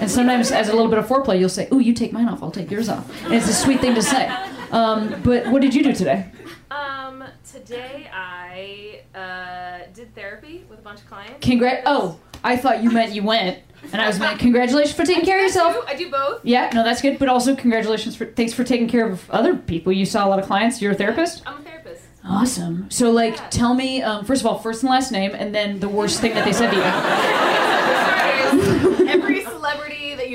And 0.00 0.10
sometimes, 0.10 0.50
as 0.50 0.68
a 0.68 0.72
little 0.72 0.88
bit 0.90 0.98
of 0.98 1.06
foreplay, 1.06 1.38
you'll 1.38 1.48
say, 1.48 1.68
"Ooh, 1.72 1.78
you 1.78 1.92
take 1.94 2.12
mine 2.12 2.28
off, 2.28 2.42
I'll 2.42 2.50
take 2.50 2.70
yours 2.70 2.88
off," 2.88 3.08
and 3.24 3.34
it's 3.34 3.48
a 3.48 3.54
sweet 3.54 3.80
thing 3.80 3.94
to 3.94 4.02
say. 4.02 4.28
Um, 4.70 5.20
but 5.22 5.46
what 5.48 5.62
did 5.62 5.74
you 5.74 5.82
do 5.82 5.92
today? 5.92 6.26
Um, 6.70 7.24
today 7.50 8.08
I 8.12 9.00
uh, 9.18 9.86
did 9.94 10.14
therapy 10.14 10.64
with 10.70 10.78
a 10.78 10.82
bunch 10.82 11.00
of 11.00 11.08
clients. 11.08 11.44
Congrat. 11.44 11.82
Oh, 11.86 12.18
I 12.44 12.56
thought 12.56 12.82
you 12.82 12.90
meant 12.90 13.12
you 13.12 13.22
went, 13.22 13.58
and 13.92 14.00
I 14.00 14.06
was 14.06 14.20
like, 14.20 14.38
congratulations 14.38 14.94
for 14.94 15.04
taking 15.04 15.24
care 15.24 15.38
of 15.38 15.42
yourself. 15.42 15.74
do, 15.74 15.82
I 15.86 15.94
do 15.94 16.10
both. 16.10 16.44
Yeah, 16.44 16.70
no, 16.72 16.84
that's 16.84 17.02
good. 17.02 17.18
But 17.18 17.28
also, 17.28 17.56
congratulations 17.56 18.14
for 18.16 18.26
thanks 18.26 18.52
for 18.52 18.64
taking 18.64 18.88
care 18.88 19.08
of 19.10 19.28
other 19.30 19.56
people. 19.56 19.92
You 19.92 20.06
saw 20.06 20.26
a 20.26 20.28
lot 20.28 20.38
of 20.38 20.46
clients. 20.46 20.80
You're 20.80 20.92
a 20.92 20.96
therapist. 20.96 21.42
I'm 21.46 21.58
a 21.58 21.62
therapist. 21.62 22.04
Awesome. 22.24 22.90
So, 22.90 23.10
like, 23.10 23.36
Yeah. 23.36 23.48
tell 23.48 23.74
me 23.74 24.02
um, 24.02 24.24
first 24.24 24.42
of 24.42 24.46
all, 24.46 24.58
first 24.58 24.82
and 24.82 24.90
last 24.90 25.10
name, 25.10 25.32
and 25.34 25.54
then 25.54 25.80
the 25.80 25.88
worst 25.88 26.20
thing 26.20 26.34
that 26.34 26.44
they 26.44 26.52
said 26.52 26.70
to 26.70 26.76
you. 26.76 26.82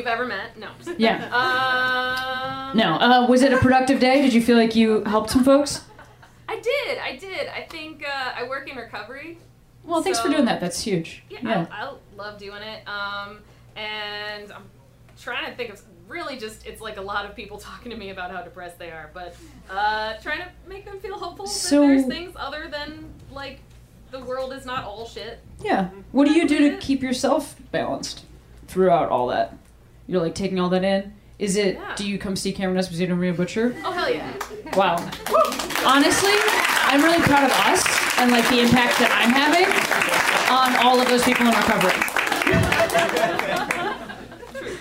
Every 0.07 0.27
celebrity 0.27 0.55
that 0.55 0.59
you've 0.59 0.87
ever 0.87 0.95
met. 0.95 0.97
No. 0.97 0.97
Yeah. 0.97 2.69
Um, 2.71 2.77
No. 2.77 2.95
Uh, 2.95 3.27
was 3.27 3.41
it 3.41 3.53
a 3.53 3.57
productive 3.57 3.99
day? 3.99 4.21
Did 4.21 4.33
you 4.33 4.41
feel 4.41 4.57
like 4.57 4.75
you 4.75 5.03
helped 5.05 5.29
some 5.29 5.43
folks? 5.43 5.81
I 6.47 6.59
did. 6.59 6.97
I 6.99 7.15
did. 7.17 7.47
I 7.47 7.61
think 7.69 8.03
uh, 8.05 8.33
I 8.35 8.47
work 8.47 8.69
in 8.69 8.77
recovery. 8.77 9.37
Well, 9.83 10.01
thanks 10.01 10.19
for 10.19 10.29
doing 10.29 10.45
that. 10.45 10.59
That's 10.59 10.81
huge. 10.81 11.23
Yeah, 11.29 11.39
Yeah. 11.43 11.65
I, 11.71 11.85
I 11.85 11.93
love 12.17 12.39
doing 12.39 12.61
it. 12.61 12.87
Um, 12.87 13.39
and 13.75 14.51
I'm 14.51 14.63
trying 15.19 15.49
to 15.49 15.55
think 15.55 15.71
of 15.71 15.81
really 16.07 16.37
just 16.37 16.65
it's 16.67 16.81
like 16.81 16.97
a 16.97 17.01
lot 17.01 17.25
of 17.25 17.35
people 17.35 17.57
talking 17.69 17.91
to 17.91 17.97
me 17.97 18.09
about 18.09 18.31
how 18.31 18.41
depressed 18.41 18.77
they 18.79 18.91
are, 18.91 19.09
but 19.13 19.35
uh, 19.69 20.13
trying 20.21 20.39
to 20.39 20.47
make 20.67 20.85
them 20.85 20.99
feel 20.99 21.17
hopeful 21.17 21.47
So- 21.47 21.81
that 21.81 21.87
there's 21.87 22.05
things 22.05 22.33
other 22.35 22.67
than 22.69 23.05
like 23.31 23.59
the 24.11 24.19
world 24.19 24.53
is 24.53 24.65
not 24.65 24.85
all 24.85 25.07
shit. 25.07 25.39
Yeah. 25.61 25.89
What 26.11 26.25
do 26.27 26.33
you 26.33 26.47
do 26.47 26.71
to 26.71 26.77
keep 26.77 27.01
yourself 27.01 27.55
balanced 27.71 28.23
throughout 28.67 29.09
all 29.09 29.27
that? 29.27 29.55
You're 30.07 30.21
like 30.21 30.35
taking 30.35 30.59
all 30.59 30.69
that 30.69 30.83
in. 30.83 31.13
Is 31.37 31.55
it? 31.57 31.75
Yeah. 31.75 31.95
Do 31.95 32.07
you 32.07 32.17
come 32.17 32.35
see 32.35 32.53
Cameron 32.53 32.77
Esposito 32.77 33.11
and 33.11 33.19
Rhea 33.19 33.33
Butcher? 33.33 33.75
Oh 33.83 33.91
hell 33.91 34.09
yeah! 34.09 34.31
Wow. 34.75 34.95
Honestly, 35.85 36.33
I'm 36.87 37.03
really 37.03 37.21
proud 37.23 37.43
of 37.43 37.51
us 37.51 37.83
and 38.19 38.31
like 38.31 38.47
the 38.49 38.61
impact 38.61 38.99
that 38.99 39.11
I'm 39.11 39.31
having 39.35 39.67
on 40.47 40.75
all 40.85 41.01
of 41.01 41.09
those 41.09 41.23
people 41.23 41.47
in 41.47 41.53
recovery. 41.53 41.91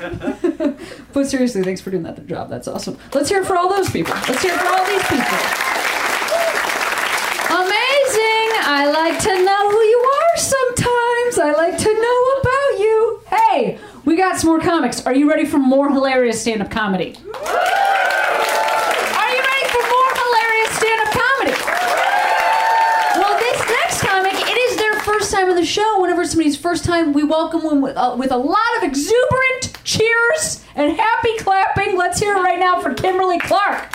but 1.12 1.26
seriously, 1.26 1.62
thanks 1.62 1.80
for 1.80 1.90
doing 1.90 2.02
that 2.04 2.24
job. 2.26 2.48
That's 2.50 2.68
awesome. 2.68 2.98
Let's 3.12 3.28
hear 3.28 3.40
it 3.40 3.46
for 3.46 3.56
all 3.56 3.68
those 3.68 3.90
people. 3.90 4.14
Let's 4.28 4.42
hear 4.42 4.54
it 4.54 4.60
for 4.60 4.68
all 4.68 4.86
these 4.86 5.02
people. 5.08 5.38
Amazing! 7.50 8.48
I 8.62 8.90
like 8.92 9.18
to 9.22 9.34
know 9.44 9.70
who 9.70 9.80
you 9.82 9.98
are 9.98 10.36
sometimes. 10.36 11.38
I 11.38 11.52
like 11.56 11.78
to 11.78 11.88
know 11.88 11.98
about 11.98 11.98
you. 11.98 12.04
Hey, 12.04 12.23
we 14.04 14.16
got 14.16 14.38
some 14.38 14.50
more 14.50 14.60
comics. 14.60 15.04
Are 15.06 15.14
you 15.14 15.28
ready 15.28 15.44
for 15.44 15.58
more 15.58 15.90
hilarious 15.90 16.40
stand 16.40 16.62
up 16.62 16.70
comedy? 16.70 17.16
Are 17.16 17.30
you 19.30 19.42
ready 19.42 19.68
for 19.70 19.82
more 19.82 20.10
hilarious 20.20 20.70
stand 20.78 21.00
up 21.00 21.12
comedy? 21.12 21.54
Well, 23.16 23.38
this 23.38 23.60
next 23.68 24.00
comic, 24.02 24.34
it 24.34 24.58
is 24.58 24.76
their 24.76 25.00
first 25.00 25.32
time 25.32 25.48
on 25.48 25.56
the 25.56 25.64
show. 25.64 26.00
Whenever 26.00 26.24
somebody's 26.24 26.56
first 26.56 26.84
time, 26.84 27.12
we 27.12 27.24
welcome 27.24 27.62
them 27.62 27.80
with, 27.80 27.96
uh, 27.96 28.14
with 28.18 28.32
a 28.32 28.36
lot 28.36 28.76
of 28.78 28.82
exuberant 28.84 29.78
cheers 29.84 30.62
and 30.74 30.96
happy 30.96 31.36
clapping. 31.38 31.96
Let's 31.96 32.18
hear 32.20 32.36
it 32.36 32.40
right 32.40 32.58
now 32.58 32.80
for 32.80 32.92
Kimberly 32.94 33.38
Clark. 33.38 33.94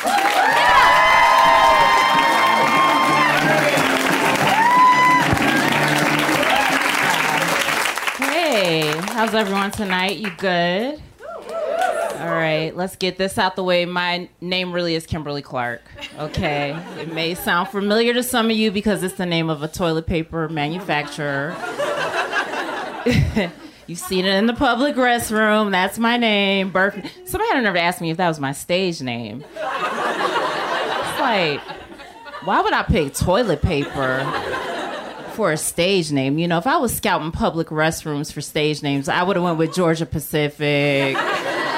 Hey, 8.22 8.94
how's 9.20 9.36
everyone 9.36 9.70
tonight? 9.70 10.16
You 10.16 10.32
good? 10.38 10.98
All 11.52 12.32
right, 12.32 12.72
let's 12.74 12.96
get 12.96 13.18
this 13.18 13.38
out 13.38 13.58
the 13.58 13.64
way. 13.66 13.84
My 13.84 14.30
name 14.40 14.72
really 14.72 14.96
is 14.96 15.06
Kimberly 15.06 15.42
Clark. 15.42 15.82
Okay. 16.18 16.82
It 16.98 17.14
may 17.14 17.36
sound 17.36 17.68
familiar 17.68 18.14
to 18.14 18.24
some 18.24 18.50
of 18.50 18.56
you 18.56 18.72
because 18.72 19.04
it's 19.04 19.16
the 19.16 19.26
name 19.26 19.50
of 19.50 19.62
a 19.62 19.68
toilet 19.68 20.08
paper 20.08 20.48
manufacturer. 20.48 21.54
You've 23.88 24.00
seen 24.00 24.24
it 24.24 24.36
in 24.36 24.46
the 24.46 24.54
public 24.54 24.96
restroom. 24.96 25.70
That's 25.72 26.00
my 26.00 26.16
name. 26.16 26.72
Burke. 26.72 27.04
Somebody 27.26 27.52
had 27.52 27.62
never 27.62 27.78
asked 27.78 28.00
me 28.00 28.12
if 28.12 28.18
that 28.18 28.30
was 28.30 28.40
my 28.40 28.54
stage 28.54 29.02
name. 29.02 29.44
It's 29.54 31.20
like, 31.20 31.60
why 32.46 32.62
would 32.62 32.72
I 32.72 32.84
pick 32.84 33.16
toilet 33.16 33.62
paper 33.62 34.69
for 35.40 35.54
a 35.54 35.58
stage 35.58 36.12
name? 36.12 36.38
You 36.38 36.50
know, 36.50 36.58
if 36.58 36.68
I 36.68 36.76
was 36.76 36.94
scouting 36.94 37.32
public 37.32 37.68
restrooms 37.68 38.30
for 38.30 38.42
stage 38.42 38.84
names, 38.84 39.08
I 39.08 39.24
would 39.24 39.38
have 39.38 39.44
went 39.44 39.58
with 39.58 39.74
Georgia 39.74 40.06
Pacific. 40.06 41.16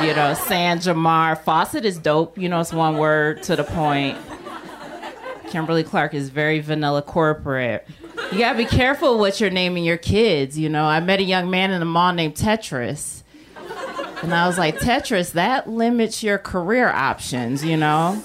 You 0.01 0.15
know, 0.15 0.33
San 0.47 0.79
Jamar. 0.79 1.39
Faucet 1.43 1.85
is 1.85 1.99
dope. 1.99 2.39
You 2.39 2.49
know, 2.49 2.59
it's 2.59 2.73
one 2.73 2.97
word 2.97 3.43
to 3.43 3.55
the 3.55 3.63
point. 3.63 4.17
Kimberly 5.51 5.83
Clark 5.83 6.15
is 6.15 6.29
very 6.29 6.59
vanilla 6.59 7.03
corporate. 7.03 7.87
You 8.31 8.39
gotta 8.39 8.57
be 8.57 8.65
careful 8.65 9.19
what 9.19 9.39
you're 9.39 9.51
naming 9.51 9.83
your 9.83 9.97
kids. 9.97 10.57
You 10.57 10.67
know, 10.67 10.85
I 10.85 10.99
met 10.99 11.19
a 11.19 11.23
young 11.23 11.51
man 11.51 11.69
in 11.69 11.79
the 11.79 11.85
mall 11.85 12.13
named 12.13 12.33
Tetris. 12.33 13.21
And 14.23 14.33
I 14.33 14.47
was 14.47 14.57
like, 14.57 14.79
Tetris, 14.79 15.33
that 15.33 15.69
limits 15.69 16.23
your 16.23 16.39
career 16.39 16.89
options, 16.89 17.63
you 17.63 17.77
know? 17.77 18.23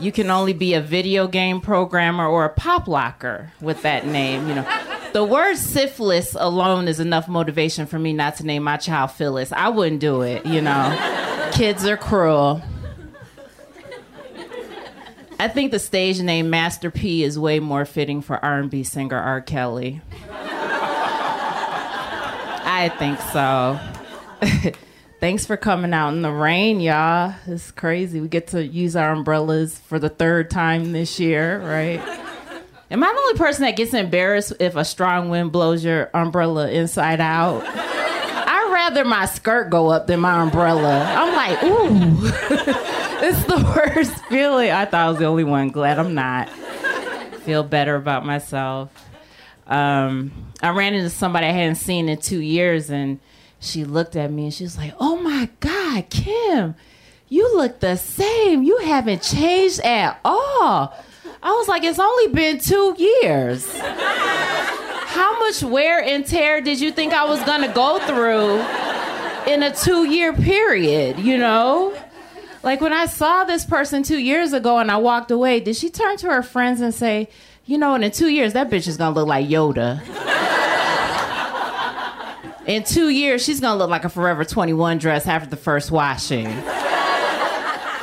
You 0.00 0.12
can 0.12 0.30
only 0.30 0.52
be 0.52 0.74
a 0.74 0.80
video 0.80 1.26
game 1.26 1.60
programmer 1.60 2.26
or 2.26 2.44
a 2.44 2.50
pop 2.50 2.86
locker 2.86 3.52
with 3.60 3.82
that 3.82 4.06
name, 4.06 4.48
you 4.48 4.54
know. 4.54 4.66
The 5.12 5.24
word 5.24 5.56
syphilis 5.56 6.36
alone 6.38 6.86
is 6.86 7.00
enough 7.00 7.26
motivation 7.28 7.86
for 7.86 7.98
me 7.98 8.12
not 8.12 8.36
to 8.36 8.46
name 8.46 8.62
my 8.62 8.76
child 8.76 9.10
Phyllis. 9.12 9.50
I 9.52 9.68
wouldn't 9.70 10.00
do 10.00 10.22
it, 10.22 10.46
you 10.46 10.60
know. 10.60 11.50
Kids 11.52 11.84
are 11.86 11.96
cruel. 11.96 12.62
I 15.40 15.48
think 15.48 15.70
the 15.70 15.78
stage 15.78 16.20
name 16.20 16.50
Master 16.50 16.90
P 16.90 17.22
is 17.22 17.38
way 17.38 17.60
more 17.60 17.84
fitting 17.84 18.22
for 18.22 18.44
R&B 18.44 18.82
singer 18.84 19.16
R. 19.16 19.40
Kelly. 19.40 20.00
I 22.70 22.92
think 22.98 23.20
so. 23.32 23.80
Thanks 25.20 25.44
for 25.44 25.56
coming 25.56 25.92
out 25.92 26.10
in 26.10 26.22
the 26.22 26.30
rain, 26.30 26.78
y'all. 26.78 27.34
It's 27.48 27.72
crazy. 27.72 28.20
We 28.20 28.28
get 28.28 28.46
to 28.48 28.64
use 28.64 28.94
our 28.94 29.10
umbrellas 29.10 29.76
for 29.76 29.98
the 29.98 30.08
third 30.08 30.48
time 30.48 30.92
this 30.92 31.18
year, 31.18 31.58
right? 31.58 31.98
Am 32.90 33.02
I 33.02 33.12
the 33.12 33.18
only 33.18 33.34
person 33.34 33.62
that 33.62 33.74
gets 33.74 33.94
embarrassed 33.94 34.52
if 34.60 34.76
a 34.76 34.84
strong 34.84 35.28
wind 35.28 35.50
blows 35.50 35.84
your 35.84 36.08
umbrella 36.14 36.70
inside 36.70 37.20
out? 37.20 37.64
I'd 37.66 38.70
rather 38.72 39.04
my 39.04 39.26
skirt 39.26 39.70
go 39.70 39.88
up 39.88 40.06
than 40.06 40.20
my 40.20 40.40
umbrella. 40.40 41.04
I'm 41.04 41.34
like, 41.34 41.62
ooh. 41.64 42.26
it's 43.26 43.44
the 43.44 43.74
worst 43.76 44.24
feeling. 44.26 44.70
I 44.70 44.84
thought 44.84 45.06
I 45.06 45.10
was 45.10 45.18
the 45.18 45.26
only 45.26 45.44
one. 45.44 45.70
Glad 45.70 45.98
I'm 45.98 46.14
not. 46.14 46.48
Feel 47.42 47.64
better 47.64 47.96
about 47.96 48.24
myself. 48.24 48.92
Um, 49.66 50.30
I 50.62 50.70
ran 50.70 50.94
into 50.94 51.10
somebody 51.10 51.46
I 51.46 51.50
hadn't 51.50 51.74
seen 51.74 52.08
in 52.08 52.18
two 52.18 52.40
years, 52.40 52.88
and 52.88 53.18
she 53.60 53.84
looked 53.84 54.16
at 54.16 54.30
me 54.30 54.44
and 54.44 54.54
she 54.54 54.64
was 54.64 54.76
like, 54.76 54.94
"Oh 55.00 55.16
my 55.16 55.48
God, 55.60 56.08
Kim, 56.10 56.74
you 57.28 57.56
look 57.56 57.80
the 57.80 57.96
same. 57.96 58.62
You 58.62 58.78
haven't 58.78 59.22
changed 59.22 59.80
at 59.80 60.18
all." 60.24 60.94
I 61.42 61.52
was 61.52 61.68
like, 61.68 61.84
"It's 61.84 61.98
only 61.98 62.28
been 62.28 62.58
two 62.58 62.94
years." 62.98 63.66
How 63.78 65.38
much 65.38 65.62
wear 65.62 66.02
and 66.02 66.24
tear 66.24 66.60
did 66.60 66.80
you 66.80 66.92
think 66.92 67.12
I 67.12 67.24
was 67.24 67.42
gonna 67.42 67.72
go 67.72 67.98
through 68.00 68.60
in 69.52 69.62
a 69.62 69.74
two 69.74 70.04
year 70.04 70.32
period? 70.32 71.18
You 71.18 71.38
know? 71.38 71.96
Like 72.62 72.80
when 72.80 72.92
I 72.92 73.06
saw 73.06 73.44
this 73.44 73.64
person 73.64 74.02
two 74.02 74.18
years 74.18 74.52
ago 74.52 74.78
and 74.78 74.90
I 74.90 74.96
walked 74.96 75.30
away, 75.30 75.60
did 75.60 75.76
she 75.76 75.90
turn 75.90 76.16
to 76.18 76.26
her 76.28 76.42
friends 76.42 76.80
and 76.80 76.92
say, 76.92 77.28
you 77.64 77.78
know, 77.78 77.94
in 77.94 78.10
two 78.10 78.28
years, 78.28 78.52
that 78.52 78.70
bitch 78.70 78.86
is 78.88 78.96
gonna 78.96 79.14
look 79.14 79.28
like 79.28 79.46
Yoda? 79.46 80.00
In 82.68 82.84
two 82.84 83.08
years, 83.08 83.42
she's 83.42 83.58
gonna 83.58 83.78
look 83.78 83.90
like 83.90 84.04
a 84.04 84.08
Forever 84.08 84.44
21 84.44 84.98
dress 84.98 85.26
after 85.26 85.50
the 85.50 85.56
first 85.56 85.90
washing. 85.90 86.44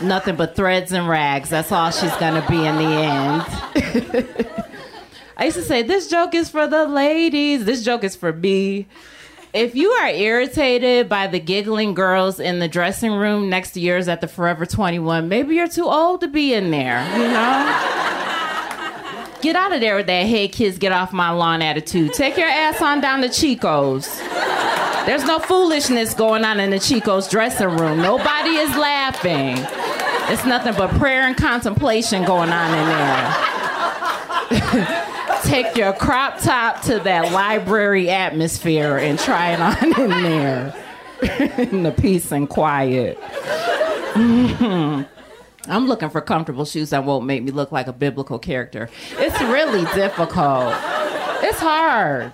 Nothing 0.03 0.35
but 0.35 0.57
threads 0.57 0.91
and 0.91 1.07
rags. 1.07 1.49
That's 1.49 1.71
all 1.71 1.91
she's 1.91 2.15
gonna 2.17 2.45
be 2.49 2.65
in 2.65 2.75
the 2.75 2.83
end. 2.83 4.35
I 5.37 5.45
used 5.45 5.57
to 5.57 5.63
say, 5.63 5.83
this 5.83 6.09
joke 6.09 6.35
is 6.35 6.49
for 6.49 6.67
the 6.67 6.85
ladies, 6.85 7.63
this 7.63 7.83
joke 7.83 8.03
is 8.03 8.17
for 8.17 8.33
me 8.33 8.87
if 9.55 9.73
you 9.73 9.89
are 9.89 10.09
irritated 10.09 11.07
by 11.07 11.27
the 11.27 11.39
giggling 11.39 11.93
girls 11.93 12.41
in 12.41 12.59
the 12.59 12.67
dressing 12.67 13.13
room 13.13 13.49
next 13.49 13.71
to 13.71 13.79
yours 13.79 14.09
at 14.09 14.19
the 14.19 14.27
Forever 14.27 14.65
21, 14.65 15.29
maybe 15.29 15.55
you're 15.55 15.69
too 15.69 15.85
old 15.85 16.19
to 16.19 16.27
be 16.27 16.53
in 16.53 16.71
there, 16.71 17.01
you 17.17 17.23
know? 17.23 18.44
Get 19.45 19.55
out 19.55 19.71
of 19.71 19.79
there 19.79 19.95
with 19.95 20.07
that 20.07 20.25
hey 20.25 20.47
kids 20.47 20.79
get 20.79 20.91
off 20.91 21.13
my 21.13 21.29
lawn 21.29 21.61
attitude. 21.61 22.11
Take 22.13 22.35
your 22.35 22.47
ass 22.47 22.81
on 22.81 22.99
down 22.99 23.21
to 23.21 23.29
Chico's. 23.29 24.07
There's 25.05 25.23
no 25.23 25.37
foolishness 25.37 26.15
going 26.15 26.43
on 26.43 26.59
in 26.59 26.71
the 26.71 26.79
Chico's 26.79 27.27
dressing 27.27 27.69
room. 27.69 28.01
Nobody 28.01 28.55
is 28.55 28.75
laughing. 28.75 29.57
It's 30.33 30.45
nothing 30.45 30.73
but 30.75 30.89
prayer 30.97 31.27
and 31.27 31.37
contemplation 31.37 32.25
going 32.25 32.49
on 32.49 32.73
in 32.73 32.85
there. 34.49 35.41
take 35.43 35.77
your 35.77 35.93
crop 35.93 36.39
top 36.39 36.81
to 36.83 36.97
that 37.01 37.31
library 37.31 38.09
atmosphere 38.09 38.97
and 38.97 39.19
try 39.19 39.51
it 39.51 39.59
on 39.59 40.01
in 40.01 40.09
there 40.09 40.73
in 41.59 41.83
the 41.83 41.91
peace 41.91 42.31
and 42.31 42.49
quiet. 42.49 43.19
Mm-hmm. 44.15 45.14
I'm 45.67 45.87
looking 45.87 46.09
for 46.09 46.21
comfortable 46.21 46.65
shoes 46.65 46.91
that 46.91 47.03
won't 47.03 47.25
make 47.25 47.43
me 47.43 47.51
look 47.51 47.71
like 47.71 47.87
a 47.87 47.93
biblical 47.93 48.39
character. 48.39 48.89
It's 49.11 49.39
really 49.41 49.85
difficult. 49.95 50.73
It's 51.43 51.59
hard. 51.59 52.31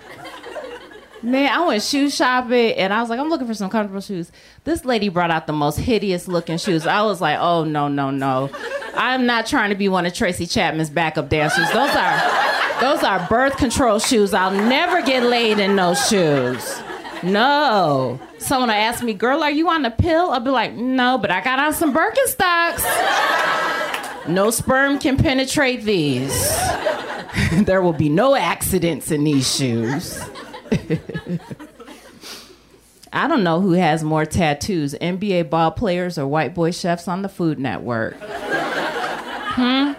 Man, 1.22 1.48
I 1.52 1.64
went 1.64 1.82
shoe 1.84 2.10
shopping 2.10 2.72
and 2.72 2.92
I 2.92 3.00
was 3.00 3.08
like, 3.08 3.20
I'm 3.20 3.28
looking 3.30 3.46
for 3.46 3.54
some 3.54 3.70
comfortable 3.70 4.00
shoes. 4.00 4.32
This 4.64 4.84
lady 4.84 5.08
brought 5.08 5.30
out 5.30 5.46
the 5.46 5.52
most 5.52 5.76
hideous 5.78 6.26
looking 6.26 6.58
shoes. 6.58 6.84
I 6.84 7.02
was 7.02 7.20
like, 7.20 7.38
oh, 7.40 7.62
no, 7.62 7.86
no, 7.86 8.10
no. 8.10 8.50
I'm 8.94 9.24
not 9.24 9.46
trying 9.46 9.70
to 9.70 9.76
be 9.76 9.88
one 9.88 10.04
of 10.04 10.14
Tracy 10.14 10.46
Chapman's 10.46 10.90
backup 10.90 11.28
dancers. 11.28 11.70
Those 11.70 11.90
are 11.94 12.80
those 12.80 13.04
are 13.04 13.24
birth 13.28 13.56
control 13.56 14.00
shoes. 14.00 14.34
I'll 14.34 14.50
never 14.50 15.00
get 15.02 15.22
laid 15.22 15.60
in 15.60 15.76
those 15.76 16.08
shoes. 16.08 16.82
No. 17.22 18.18
Someone 18.38 18.68
will 18.68 18.76
ask 18.76 19.02
me, 19.02 19.14
girl, 19.14 19.42
are 19.42 19.50
you 19.50 19.68
on 19.68 19.84
a 19.84 19.90
pill? 19.90 20.30
I'll 20.30 20.40
be 20.40 20.50
like, 20.50 20.72
no, 20.74 21.18
but 21.18 21.30
I 21.30 21.42
got 21.42 21.58
on 21.58 21.72
some 21.72 21.94
Birkenstocks. 21.94 22.82
No 24.28 24.50
sperm 24.50 24.98
can 24.98 25.16
penetrate 25.16 25.82
these. 25.84 26.32
there 27.64 27.82
will 27.82 27.92
be 27.92 28.08
no 28.08 28.34
accidents 28.34 29.10
in 29.10 29.24
these 29.24 29.52
shoes. 29.54 30.20
I 33.12 33.28
don't 33.28 33.44
know 33.44 33.60
who 33.60 33.72
has 33.72 34.02
more 34.02 34.24
tattoos, 34.24 34.94
NBA 34.94 35.50
ball 35.50 35.70
players 35.70 36.16
or 36.16 36.26
white 36.26 36.54
boy 36.54 36.70
chefs 36.70 37.08
on 37.08 37.20
the 37.22 37.28
Food 37.28 37.58
Network. 37.58 38.16
hmm? 38.20 39.92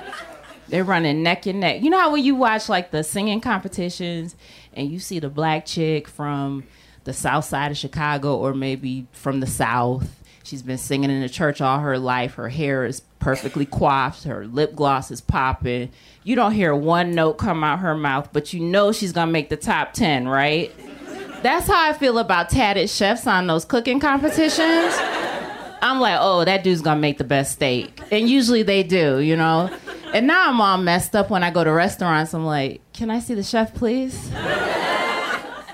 They're 0.70 0.84
running 0.84 1.22
neck 1.22 1.46
and 1.46 1.60
neck. 1.60 1.84
You 1.84 1.92
know 1.92 2.00
how 2.00 2.12
when 2.12 2.24
you 2.24 2.34
watch 2.34 2.70
like 2.70 2.90
the 2.90 3.04
singing 3.04 3.40
competitions 3.40 4.36
and 4.74 4.90
you 4.90 4.98
see 5.00 5.20
the 5.20 5.30
black 5.30 5.68
chick 5.68 6.08
from 6.08 6.64
the 7.04 7.14
south 7.14 7.46
side 7.46 7.72
of 7.72 7.78
Chicago 7.78 8.36
or 8.38 8.54
maybe 8.54 9.08
from 9.12 9.40
the 9.40 9.48
south. 9.48 10.20
She's 10.44 10.62
been 10.62 10.78
singing 10.78 11.10
in 11.10 11.22
the 11.22 11.30
church 11.30 11.62
all 11.62 11.80
her 11.80 11.98
life. 11.98 12.34
Her 12.36 12.50
hair 12.50 12.86
is 12.86 13.02
perfectly 13.20 13.66
coiffed. 13.66 14.26
Her 14.26 14.46
lip 14.46 14.76
gloss 14.76 15.10
is 15.10 15.22
popping. 15.22 15.90
You 16.24 16.36
don't 16.36 16.52
hear 16.52 16.76
one 16.76 17.16
note 17.16 17.38
come 17.38 17.64
out 17.64 17.80
her 17.80 17.96
mouth, 17.96 18.30
but 18.34 18.54
you 18.54 18.60
know 18.60 18.92
she's 18.92 19.14
gonna 19.14 19.32
make 19.32 19.50
the 19.50 19.58
top 19.58 19.94
10, 19.94 20.28
right? 20.28 20.74
That's 21.42 21.68
how 21.68 21.90
I 21.90 21.94
feel 21.94 22.18
about 22.20 22.50
tatted 22.50 22.90
chefs 22.90 23.26
on 23.26 23.48
those 23.48 23.66
cooking 23.66 24.00
competitions. 24.00 24.96
I'm 25.82 26.00
like, 26.00 26.18
oh, 26.20 26.46
that 26.46 26.64
dude's 26.64 26.82
gonna 26.82 27.00
make 27.00 27.18
the 27.18 27.24
best 27.24 27.54
steak. 27.54 28.02
And 28.12 28.30
usually 28.30 28.64
they 28.64 28.84
do, 28.84 29.20
you 29.20 29.36
know? 29.36 29.70
And 30.14 30.28
now 30.28 30.50
I'm 30.50 30.62
all 30.62 30.78
messed 30.78 31.16
up 31.16 31.30
when 31.30 31.44
I 31.44 31.52
go 31.52 31.64
to 31.64 31.72
restaurants. 31.72 32.34
I'm 32.34 32.46
like, 32.46 32.82
can 32.94 33.10
I 33.10 33.20
see 33.20 33.34
the 33.34 33.44
chef, 33.44 33.74
please? 33.74 34.30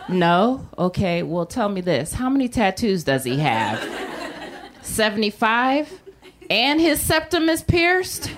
No? 0.10 0.68
Okay, 0.78 1.24
well, 1.24 1.46
tell 1.46 1.70
me 1.70 1.82
this. 1.82 2.14
How 2.14 2.30
many 2.30 2.48
tattoos 2.48 3.04
does 3.04 3.24
he 3.24 3.38
have? 3.38 3.84
75? 4.82 6.02
And 6.50 6.80
his 6.82 7.00
septum 7.00 7.50
is 7.50 7.64
pierced? 7.64 8.32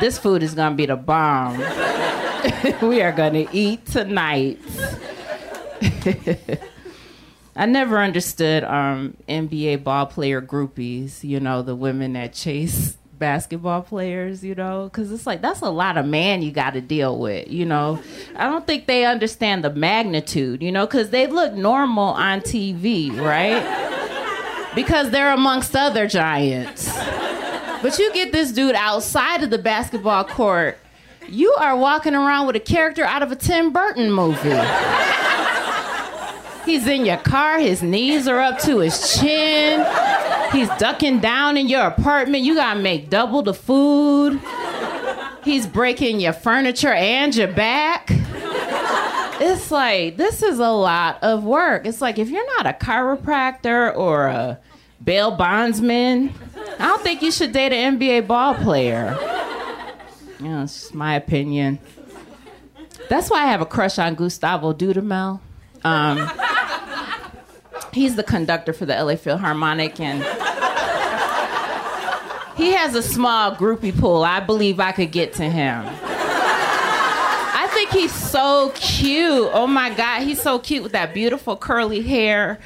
This 0.00 0.18
food 0.18 0.42
is 0.42 0.54
gonna 0.54 0.74
be 0.74 0.86
the 0.86 0.96
bomb. 0.96 1.58
we 2.82 3.00
are 3.02 3.12
gonna 3.12 3.46
eat 3.52 3.86
tonight. 3.86 4.58
I 7.56 7.66
never 7.66 7.98
understood 7.98 8.62
um, 8.64 9.16
NBA 9.28 9.82
ball 9.82 10.06
player 10.06 10.40
groupies, 10.40 11.24
you 11.24 11.40
know, 11.40 11.62
the 11.62 11.74
women 11.74 12.12
that 12.12 12.32
chase 12.32 12.97
basketball 13.18 13.82
players, 13.82 14.44
you 14.44 14.54
know, 14.54 14.84
because 14.84 15.10
it's 15.12 15.26
like 15.26 15.42
that's 15.42 15.60
a 15.60 15.70
lot 15.70 15.96
of 15.96 16.06
man 16.06 16.42
you 16.42 16.52
got 16.52 16.74
to 16.74 16.80
deal 16.80 17.18
with, 17.18 17.48
you 17.48 17.64
know. 17.64 18.00
I 18.36 18.48
don't 18.48 18.66
think 18.66 18.86
they 18.86 19.04
understand 19.04 19.64
the 19.64 19.70
magnitude, 19.70 20.62
you 20.62 20.72
know, 20.72 20.86
because 20.86 21.10
they 21.10 21.26
look 21.26 21.54
normal 21.54 22.08
on 22.08 22.40
TV, 22.40 23.18
right? 23.20 23.88
because 24.74 25.10
they're 25.10 25.32
amongst 25.32 25.74
other 25.74 26.06
giants. 26.06 26.94
But 27.82 27.98
you 27.98 28.12
get 28.12 28.32
this 28.32 28.52
dude 28.52 28.74
outside 28.74 29.42
of 29.42 29.50
the 29.50 29.58
basketball 29.58 30.24
court, 30.24 30.78
you 31.28 31.52
are 31.58 31.76
walking 31.76 32.14
around 32.14 32.46
with 32.46 32.56
a 32.56 32.60
character 32.60 33.04
out 33.04 33.22
of 33.22 33.32
a 33.32 33.36
Tim 33.36 33.72
Burton 33.72 34.10
movie. 34.10 34.56
He's 36.64 36.86
in 36.86 37.06
your 37.06 37.16
car, 37.16 37.58
his 37.58 37.82
knees 37.82 38.28
are 38.28 38.38
up 38.38 38.58
to 38.60 38.78
his 38.78 39.18
chin. 39.18 39.80
He's 40.52 40.68
ducking 40.78 41.20
down 41.20 41.56
in 41.56 41.68
your 41.68 41.82
apartment. 41.82 42.44
You 42.44 42.54
gotta 42.54 42.80
make 42.80 43.10
double 43.10 43.42
the 43.42 43.54
food. 43.54 44.40
He's 45.44 45.66
breaking 45.66 46.20
your 46.20 46.32
furniture 46.32 46.92
and 46.92 47.34
your 47.34 47.48
back. 47.48 48.10
It's 49.40 49.70
like, 49.70 50.16
this 50.16 50.42
is 50.42 50.58
a 50.58 50.70
lot 50.70 51.22
of 51.22 51.44
work. 51.44 51.86
It's 51.86 52.00
like, 52.00 52.18
if 52.18 52.28
you're 52.28 52.46
not 52.56 52.66
a 52.66 52.72
chiropractor 52.72 53.96
or 53.96 54.26
a 54.26 54.58
bail 55.02 55.30
bondsman, 55.36 56.34
I 56.78 56.88
don't 56.88 57.02
think 57.02 57.22
you 57.22 57.30
should 57.30 57.52
date 57.52 57.72
an 57.72 57.98
NBA 57.98 58.26
ball 58.26 58.54
player. 58.54 59.16
You 60.40 60.48
know, 60.48 60.62
it's 60.64 60.80
just 60.80 60.94
my 60.94 61.14
opinion. 61.14 61.78
That's 63.08 63.30
why 63.30 63.44
I 63.44 63.46
have 63.46 63.60
a 63.60 63.66
crush 63.66 63.98
on 63.98 64.14
Gustavo 64.16 64.72
Dudamel. 64.72 65.40
Um, 65.84 66.18
he's 67.98 68.16
the 68.16 68.22
conductor 68.22 68.72
for 68.72 68.86
the 68.86 68.94
LA 68.94 69.16
Philharmonic, 69.16 70.00
and 70.00 70.22
he 72.56 72.72
has 72.72 72.94
a 72.94 73.02
small 73.02 73.54
groupie 73.54 73.98
pool. 73.98 74.22
I 74.22 74.40
believe 74.40 74.80
I 74.80 74.92
could 74.92 75.12
get 75.12 75.34
to 75.34 75.44
him. 75.44 75.84
I 77.60 77.68
think 77.72 77.90
he's 77.90 78.14
so 78.14 78.72
cute. 78.74 79.50
Oh 79.52 79.66
my 79.66 79.92
God, 79.94 80.22
he's 80.22 80.40
so 80.40 80.58
cute 80.58 80.82
with 80.82 80.92
that 80.92 81.12
beautiful 81.12 81.56
curly 81.56 82.02
hair. 82.02 82.58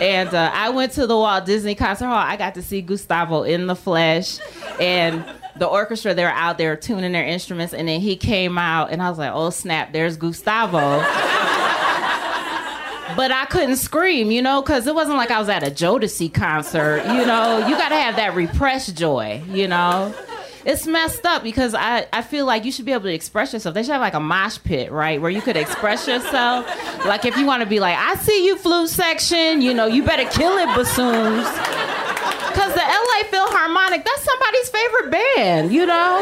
And 0.00 0.30
uh, 0.34 0.50
I 0.52 0.70
went 0.70 0.92
to 0.92 1.06
the 1.06 1.16
Walt 1.16 1.44
Disney 1.46 1.74
Concert 1.74 2.06
Hall. 2.06 2.16
I 2.16 2.36
got 2.36 2.54
to 2.54 2.62
see 2.62 2.80
Gustavo 2.80 3.42
in 3.42 3.66
the 3.66 3.76
flesh, 3.76 4.38
and 4.80 5.24
the 5.56 5.66
orchestra 5.66 6.14
they 6.14 6.24
were 6.24 6.30
out 6.30 6.56
there 6.58 6.76
tuning 6.76 7.12
their 7.12 7.26
instruments. 7.26 7.74
And 7.74 7.88
then 7.88 8.00
he 8.00 8.16
came 8.16 8.58
out, 8.58 8.90
and 8.90 9.02
I 9.02 9.10
was 9.10 9.18
like, 9.18 9.32
"Oh 9.34 9.50
snap! 9.50 9.92
There's 9.92 10.16
Gustavo." 10.16 11.02
But 13.18 13.32
I 13.32 13.46
couldn't 13.46 13.78
scream, 13.78 14.30
you 14.30 14.40
know, 14.40 14.62
because 14.62 14.86
it 14.86 14.94
wasn't 14.94 15.16
like 15.16 15.32
I 15.32 15.40
was 15.40 15.48
at 15.48 15.64
a 15.64 15.72
Jodeci 15.72 16.32
concert. 16.32 16.98
You 16.98 17.26
know, 17.26 17.66
you 17.66 17.76
got 17.76 17.88
to 17.88 17.96
have 17.96 18.14
that 18.14 18.36
repressed 18.36 18.96
joy, 18.96 19.42
you 19.48 19.66
know. 19.66 20.14
It's 20.64 20.86
messed 20.86 21.26
up 21.26 21.42
because 21.42 21.74
I, 21.74 22.06
I 22.12 22.22
feel 22.22 22.46
like 22.46 22.64
you 22.64 22.70
should 22.70 22.84
be 22.84 22.92
able 22.92 23.06
to 23.06 23.12
express 23.12 23.52
yourself. 23.52 23.74
They 23.74 23.82
should 23.82 23.90
have 23.90 24.00
like 24.00 24.14
a 24.14 24.20
mosh 24.20 24.60
pit, 24.62 24.92
right, 24.92 25.20
where 25.20 25.32
you 25.32 25.40
could 25.40 25.56
express 25.56 26.06
yourself. 26.06 26.64
Like 27.06 27.24
if 27.24 27.36
you 27.36 27.44
want 27.44 27.64
to 27.64 27.68
be 27.68 27.80
like, 27.80 27.96
I 27.98 28.14
see 28.14 28.46
you, 28.46 28.56
flute 28.56 28.88
section, 28.88 29.62
you 29.62 29.74
know, 29.74 29.86
you 29.86 30.04
better 30.04 30.30
kill 30.30 30.56
it, 30.56 30.68
bassoons. 30.76 31.48
Because 32.50 32.72
the 32.72 32.86
LA 32.86 33.28
Philharmonic, 33.30 34.04
that's 34.04 34.22
somebody's 34.22 34.68
favorite 34.68 35.10
band, 35.10 35.72
you 35.72 35.86
know? 35.86 36.18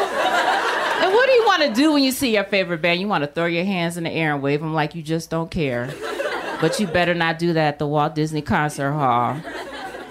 And 1.03 1.12
what 1.12 1.26
do 1.26 1.32
you 1.32 1.44
want 1.44 1.62
to 1.64 1.74
do 1.74 1.92
when 1.92 2.03
you 2.03 2.11
see 2.11 2.32
your 2.32 2.44
favorite 2.44 2.80
band? 2.80 3.03
You 3.03 3.07
want 3.07 3.22
to 3.22 3.28
throw 3.28 3.44
your 3.44 3.66
hands 3.66 3.99
in 3.99 4.05
the 4.05 4.11
air 4.11 4.32
and 4.32 4.42
wave 4.42 4.61
them 4.61 4.72
like 4.72 4.94
you 4.94 5.03
just 5.03 5.28
don't 5.28 5.51
care. 5.51 5.92
But 6.61 6.80
you 6.80 6.86
better 6.86 7.14
not 7.14 7.38
do 7.38 7.52
that 7.52 7.68
at 7.74 7.78
the 7.78 7.86
Walt 7.86 8.14
Disney 8.14 8.42
Concert 8.42 8.92
Hall. 8.92 9.36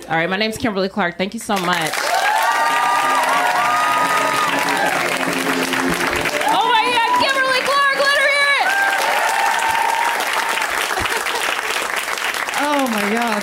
All 0.07 0.15
right, 0.15 0.29
my 0.29 0.37
name's 0.37 0.57
Kimberly 0.57 0.89
Clark. 0.89 1.17
Thank 1.17 1.33
you 1.33 1.39
so 1.39 1.55
much. 1.57 1.91
Oh 6.47 6.67
my 6.69 6.83
God, 6.93 7.19
Kimberly 7.23 7.61
Clark, 7.65 7.95
let 7.97 8.17
her 8.17 8.29
hear 8.29 8.53
it! 8.61 8.69
Oh 12.61 12.87
my 12.91 13.09
God. 13.11 13.41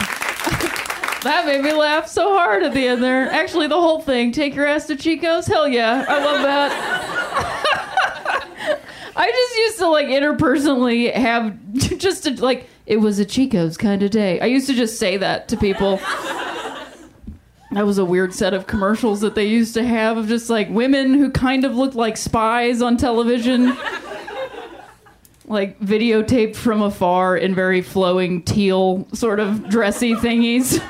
That 1.24 1.46
made 1.46 1.62
me 1.62 1.72
laugh 1.72 2.09
so 2.09 2.36
hard 2.36 2.62
at 2.62 2.74
the 2.74 2.86
end 2.86 3.03
there. 3.03 3.30
Actually, 3.30 3.66
the 3.68 3.80
whole 3.80 4.00
thing. 4.00 4.32
Take 4.32 4.55
your 4.55 4.66
ass 4.66 4.86
to 4.86 4.96
Chico's? 4.96 5.46
Hell 5.46 5.68
yeah. 5.68 6.05
I 6.09 6.24
love 6.24 6.42
that. 6.42 6.72
I 9.16 9.30
just 9.30 9.57
used 9.57 9.78
to 9.78 9.88
like 9.88 10.07
interpersonally 10.07 11.12
have 11.12 11.57
just 11.98 12.24
to 12.24 12.40
like, 12.42 12.68
it 12.87 12.97
was 12.99 13.18
a 13.18 13.24
Chico's 13.24 13.76
kind 13.76 14.03
of 14.03 14.11
day. 14.11 14.41
I 14.41 14.47
used 14.47 14.66
to 14.66 14.74
just 14.74 14.99
say 14.99 15.16
that 15.16 15.49
to 15.49 15.57
people. 15.57 16.01
That 17.72 17.87
was 17.87 17.97
a 17.97 18.05
weird 18.05 18.35
set 18.35 18.53
of 18.53 18.66
commercials 18.66 19.22
that 19.22 19.35
they 19.35 19.47
used 19.47 19.72
to 19.74 19.85
have 19.85 20.18
of 20.18 20.28
just 20.28 20.51
like 20.51 20.68
women 20.68 21.14
who 21.14 21.30
kind 21.30 21.64
of 21.64 21.74
looked 21.74 21.95
like 21.95 22.18
spies 22.18 22.83
on 22.83 22.99
television. 22.99 23.74
like 25.47 25.78
videotaped 25.80 26.55
from 26.55 26.83
afar 26.83 27.37
in 27.37 27.55
very 27.55 27.80
flowing 27.80 28.43
teal 28.43 29.07
sort 29.14 29.41
of 29.41 29.68
dressy 29.70 30.14
thingies. 30.14 30.83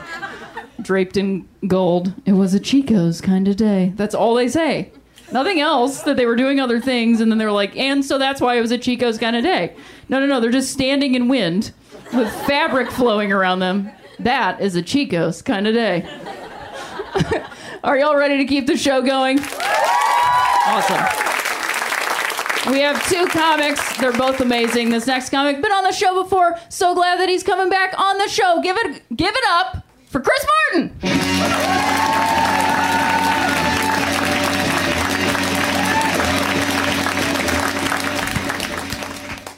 Draped 0.80 1.16
in 1.16 1.48
gold. 1.68 2.12
It 2.26 2.32
was 2.32 2.52
a 2.52 2.60
Chico's 2.60 3.20
kind 3.20 3.46
of 3.46 3.56
day. 3.56 3.92
That's 3.94 4.14
all 4.14 4.34
they 4.34 4.48
say. 4.48 4.90
Nothing 5.30 5.60
else 5.60 6.02
that 6.02 6.16
they 6.16 6.26
were 6.26 6.36
doing 6.36 6.58
other 6.58 6.80
things 6.80 7.20
and 7.20 7.30
then 7.30 7.38
they 7.38 7.44
were 7.44 7.52
like, 7.52 7.76
and 7.76 8.04
so 8.04 8.18
that's 8.18 8.40
why 8.40 8.56
it 8.56 8.60
was 8.60 8.72
a 8.72 8.78
Chico's 8.78 9.18
kind 9.18 9.36
of 9.36 9.44
day. 9.44 9.76
No, 10.08 10.18
no, 10.18 10.26
no. 10.26 10.40
They're 10.40 10.50
just 10.50 10.72
standing 10.72 11.14
in 11.14 11.28
wind 11.28 11.72
with 12.12 12.32
fabric 12.46 12.90
flowing 12.90 13.32
around 13.32 13.60
them. 13.60 13.90
That 14.18 14.60
is 14.60 14.76
a 14.76 14.82
Chico's 14.82 15.42
kind 15.42 15.66
of 15.66 15.74
day. 15.74 16.06
Are 17.84 17.98
y'all 17.98 18.16
ready 18.16 18.38
to 18.38 18.44
keep 18.44 18.66
the 18.66 18.76
show 18.76 19.02
going? 19.02 19.40
Awesome. 20.66 21.32
We 22.72 22.78
have 22.80 23.04
two 23.08 23.26
comics. 23.26 23.96
They're 23.98 24.12
both 24.12 24.40
amazing. 24.40 24.90
This 24.90 25.06
next 25.06 25.30
comic 25.30 25.60
been 25.60 25.72
on 25.72 25.82
the 25.82 25.92
show 25.92 26.22
before. 26.22 26.58
So 26.68 26.94
glad 26.94 27.18
that 27.18 27.28
he's 27.28 27.42
coming 27.42 27.68
back 27.68 27.98
on 27.98 28.18
the 28.18 28.28
show. 28.28 28.60
Give 28.62 28.76
it 28.76 29.02
give 29.16 29.34
it 29.34 29.44
up 29.48 29.84
for 30.06 30.20
Chris 30.20 30.46
Martin. 30.72 30.96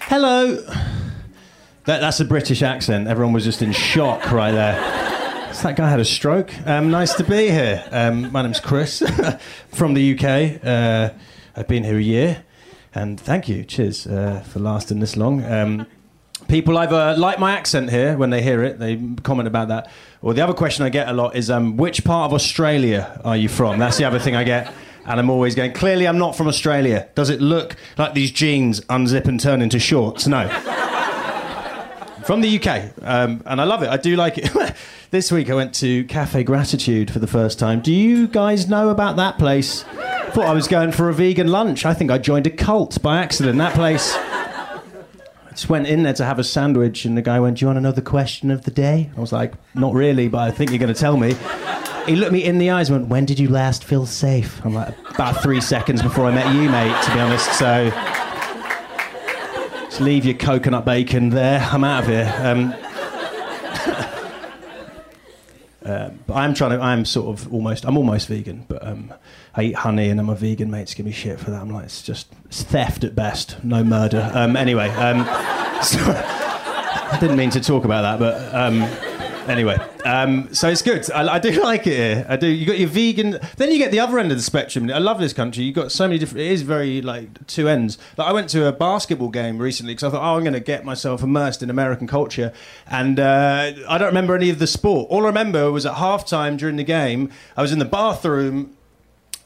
Hello. 0.07 0.94
That, 1.87 2.01
that's 2.01 2.19
a 2.19 2.25
British 2.25 2.63
accent. 2.63 3.09
Everyone 3.09 3.35
was 3.35 3.45
just 3.45 3.61
in 3.61 3.73
shock 3.73 4.33
right 4.33 4.53
there. 4.53 5.53
So 5.53 5.69
that 5.69 5.77
guy 5.77 5.91
had 5.91 6.01
a 6.01 6.05
stroke. 6.05 6.51
Um, 6.67 6.91
nice 6.91 7.13
to 7.15 7.25
be 7.25 7.51
here. 7.51 7.87
Um, 7.91 8.33
my 8.33 8.41
name's 8.41 8.59
Chris 8.59 9.03
from 9.69 9.93
the 9.93 10.15
UK. 10.15 10.65
Uh, 10.65 11.11
I've 11.55 11.69
been 11.69 11.85
here 11.85 11.99
a 11.99 12.03
year, 12.03 12.45
and 12.95 13.21
thank 13.21 13.51
you, 13.51 13.65
cheers, 13.65 14.07
uh, 14.07 14.43
for 14.49 14.61
lasting 14.61 15.01
this 15.01 15.15
long. 15.15 15.45
Um, 15.45 15.87
people 16.49 16.79
either 16.79 17.17
like 17.19 17.39
my 17.39 17.53
accent 17.53 17.91
here 17.91 18.17
when 18.17 18.31
they 18.31 18.43
hear 18.43 18.65
it, 18.65 18.79
they 18.79 18.99
comment 19.23 19.47
about 19.47 19.69
that, 19.69 19.91
or 20.23 20.33
the 20.33 20.41
other 20.41 20.55
question 20.55 20.87
I 20.87 20.89
get 20.89 21.09
a 21.09 21.13
lot 21.13 21.37
is, 21.37 21.51
um, 21.51 21.77
which 21.77 22.03
part 22.03 22.31
of 22.31 22.35
Australia 22.35 23.21
are 23.25 23.37
you 23.37 23.51
from? 23.51 23.79
That's 23.79 23.99
the 23.99 24.05
other 24.05 24.19
thing 24.19 24.35
I 24.35 24.45
get. 24.45 24.73
And 25.07 25.21
I'm 25.21 25.29
always 25.29 25.55
going, 25.55 25.75
clearly 25.75 26.09
I'm 26.09 26.17
not 26.17 26.35
from 26.35 26.49
Australia. 26.49 27.11
Does 27.15 27.29
it 27.29 27.43
look 27.43 27.77
like 27.99 28.15
these 28.15 28.31
jeans 28.31 28.81
unzip 28.87 29.27
and 29.27 29.39
turn 29.39 29.61
into 29.61 29.79
shorts? 29.79 30.27
No. 30.27 30.49
From 32.27 32.41
the 32.41 32.59
UK. 32.59 32.93
Um, 33.03 33.43
and 33.47 33.61
I 33.61 33.65
love 33.65 33.83
it. 33.83 33.89
I 33.89 33.97
do 33.97 34.17
like 34.17 34.39
it. 34.39 34.75
this 35.11 35.31
week 35.31 35.51
I 35.51 35.55
went 35.55 35.75
to 35.77 36.05
Cafe 36.05 36.43
Gratitude 36.45 37.11
for 37.11 37.19
the 37.19 37.27
first 37.27 37.59
time. 37.59 37.81
Do 37.81 37.93
you 37.93 38.27
guys 38.27 38.69
know 38.69 38.89
about 38.89 39.17
that 39.17 39.39
place? 39.39 39.83
Thought 39.83 40.47
I 40.47 40.53
was 40.53 40.67
going 40.67 40.93
for 40.93 41.09
a 41.09 41.15
vegan 41.15 41.49
lunch. 41.49 41.87
I 41.87 41.95
think 41.95 42.11
I 42.11 42.19
joined 42.19 42.47
a 42.47 42.51
cult 42.51 43.01
by 43.03 43.19
accident. 43.19 43.59
That 43.59 43.75
place. 43.75 44.15
I 44.17 45.51
just 45.51 45.69
went 45.69 45.87
in 45.87 46.03
there 46.03 46.15
to 46.15 46.25
have 46.25 46.41
a 46.41 46.45
sandwich, 46.45 47.05
and 47.05 47.17
the 47.17 47.23
guy 47.23 47.39
went, 47.39 47.59
Do 47.59 47.63
you 47.63 47.67
want 47.69 47.79
another 47.79 48.01
question 48.01 48.51
of 48.51 48.65
the 48.65 48.73
day? 48.73 49.11
I 49.17 49.21
was 49.21 49.33
like, 49.33 49.55
Not 49.75 49.95
really, 49.95 50.27
but 50.27 50.39
I 50.39 50.51
think 50.51 50.71
you're 50.71 50.81
going 50.81 50.93
to 50.93 50.99
tell 50.99 51.17
me. 51.17 51.37
He 52.07 52.17
looked 52.17 52.33
me 52.33 52.45
in 52.45 52.59
the 52.59 52.71
eyes 52.71 52.91
and 52.91 52.99
went, 52.99 53.11
When 53.11 53.25
did 53.25 53.39
you 53.39 53.49
last 53.49 53.85
feel 53.85 54.07
safe? 54.07 54.61
I'm 54.65 54.75
like, 54.75 54.95
About 55.11 55.41
three 55.41 55.61
seconds 55.61 56.03
before 56.03 56.27
I 56.27 56.35
met 56.35 56.53
you, 56.53 56.69
mate, 56.69 57.01
to 57.05 57.15
be 57.15 57.21
honest. 57.21 57.53
So 57.57 57.93
just 59.95 60.03
leave 60.03 60.25
your 60.25 60.35
coconut 60.35 60.85
bacon 60.85 61.29
there. 61.29 61.61
I'm 61.61 61.85
out 61.85 62.03
of 62.03 62.09
here. 62.09 62.35
Um, 62.41 62.75
uh, 65.85 66.11
but 66.27 66.35
I'm 66.35 66.53
trying 66.53 66.73
to. 66.73 66.81
I'm 66.81 67.05
sort 67.05 67.29
of 67.29 67.55
almost. 67.55 67.85
I'm 67.85 67.97
almost 67.97 68.27
vegan, 68.27 68.65
but 68.67 68.85
um, 68.85 69.15
I 69.55 69.63
eat 69.63 69.77
honey, 69.77 70.09
and 70.11 70.19
then 70.19 70.27
my 70.27 70.35
vegan 70.35 70.69
mates 70.69 70.95
give 70.95 71.07
me 71.07 71.13
shit 71.13 71.39
for 71.39 71.53
that. 71.53 71.63
I'm 71.63 71.71
like, 71.71 71.85
it's 71.85 72.03
just 72.03 72.27
it's 72.47 72.65
theft 72.65 73.05
at 73.05 73.15
best, 73.15 73.63
no 73.63 73.85
murder. 73.85 74.33
Um, 74.35 74.57
anyway, 74.57 74.89
um, 74.89 75.19
so, 75.85 76.01
I 76.01 77.17
didn't 77.21 77.37
mean 77.37 77.51
to 77.51 77.61
talk 77.61 77.85
about 77.85 78.03
that, 78.03 78.19
but 78.19 78.53
um, 78.53 78.81
anyway, 79.49 79.77
um, 80.05 80.53
so 80.55 80.69
it's 80.69 80.83
good. 80.83 81.11
I, 81.11 81.35
I 81.35 81.39
do 81.39 81.51
like 81.63 81.87
it 81.87 81.97
here. 81.97 82.27
I 82.29 82.37
do. 82.37 82.47
You 82.47 82.67
got 82.67 82.79
your 82.79 82.89
vegan. 82.89 83.39
Then 83.57 83.71
you 83.71 83.79
get 83.79 83.91
the 83.91 84.01
other 84.01 84.19
end 84.19 84.31
of 84.31 84.39
the 84.39 84.43
spectrum. 84.43 84.91
I 84.91 84.99
love 84.99 85.19
this 85.19 85.33
country. 85.33 85.65
You 85.65 85.73
have 85.73 85.85
got 85.85 85.93
so 85.93 86.07
many 86.07 86.19
different. 86.19 86.41
It 86.41 86.53
is 86.53 86.63
very 86.63 87.03
like 87.03 87.47
two 87.47 87.69
ends. 87.69 87.99
Like 88.17 88.29
I 88.29 88.33
went 88.33 88.49
to 88.51 88.67
a 88.67 88.73
basketball 88.73 89.29
game 89.29 89.59
recently 89.59 89.95
because 89.95 90.05
I 90.05 90.11
thought, 90.11 90.23
oh, 90.23 90.37
I'm 90.37 90.43
going 90.43 90.55
to 90.55 90.61
get 90.61 90.85
myself 90.85 91.23
immersed 91.23 91.63
in 91.63 91.71
American 91.71 92.07
culture, 92.07 92.53
and 92.87 93.19
uh, 93.21 93.73
I 93.89 93.99
don't 93.99 94.09
remember 94.09 94.35
any 94.35 94.51
of 94.51 94.59
the 94.59 94.67
sport. 94.67 95.09
All 95.11 95.25
I 95.25 95.27
remember 95.29 95.71
was 95.71 95.87
at 95.87 95.95
halftime 95.95 96.59
during 96.59 96.77
the 96.77 96.85
game, 96.85 97.31
I 97.57 97.63
was 97.63 97.73
in 97.73 97.79
the 97.79 97.85
bathroom. 97.85 98.77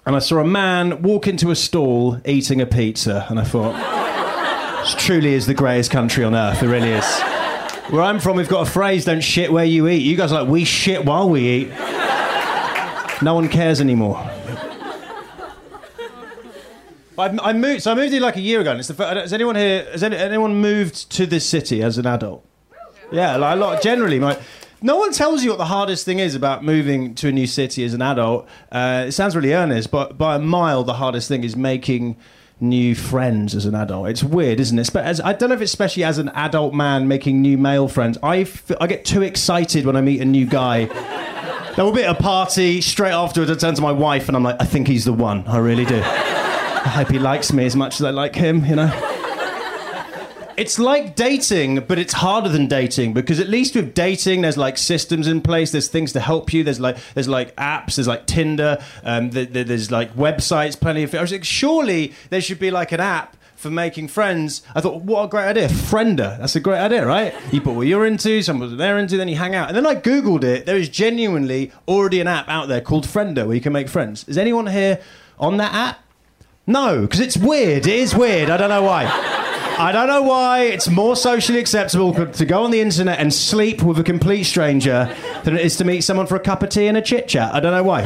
And 0.07 0.16
I 0.16 0.20
saw 0.20 0.38
a 0.38 0.44
man 0.44 1.03
walk 1.03 1.26
into 1.26 1.51
a 1.51 1.55
stall 1.55 2.18
eating 2.24 2.62
a 2.62 2.66
pizza, 2.66 3.26
and 3.28 3.38
I 3.38 3.44
thought, 3.44 3.74
this 4.82 4.94
truly 4.94 5.34
is 5.34 5.44
the 5.46 5.53
greatest 5.53 5.90
country 5.90 6.24
on 6.24 6.34
earth. 6.34 6.62
It 6.62 6.68
really 6.68 6.92
is. 6.92 7.38
Where 7.91 8.03
I'm 8.03 8.20
from, 8.20 8.36
we've 8.36 8.49
got 8.49 8.68
a 8.68 8.70
phrase: 8.70 9.07
"Don't 9.07 9.22
shit 9.22 9.51
where 9.51 9.64
you 9.64 9.89
eat." 9.89 10.03
You 10.03 10.16
guys 10.16 10.30
are 10.30 10.43
like 10.43 10.51
we 10.51 10.64
shit 10.64 11.05
while 11.05 11.28
we 11.30 11.49
eat. 11.49 11.68
No 13.22 13.34
one 13.34 13.49
cares 13.49 13.80
anymore. 13.80 14.18
I, 17.18 17.53
moved. 17.53 17.82
So 17.82 17.91
I 17.91 17.95
moved 17.95 18.12
here 18.12 18.22
like 18.22 18.36
a 18.36 18.41
year 18.41 18.61
ago. 18.61 18.70
And 18.70 18.78
it's 18.78 18.89
the 18.89 18.95
first, 18.95 19.16
has 19.16 19.32
anyone 19.32 19.57
here? 19.57 19.91
Has 19.91 20.03
any, 20.03 20.16
anyone 20.16 20.55
moved 20.57 21.11
to 21.12 21.26
this 21.26 21.49
city 21.49 21.82
as 21.82 21.99
an 21.99 22.07
adult? 22.07 22.45
Yeah, 23.11 23.36
like 23.36 23.57
a 23.57 23.59
lot. 23.59 23.82
Generally, 23.82 24.20
no 24.80 24.97
one 24.97 25.12
tells 25.12 25.43
you 25.43 25.51
what 25.51 25.59
the 25.59 25.64
hardest 25.64 26.05
thing 26.05 26.20
is 26.20 26.34
about 26.34 26.62
moving 26.62 27.14
to 27.16 27.28
a 27.28 27.32
new 27.32 27.47
city 27.47 27.84
as 27.84 27.95
an 27.95 28.03
adult. 28.03 28.47
Uh, 28.70 29.07
it 29.09 29.12
sounds 29.12 29.34
really 29.34 29.53
earnest, 29.53 29.91
but 29.91 30.16
by 30.16 30.36
a 30.36 30.39
mile, 30.39 30.84
the 30.84 30.95
hardest 30.95 31.26
thing 31.26 31.43
is 31.43 31.57
making 31.57 32.16
new 32.61 32.94
friends 32.94 33.54
as 33.54 33.64
an 33.66 33.74
adult. 33.74 34.09
It's 34.09 34.24
weird, 34.24 34.61
isn't 34.61 34.78
it? 34.78 34.90
But 34.92 35.04
as, 35.04 35.20
I 35.20 35.32
don't 35.32 35.48
know 35.48 35.54
if 35.54 35.61
it's 35.61 35.72
especially 35.72 36.04
as 36.04 36.18
an 36.18 36.28
adult 36.30 36.74
man 36.74 37.09
making 37.09 37.40
new 37.40 37.56
male 37.59 37.88
friends. 37.88 38.18
I, 38.22 38.38
f- 38.40 38.72
I 38.80 38.86
get 38.86 39.04
too 39.04 39.22
excited 39.22 39.86
when 39.86 39.96
I 39.96 40.00
meet 40.00 40.20
a 40.20 40.24
new 40.24 40.46
guy. 40.46 40.86
There 41.76 41.84
will 41.84 41.92
be 41.92 42.02
at 42.02 42.11
a 42.11 42.20
party 42.20 42.80
straight 42.80 43.12
afterwards. 43.12 43.52
I 43.52 43.54
turn 43.54 43.76
to 43.76 43.82
my 43.82 43.92
wife 43.92 44.26
and 44.26 44.36
I'm 44.36 44.42
like, 44.42 44.56
I 44.59 44.64
think 44.64 44.88
he's 44.88 45.04
the 45.04 45.12
one. 45.12 45.46
I 45.46 45.59
really 45.59 45.84
do. 45.84 46.00
I 46.02 46.88
hope 46.92 47.06
he 47.09 47.20
likes 47.20 47.52
me 47.52 47.66
as 47.66 47.76
much 47.76 48.00
as 48.00 48.02
I 48.02 48.11
like 48.11 48.34
him. 48.34 48.64
You 48.64 48.74
know. 48.74 49.17
It's 50.59 50.76
like 50.80 51.14
dating, 51.14 51.80
but 51.86 52.00
it's 52.00 52.14
harder 52.14 52.48
than 52.48 52.66
dating 52.66 53.12
because 53.12 53.38
at 53.38 53.48
least 53.48 53.76
with 53.76 53.94
dating, 53.94 54.40
there's 54.42 54.56
like 54.56 54.76
systems 54.76 55.28
in 55.28 55.40
place. 55.40 55.70
There's 55.70 55.86
things 55.86 56.12
to 56.14 56.20
help 56.20 56.52
you. 56.52 56.64
There's 56.64 56.80
like 56.80 56.96
there's 57.14 57.28
like 57.28 57.54
apps. 57.54 57.94
There's 57.94 58.09
like 58.09 58.26
Tinder. 58.26 58.78
Um, 59.04 59.30
th- 59.30 59.52
th- 59.52 59.68
there's 59.68 59.92
like 59.92 60.16
websites. 60.16 60.78
Plenty 60.78 61.04
of. 61.04 61.14
I 61.14 61.20
was 61.20 61.30
like, 61.30 61.44
surely 61.44 62.12
there 62.30 62.40
should 62.40 62.59
be 62.59 62.72
like 62.72 62.90
an 62.90 62.98
app 62.98 63.36
for 63.54 63.70
making 63.70 64.09
friends. 64.09 64.62
I 64.74 64.80
thought, 64.80 65.02
what 65.02 65.24
a 65.24 65.28
great 65.28 65.44
idea, 65.44 65.68
Friender. 65.68 66.36
That's 66.38 66.56
a 66.56 66.61
great 66.61 66.78
idea, 66.80 67.06
right? 67.06 67.32
You 67.52 67.61
put 67.61 67.74
what 67.74 67.86
you're 67.86 68.06
into, 68.06 68.42
someone 68.42 68.68
what 68.70 68.78
they're 68.78 68.98
into, 68.98 69.16
then 69.16 69.28
you 69.28 69.36
hang 69.36 69.54
out. 69.54 69.68
And 69.68 69.76
then 69.76 69.86
I 69.86 69.94
googled 69.94 70.42
it. 70.42 70.66
There 70.66 70.76
is 70.76 70.88
genuinely 70.88 71.70
already 71.86 72.20
an 72.20 72.26
app 72.26 72.48
out 72.48 72.66
there 72.66 72.80
called 72.80 73.04
Friender 73.04 73.46
where 73.46 73.54
you 73.54 73.61
can 73.61 73.72
make 73.72 73.88
friends. 73.88 74.26
Is 74.28 74.36
anyone 74.36 74.66
here 74.66 75.00
on 75.38 75.56
that 75.59 75.72
app? 75.72 76.00
No, 76.66 77.02
because 77.02 77.20
it's 77.20 77.36
weird. 77.36 77.86
It 77.86 77.94
is 77.94 78.12
weird. 78.14 78.50
I 78.50 78.56
don't 78.56 78.70
know 78.70 78.82
why. 78.82 79.38
I 79.81 79.93
don't 79.93 80.09
know 80.09 80.22
why 80.22 80.62
it's 80.62 80.89
more 80.89 81.14
socially 81.14 81.61
acceptable 81.61 82.12
to 82.12 82.45
go 82.45 82.64
on 82.64 82.72
the 82.72 82.81
internet 82.81 83.20
and 83.20 83.33
sleep 83.33 83.81
with 83.81 83.97
a 84.01 84.03
complete 84.03 84.43
stranger 84.43 85.14
than 85.45 85.57
it 85.57 85.64
is 85.64 85.76
to 85.76 85.85
meet 85.85 86.01
someone 86.01 86.26
for 86.26 86.35
a 86.35 86.41
cup 86.41 86.64
of 86.64 86.70
tea 86.70 86.89
and 86.89 86.97
a 86.97 87.03
chit 87.03 87.29
chat. 87.29 87.55
I 87.55 87.61
don't 87.61 87.70
know 87.70 87.85
why. 87.85 88.03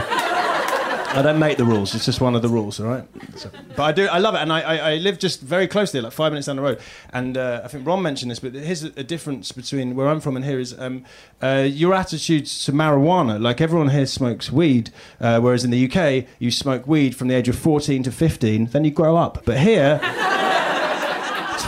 I 1.15 1.23
don't 1.23 1.39
make 1.39 1.57
the 1.57 1.65
rules. 1.65 1.95
It's 1.95 2.05
just 2.05 2.21
one 2.21 2.35
of 2.35 2.43
the 2.43 2.49
rules, 2.51 2.79
all 2.79 2.89
right. 2.89 3.05
So, 3.37 3.51
but 3.75 3.83
I 3.83 3.93
do. 3.93 4.07
I 4.07 4.19
love 4.19 4.35
it, 4.35 4.39
and 4.39 4.53
I, 4.53 4.61
I, 4.61 4.77
I 4.77 4.97
live 4.97 5.19
just 5.19 5.41
very 5.41 5.67
close 5.67 5.93
there, 5.93 6.03
like 6.03 6.13
five 6.13 6.33
minutes 6.33 6.47
down 6.47 6.57
the 6.57 6.63
road. 6.63 6.79
And 7.11 7.39
uh, 7.39 7.63
I 7.65 7.69
think 7.69 7.87
Ron 7.87 8.03
mentioned 8.03 8.31
this, 8.31 8.39
but 8.39 8.55
here's 8.55 8.85
a, 8.85 8.93
a 8.97 9.03
difference 9.03 9.53
between 9.53 9.95
where 9.95 10.09
I'm 10.09 10.21
from 10.21 10.37
and 10.37 10.45
here 10.45 10.59
is 10.59 10.79
um, 10.79 11.05
uh, 11.43 11.67
your 11.69 11.95
attitude 11.95 12.47
to 12.47 12.73
marijuana. 12.73 13.41
Like 13.41 13.61
everyone 13.63 13.89
here 13.91 14.07
smokes 14.07 14.51
weed, 14.51 14.91
uh, 15.21 15.41
whereas 15.41 15.65
in 15.65 15.71
the 15.71 15.91
UK 15.91 16.27
you 16.39 16.51
smoke 16.51 16.87
weed 16.87 17.15
from 17.17 17.29
the 17.29 17.35
age 17.35 17.49
of 17.49 17.59
14 17.59 18.03
to 18.05 18.13
15, 18.13 18.67
then 18.67 18.85
you 18.85 18.91
grow 18.91 19.17
up. 19.17 19.43
But 19.47 19.59
here. 19.59 20.01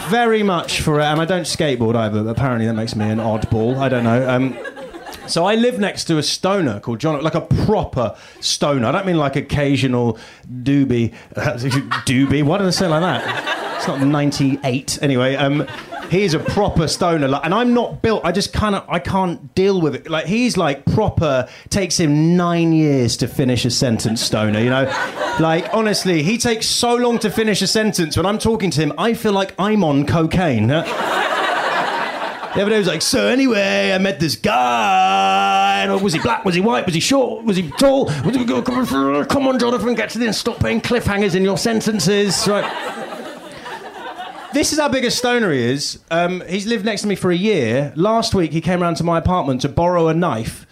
Very 0.09 0.43
much 0.43 0.81
for, 0.81 0.99
it, 0.99 1.03
and 1.03 1.19
I 1.19 1.25
don't 1.25 1.43
skateboard 1.43 1.95
either. 1.95 2.27
Apparently, 2.29 2.67
that 2.67 2.73
makes 2.73 2.95
me 2.95 3.09
an 3.09 3.17
oddball. 3.19 3.77
I 3.77 3.89
don't 3.89 4.03
know. 4.03 4.29
Um, 4.29 4.57
so 5.27 5.45
I 5.45 5.55
live 5.55 5.79
next 5.79 6.05
to 6.05 6.17
a 6.17 6.23
stoner 6.23 6.79
called 6.79 6.99
John, 6.99 7.21
like 7.23 7.33
a 7.35 7.41
proper 7.41 8.15
stoner. 8.39 8.87
I 8.87 8.91
don't 8.91 9.05
mean 9.05 9.17
like 9.17 9.35
occasional 9.35 10.19
doobie. 10.47 11.13
doobie? 11.33 12.43
Why 12.43 12.57
did 12.59 12.67
I 12.67 12.69
say 12.69 12.87
like 12.87 13.01
that? 13.01 13.77
It's 13.77 13.87
not 13.87 14.01
98. 14.01 14.99
Anyway, 15.01 15.35
um, 15.35 15.67
he's 16.09 16.33
a 16.33 16.39
proper 16.39 16.87
stoner. 16.87 17.27
Like, 17.27 17.45
and 17.45 17.53
I'm 17.53 17.73
not 17.73 18.01
built. 18.01 18.23
I 18.23 18.31
just 18.31 18.53
kind 18.53 18.75
of, 18.75 18.85
I 18.89 18.99
can't 18.99 19.53
deal 19.55 19.81
with 19.81 19.95
it. 19.95 20.09
Like, 20.09 20.25
he's 20.25 20.57
like 20.57 20.85
proper, 20.85 21.47
takes 21.69 21.99
him 21.99 22.35
nine 22.37 22.73
years 22.73 23.17
to 23.17 23.27
finish 23.27 23.65
a 23.65 23.71
sentence, 23.71 24.21
stoner, 24.21 24.59
you 24.59 24.69
know? 24.69 24.85
Like, 25.39 25.73
honestly, 25.73 26.23
he 26.23 26.37
takes 26.37 26.67
so 26.67 26.95
long 26.95 27.19
to 27.19 27.29
finish 27.29 27.61
a 27.61 27.67
sentence. 27.67 28.17
When 28.17 28.25
I'm 28.25 28.37
talking 28.37 28.71
to 28.71 28.81
him, 28.81 28.93
I 28.97 29.13
feel 29.13 29.33
like 29.33 29.53
I'm 29.59 29.83
on 29.83 30.05
cocaine. 30.05 30.71
The 32.55 32.61
other 32.61 32.71
day 32.71 32.77
was 32.77 32.87
like, 32.87 33.01
so 33.01 33.27
anyway, 33.27 33.91
I 33.91 33.97
met 33.97 34.21
this 34.21 34.37
guy. 34.37 35.81
And 35.81 35.91
oh, 35.91 35.97
was 35.97 36.13
he 36.13 36.19
black? 36.19 36.45
Was 36.45 36.55
he 36.55 36.61
white? 36.61 36.85
Was 36.85 36.95
he 36.95 37.01
short? 37.01 37.43
Was 37.43 37.57
he 37.57 37.69
tall? 37.71 38.09
Come 39.25 39.49
on, 39.49 39.59
Jonathan, 39.59 39.93
get 39.93 40.09
to 40.11 40.19
the 40.19 40.27
end. 40.27 40.35
Stop 40.35 40.59
putting 40.59 40.79
cliffhangers 40.79 41.35
in 41.35 41.43
your 41.43 41.57
sentences. 41.57 42.47
Right. 42.47 42.63
This 44.55 44.71
is 44.71 44.79
how 44.79 44.87
big 44.87 45.03
a 45.03 45.11
stoner 45.11 45.51
he 45.51 45.59
is. 45.59 45.99
Um, 46.09 46.41
he's 46.47 46.65
lived 46.65 46.85
next 46.85 47.01
to 47.01 47.09
me 47.09 47.15
for 47.15 47.29
a 47.29 47.35
year. 47.35 47.91
Last 47.97 48.33
week, 48.33 48.53
he 48.53 48.61
came 48.61 48.81
round 48.81 48.95
to 48.95 49.03
my 49.03 49.17
apartment 49.17 49.59
to 49.63 49.69
borrow 49.69 50.07
a 50.07 50.13
knife 50.13 50.65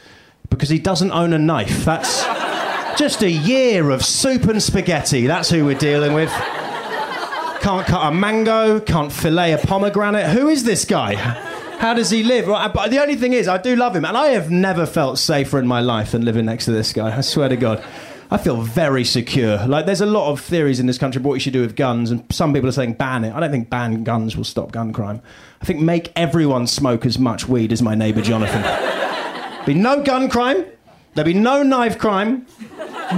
because 0.50 0.70
he 0.70 0.80
doesn't 0.80 1.12
own 1.12 1.34
a 1.34 1.38
knife. 1.38 1.84
That's 1.84 2.24
just 2.98 3.22
a 3.24 3.30
year 3.30 3.90
of 3.90 4.06
soup 4.06 4.46
and 4.46 4.64
spaghetti. 4.64 5.28
That's 5.28 5.50
who 5.50 5.66
we're 5.66 5.78
dealing 5.78 6.14
with. 6.14 6.30
Can't 7.60 7.86
cut 7.86 8.08
a 8.08 8.12
mango, 8.14 8.80
can't 8.80 9.12
fillet 9.12 9.52
a 9.52 9.58
pomegranate. 9.58 10.30
Who 10.30 10.48
is 10.48 10.64
this 10.64 10.86
guy? 10.86 11.16
How 11.16 11.94
does 11.94 12.10
he 12.10 12.24
live? 12.24 12.48
Well, 12.48 12.70
But 12.70 12.90
the 12.90 13.02
only 13.02 13.18
thing 13.18 13.34
is, 13.34 13.50
I 13.50 13.58
do 13.58 13.76
love 13.76 13.98
him, 13.98 14.06
and 14.06 14.16
I 14.16 14.28
have 14.28 14.50
never 14.50 14.86
felt 14.86 15.20
safer 15.20 15.60
in 15.60 15.68
my 15.68 15.82
life 15.82 16.12
than 16.12 16.24
living 16.24 16.46
next 16.46 16.64
to 16.66 16.72
this 16.72 16.94
guy. 16.94 17.18
I 17.18 17.20
swear 17.20 17.50
to 17.50 17.58
God. 17.58 17.84
I 18.34 18.38
feel 18.38 18.64
very 18.64 19.04
secure. 19.04 19.64
Like, 19.68 19.86
there's 19.86 20.02
a 20.02 20.08
lot 20.08 20.32
of 20.32 20.42
theories 20.42 20.80
in 20.80 20.88
this 20.88 20.98
country 20.98 21.20
about 21.20 21.30
what 21.30 21.34
you 21.36 21.40
should 21.40 21.54
do 21.54 21.62
with 21.62 21.76
guns, 21.76 22.10
and 22.10 22.26
some 22.32 22.52
people 22.52 22.68
are 22.68 22.72
saying 22.72 22.94
ban 22.94 23.24
it. 23.24 23.32
I 23.32 23.40
don't 23.40 23.52
think 23.52 23.70
ban 23.70 24.04
guns 24.04 24.36
will 24.36 24.44
stop 24.44 24.72
gun 24.72 24.92
crime. 24.92 25.22
I 25.62 25.66
think 25.66 25.82
make 25.82 26.12
everyone 26.16 26.66
smoke 26.66 27.06
as 27.06 27.20
much 27.20 27.48
weed 27.48 27.72
as 27.72 27.84
my 27.84 27.94
neighbour 27.94 28.24
Jonathan. 28.24 28.64
be 29.68 29.76
no 29.76 30.02
gun 30.02 30.30
crime, 30.30 30.66
there'll 31.14 31.32
be 31.32 31.36
no 31.36 31.62
knife 31.62 32.00
crime. 32.00 32.48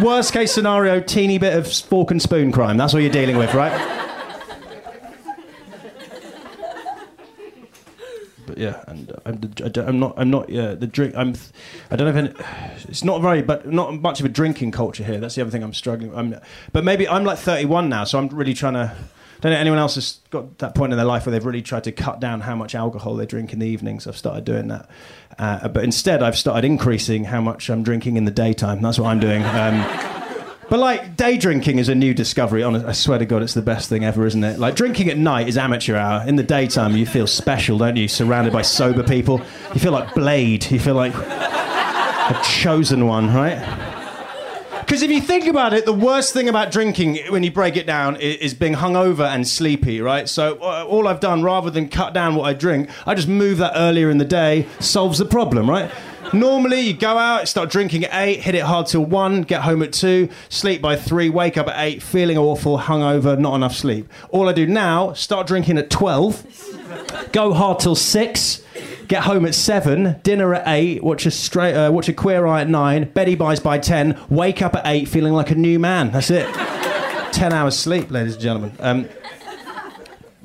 Worst 0.03 0.33
case 0.33 0.51
scenario, 0.51 0.99
teeny 0.99 1.37
bit 1.37 1.55
of 1.55 1.71
fork 1.71 2.11
and 2.11 2.21
spoon 2.21 2.51
crime. 2.51 2.75
That's 2.75 2.91
what 2.91 3.01
you're 3.01 3.09
dealing 3.09 3.37
with, 3.37 3.53
right? 3.53 4.04
But 8.55 8.61
yeah, 8.61 8.83
and 8.87 9.11
uh, 9.11 9.15
I'm, 9.25 9.39
I 9.63 9.81
I'm 9.81 9.99
not, 9.99 10.13
I'm 10.17 10.29
not, 10.29 10.49
yeah, 10.49 10.75
the 10.75 10.87
drink. 10.87 11.13
I'm, 11.15 11.35
I 11.91 11.95
don't 11.95 12.13
know 12.13 12.19
if 12.19 12.37
any, 12.37 12.83
it's 12.89 13.03
not 13.03 13.21
very, 13.21 13.41
but 13.41 13.67
not 13.67 13.93
much 14.01 14.19
of 14.19 14.25
a 14.25 14.29
drinking 14.29 14.71
culture 14.71 15.03
here. 15.03 15.19
That's 15.19 15.35
the 15.35 15.41
other 15.41 15.51
thing 15.51 15.63
I'm 15.63 15.73
struggling. 15.73 16.15
I'm, 16.15 16.39
but 16.71 16.83
maybe 16.83 17.07
I'm 17.07 17.23
like 17.23 17.37
31 17.37 17.89
now, 17.89 18.03
so 18.05 18.17
I'm 18.17 18.29
really 18.29 18.53
trying 18.53 18.73
to. 18.73 18.95
Don't 19.41 19.51
know 19.51 19.57
anyone 19.57 19.79
else 19.79 19.95
has 19.95 20.21
got 20.29 20.59
that 20.59 20.75
point 20.75 20.93
in 20.93 20.97
their 20.97 21.05
life 21.05 21.25
where 21.25 21.31
they've 21.31 21.45
really 21.45 21.61
tried 21.61 21.83
to 21.83 21.91
cut 21.91 22.21
down 22.21 22.39
how 22.39 22.55
much 22.55 22.73
alcohol 22.73 23.15
they 23.15 23.25
drink 23.25 23.51
in 23.51 23.59
the 23.59 23.67
evenings. 23.67 24.07
I've 24.07 24.17
started 24.17 24.45
doing 24.45 24.69
that, 24.69 24.89
uh, 25.37 25.67
but 25.67 25.83
instead 25.83 26.23
I've 26.23 26.37
started 26.37 26.65
increasing 26.65 27.25
how 27.25 27.41
much 27.41 27.69
I'm 27.69 27.83
drinking 27.83 28.15
in 28.15 28.23
the 28.23 28.31
daytime. 28.31 28.81
That's 28.81 28.97
what 28.97 29.09
I'm 29.09 29.19
doing. 29.19 29.43
Um, 29.43 30.24
but 30.69 30.79
like 30.79 31.15
day 31.15 31.37
drinking 31.37 31.79
is 31.79 31.89
a 31.89 31.95
new 31.95 32.13
discovery. 32.13 32.63
Honest, 32.63 32.85
I 32.85 32.91
swear 32.91 33.19
to 33.19 33.25
God, 33.25 33.43
it's 33.43 33.53
the 33.53 33.61
best 33.61 33.89
thing 33.89 34.03
ever, 34.03 34.25
isn't 34.25 34.43
it? 34.43 34.59
Like 34.59 34.75
drinking 34.75 35.09
at 35.09 35.17
night 35.17 35.47
is 35.47 35.57
amateur 35.57 35.95
hour. 35.95 36.27
In 36.27 36.35
the 36.35 36.43
daytime, 36.43 36.95
you 36.95 37.05
feel 37.05 37.27
special, 37.27 37.77
don't 37.77 37.95
you? 37.95 38.07
Surrounded 38.07 38.53
by 38.53 38.61
sober 38.61 39.03
people, 39.03 39.41
you 39.73 39.79
feel 39.79 39.91
like 39.91 40.13
Blade. 40.13 40.69
You 40.71 40.79
feel 40.79 40.95
like 40.95 41.13
a 41.15 42.41
chosen 42.43 43.05
one, 43.05 43.33
right? 43.33 43.93
Because 44.85 45.01
if 45.01 45.09
you 45.09 45.19
think 45.19 45.47
about 45.47 45.73
it, 45.73 45.85
the 45.85 45.93
worst 45.93 46.31
thing 46.31 46.47
about 46.47 46.71
drinking, 46.71 47.17
when 47.29 47.41
you 47.43 47.51
break 47.51 47.75
it 47.75 47.87
down, 47.87 48.17
is, 48.17 48.53
being 48.53 48.75
hungover 48.75 49.27
and 49.27 49.47
sleepy, 49.47 49.99
right? 49.99 50.29
So 50.29 50.59
uh, 50.61 50.85
all 50.87 51.07
I've 51.07 51.19
done, 51.19 51.41
rather 51.41 51.71
than 51.71 51.89
cut 51.89 52.13
down 52.13 52.35
what 52.35 52.45
I 52.45 52.53
drink, 52.53 52.89
I 53.05 53.15
just 53.15 53.27
move 53.27 53.57
that 53.57 53.73
earlier 53.75 54.11
in 54.11 54.19
the 54.19 54.25
day. 54.25 54.67
Solves 54.79 55.17
the 55.17 55.25
problem, 55.25 55.67
right? 55.67 55.91
Normally, 56.33 56.81
you 56.81 56.93
go 56.93 57.17
out, 57.17 57.47
start 57.47 57.69
drinking 57.69 58.05
at 58.05 58.13
eight, 58.13 58.41
hit 58.41 58.55
it 58.55 58.63
hard 58.63 58.87
till 58.87 59.05
one, 59.05 59.43
get 59.43 59.61
home 59.61 59.81
at 59.83 59.93
two, 59.93 60.29
sleep 60.49 60.81
by 60.81 60.95
three, 60.95 61.29
wake 61.29 61.57
up 61.57 61.67
at 61.67 61.79
eight, 61.79 62.01
feeling 62.01 62.37
awful, 62.37 62.79
hungover, 62.79 63.37
not 63.37 63.55
enough 63.55 63.75
sleep. 63.75 64.07
All 64.29 64.49
I 64.49 64.53
do 64.53 64.65
now, 64.65 65.13
start 65.13 65.47
drinking 65.47 65.77
at 65.77 65.89
12, 65.89 67.29
go 67.31 67.53
hard 67.53 67.79
till 67.79 67.95
six, 67.95 68.63
get 69.07 69.23
home 69.23 69.45
at 69.45 69.55
seven, 69.55 70.19
dinner 70.23 70.53
at 70.53 70.63
eight, 70.67 71.03
watch 71.03 71.25
a 71.25 71.31
straight, 71.31 71.73
uh, 71.75 71.91
watch 71.91 72.09
a 72.09 72.13
Queer 72.13 72.45
Eye 72.45 72.61
at 72.61 72.69
nine, 72.69 73.05
Betty 73.05 73.35
buys 73.35 73.59
by 73.59 73.77
ten, 73.77 74.19
wake 74.29 74.61
up 74.61 74.75
at 74.75 74.85
eight, 74.85 75.07
feeling 75.07 75.33
like 75.33 75.51
a 75.51 75.55
new 75.55 75.79
man. 75.79 76.11
That's 76.11 76.31
it. 76.31 76.51
Ten 77.33 77.53
hours 77.53 77.77
sleep, 77.77 78.11
ladies 78.11 78.33
and 78.33 78.41
gentlemen. 78.41 78.71
Um, 78.79 79.05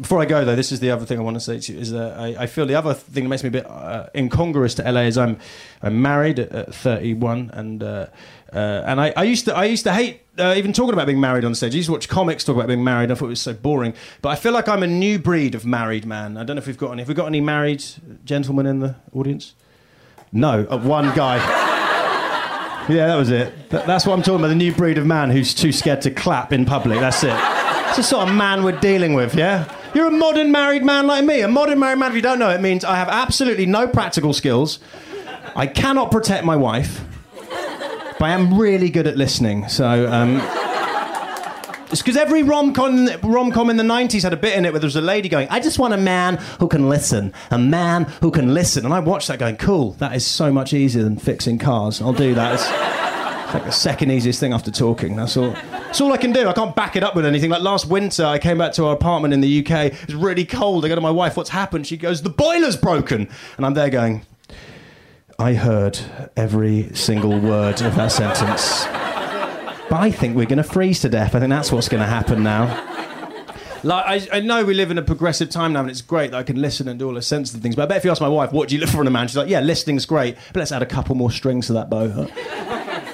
before 0.01 0.21
I 0.21 0.25
go 0.25 0.45
though, 0.45 0.57
this 0.57 0.73
is 0.73 0.81
the 0.81 0.91
other 0.91 1.05
thing 1.05 1.19
I 1.19 1.23
want 1.23 1.37
to 1.37 1.41
say 1.41 1.61
to 1.61 1.73
you 1.73 1.79
is 1.79 1.91
that 1.93 2.19
I, 2.19 2.43
I 2.43 2.47
feel 2.47 2.65
the 2.65 2.75
other 2.75 2.95
thing 2.95 3.25
that 3.25 3.29
makes 3.29 3.43
me 3.43 3.49
a 3.49 3.53
bit 3.53 3.67
uh, 3.67 4.07
incongruous 4.15 4.75
to 4.77 4.91
LA 4.91 5.03
is 5.03 5.19
I'm 5.19 5.39
I'm 5.83 6.01
married 6.01 6.39
at, 6.39 6.53
at 6.53 6.75
31 6.75 7.51
and 7.53 7.83
uh, 7.83 8.07
uh, 8.53 8.57
and 8.87 9.01
I, 9.01 9.13
I 9.17 9.25
used 9.25 9.45
to 9.45 9.55
I 9.55 9.65
used 9.65 9.85
to 9.85 9.93
hate 9.93 10.23
uh, 10.39 10.55
even 10.57 10.73
talking 10.73 10.95
about 10.95 11.07
being 11.07 11.21
married 11.21 11.45
on 11.45 11.55
stage. 11.55 11.75
I 11.75 11.77
used 11.77 11.87
to 11.89 11.93
watch 11.93 12.09
comics 12.09 12.45
talk 12.45 12.57
about 12.57 12.69
being 12.69 12.83
married. 12.83 13.11
I 13.11 13.15
thought 13.15 13.27
it 13.27 13.29
was 13.29 13.43
so 13.43 13.53
boring. 13.53 13.95
But 14.23 14.31
I 14.31 14.37
feel 14.37 14.53
like 14.53 14.69
I'm 14.69 14.83
a 14.83 14.87
new 14.87 15.19
breed 15.19 15.55
of 15.55 15.67
married 15.67 16.07
man. 16.07 16.37
I 16.37 16.45
don't 16.45 16.57
know 16.57 16.61
if 16.63 16.67
we've 16.67 16.79
got 16.79 16.93
any. 16.93 17.03
Have 17.03 17.09
we 17.09 17.15
got 17.15 17.27
any 17.27 17.41
married 17.41 17.85
gentlemen 18.25 18.67
in 18.67 18.81
the 18.81 18.97
audience? 19.13 19.55
No, 20.33 20.67
uh, 20.71 20.79
one 20.79 21.15
guy. 21.15 21.69
Yeah, 22.89 23.07
that 23.07 23.17
was 23.17 23.31
it. 23.31 23.53
Th- 23.71 23.85
that's 23.85 24.05
what 24.05 24.15
I'm 24.15 24.23
talking 24.23 24.41
about. 24.41 24.49
The 24.49 24.55
new 24.57 24.75
breed 24.75 24.99
of 24.99 25.07
man 25.07 25.31
who's 25.31 25.55
too 25.55 25.71
scared 25.71 26.01
to 26.01 26.11
clap 26.11 26.53
in 26.53 26.65
public. 26.65 26.99
That's 26.99 27.23
it. 27.23 27.37
It's 27.89 27.99
the 27.99 28.03
sort 28.03 28.29
of 28.29 28.35
man 28.35 28.65
we're 28.65 28.81
dealing 28.81 29.15
with, 29.15 29.37
yeah? 29.37 29.73
You're 29.95 30.09
a 30.09 30.13
modern 30.13 30.53
married 30.53 30.85
man 30.85 31.07
like 31.07 31.25
me. 31.25 31.41
A 31.41 31.49
modern 31.49 31.79
married 31.79 31.99
man, 31.99 32.11
if 32.11 32.17
you 32.17 32.23
don't 32.23 32.39
know, 32.39 32.51
it 32.51 32.61
means 32.61 32.85
I 32.85 32.97
have 32.97 33.09
absolutely 33.09 33.67
no 33.67 33.89
practical 33.89 34.33
skills. 34.33 34.79
I 35.57 35.67
cannot 35.67 36.11
protect 36.11 36.45
my 36.45 36.57
wife. 36.57 37.05
but 38.19 38.23
I 38.23 38.31
am 38.31 38.59
really 38.59 38.91
good 38.91 39.07
at 39.07 39.17
listening. 39.17 39.69
So. 39.69 40.11
Um, 40.11 40.41
it's 41.91 42.03
because 42.03 42.17
every 42.17 42.45
rom 42.45 42.73
com 42.73 43.09
rom 43.23 43.51
com 43.51 43.69
in 43.69 43.77
the 43.77 43.83
'90s 43.83 44.23
had 44.23 44.33
a 44.33 44.37
bit 44.37 44.57
in 44.57 44.65
it 44.65 44.73
where 44.73 44.79
there 44.79 44.87
was 44.87 44.95
a 44.95 45.01
lady 45.01 45.29
going, 45.29 45.49
"I 45.51 45.59
just 45.59 45.81
want 45.81 45.93
a 45.93 45.97
man 45.97 46.37
who 46.61 46.69
can 46.69 46.89
listen, 46.89 47.33
a 47.51 47.59
man 47.59 48.05
who 48.21 48.31
can 48.31 48.55
listen," 48.55 48.85
and 48.85 48.95
I 48.95 49.01
watched 49.01 49.27
that 49.27 49.41
going, 49.41 49.57
"Cool, 49.57 49.93
that 49.99 50.15
is 50.15 50.25
so 50.25 50.53
much 50.53 50.73
easier 50.73 51.03
than 51.03 51.17
fixing 51.17 51.59
cars. 51.59 52.01
I'll 52.01 52.13
do 52.13 52.33
that." 52.35 53.00
Like 53.53 53.65
the 53.65 53.73
second 53.73 54.11
easiest 54.13 54.39
thing 54.39 54.53
after 54.53 54.71
talking. 54.71 55.17
That's 55.17 55.37
all. 55.37 55.51
That's 55.51 56.01
all 56.01 56.13
I 56.13 56.17
can 56.19 56.33
do. 56.33 56.47
I 56.47 56.53
can't 56.53 56.75
back 56.77 56.95
it 56.95 57.03
up 57.03 57.17
with 57.17 57.27
anything. 57.27 57.51
Like 57.51 57.63
last 57.63 57.87
winter, 57.87 58.25
I 58.25 58.39
came 58.39 58.59
back 58.59 58.73
to 58.75 58.87
our 58.87 58.95
apartment 58.95 59.35
in 59.35 59.41
the 59.41 59.61
UK. 59.61 59.87
It 59.87 60.07
was 60.07 60.15
really 60.15 60.45
cold. 60.45 60.85
I 60.85 60.89
go 60.89 60.95
to 60.95 61.01
my 61.01 61.11
wife, 61.11 61.37
"What's 61.37 61.51
happened?" 61.51 61.87
She 61.87 61.97
goes, 61.97 62.23
"The 62.23 62.31
boiler's 62.31 62.77
broken," 62.77 63.29
and 63.57 63.67
I'm 63.67 63.75
there 63.75 63.91
going, 63.91 64.23
"I 65.39 65.55
heard 65.55 65.99
every 66.37 66.91
single 66.95 67.41
word 67.41 67.83
of 67.83 67.97
that 67.97 68.13
sentence." 68.13 68.85
But 69.91 69.99
I 69.99 70.13
think 70.13 70.37
we're 70.37 70.47
going 70.47 70.59
to 70.59 70.63
freeze 70.63 71.01
to 71.01 71.09
death. 71.09 71.35
I 71.35 71.41
think 71.41 71.51
that's 71.51 71.73
what's 71.73 71.89
going 71.89 72.03
to 72.03 72.09
happen 72.09 72.45
now. 72.45 72.67
Like, 73.83 74.31
I, 74.33 74.37
I 74.37 74.41
know 74.41 74.65
we 74.65 74.75
live 74.75 74.91
in 74.91 74.99
a 74.99 75.03
progressive 75.03 75.49
time 75.49 75.73
now, 75.73 75.81
and 75.81 75.91
it's 75.91 76.03
great 76.03 76.33
that 76.33 76.37
I 76.37 76.43
can 76.43 76.61
listen 76.61 76.87
and 76.87 76.99
do 76.99 77.09
all 77.09 77.15
the 77.15 77.23
sensitive 77.23 77.63
things. 77.63 77.75
But 77.75 77.85
I 77.85 77.87
bet 77.87 77.97
if 77.97 78.05
you 78.05 78.11
ask 78.11 78.21
my 78.21 78.29
wife, 78.29 78.53
what 78.53 78.69
do 78.69 78.75
you 78.77 78.81
look 78.81 78.91
for 78.91 79.01
in 79.01 79.07
a 79.07 79.11
man? 79.11 79.27
She's 79.27 79.39
like, 79.39 79.49
yeah, 79.49 79.61
listening's 79.61 80.05
great, 80.07 80.37
but 80.53 80.61
let's 80.61 80.71
add 80.71 80.83
a 80.83 80.87
couple 80.87 81.15
more 81.15 81.31
strings 81.31 81.67
to 81.69 81.73
that 81.73 81.89
bow. 81.91 82.29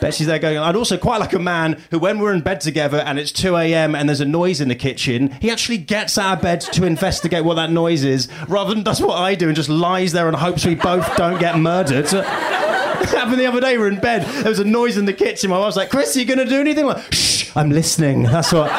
Bet 0.01 0.14
she's 0.14 0.26
there 0.26 0.38
going, 0.38 0.59
I'd 0.59 0.76
also 0.76 0.97
quite 0.97 1.18
like 1.20 1.32
a 1.32 1.38
man 1.38 1.82
who, 1.90 1.99
when 1.99 2.18
we're 2.18 2.32
in 2.32 2.40
bed 2.40 2.61
together 2.61 2.99
and 2.99 3.18
it's 3.18 3.32
2 3.32 3.57
a.m. 3.57 3.94
and 3.94 4.09
there's 4.09 4.20
a 4.20 4.26
noise 4.26 4.61
in 4.61 4.68
the 4.68 4.74
kitchen, 4.74 5.30
he 5.40 5.51
actually 5.51 5.78
gets 5.78 6.18
out 6.18 6.38
of 6.38 6.42
bed 6.42 6.61
to 6.61 6.84
investigate 6.84 7.44
what 7.44 7.55
that 7.55 7.70
noise 7.70 8.05
is, 8.05 8.28
rather 8.49 8.74
than 8.74 8.82
does 8.82 9.01
what 9.01 9.18
I 9.18 9.34
do 9.34 9.47
and 9.49 9.57
just 9.57 9.68
lies 9.68 10.12
there 10.12 10.28
and 10.28 10.36
hopes 10.36 10.64
we 10.64 10.74
both 10.74 11.16
don't 11.16 11.38
get 11.38 11.59
murdered. 11.59 12.07
happened 13.11 13.38
the 13.38 13.47
other 13.47 13.61
day. 13.61 13.76
We 13.76 13.84
are 13.84 13.88
in 13.88 14.01
bed. 14.01 14.22
There 14.22 14.51
was 14.51 14.59
a 14.59 14.64
noise 14.64 14.97
in 14.97 15.05
the 15.05 15.12
kitchen. 15.12 15.51
My 15.51 15.59
wife 15.59 15.66
was 15.66 15.76
like, 15.76 15.90
"Chris, 15.90 16.16
are 16.16 16.20
you 16.20 16.24
going 16.24 16.38
to 16.38 16.47
do 16.47 16.61
anything?" 16.61 16.84
I'm 16.84 16.94
like, 16.97 17.12
Shh, 17.12 17.57
I'm 17.57 17.70
listening. 17.70 18.24
That's 18.24 18.53
what. 18.53 18.70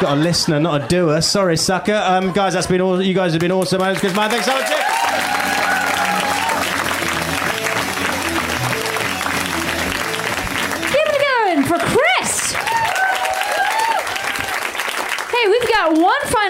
Got 0.00 0.18
a 0.18 0.20
listener, 0.20 0.58
not 0.58 0.82
a 0.82 0.88
doer. 0.88 1.20
Sorry, 1.20 1.56
sucker. 1.56 1.94
Um, 1.94 2.32
guys, 2.32 2.54
that's 2.54 2.66
been 2.66 2.80
all. 2.80 3.00
You 3.00 3.14
guys 3.14 3.32
have 3.32 3.40
been 3.40 3.52
awesome. 3.52 3.80
Chris 3.96 4.14
Mann. 4.14 4.28
Thanks 4.28 4.46
so 4.46 4.52
much. 4.52 5.03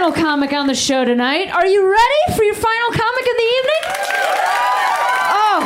Final 0.04 0.22
comic 0.22 0.52
on 0.52 0.66
the 0.66 0.74
show 0.74 1.02
tonight. 1.06 1.48
Are 1.48 1.66
you 1.66 1.90
ready 1.90 2.36
for 2.36 2.44
your 2.44 2.54
final 2.54 2.90
comic 2.90 3.22
of 3.22 3.36
the 3.38 3.54
evening? 3.56 3.82
Oh, 5.30 5.60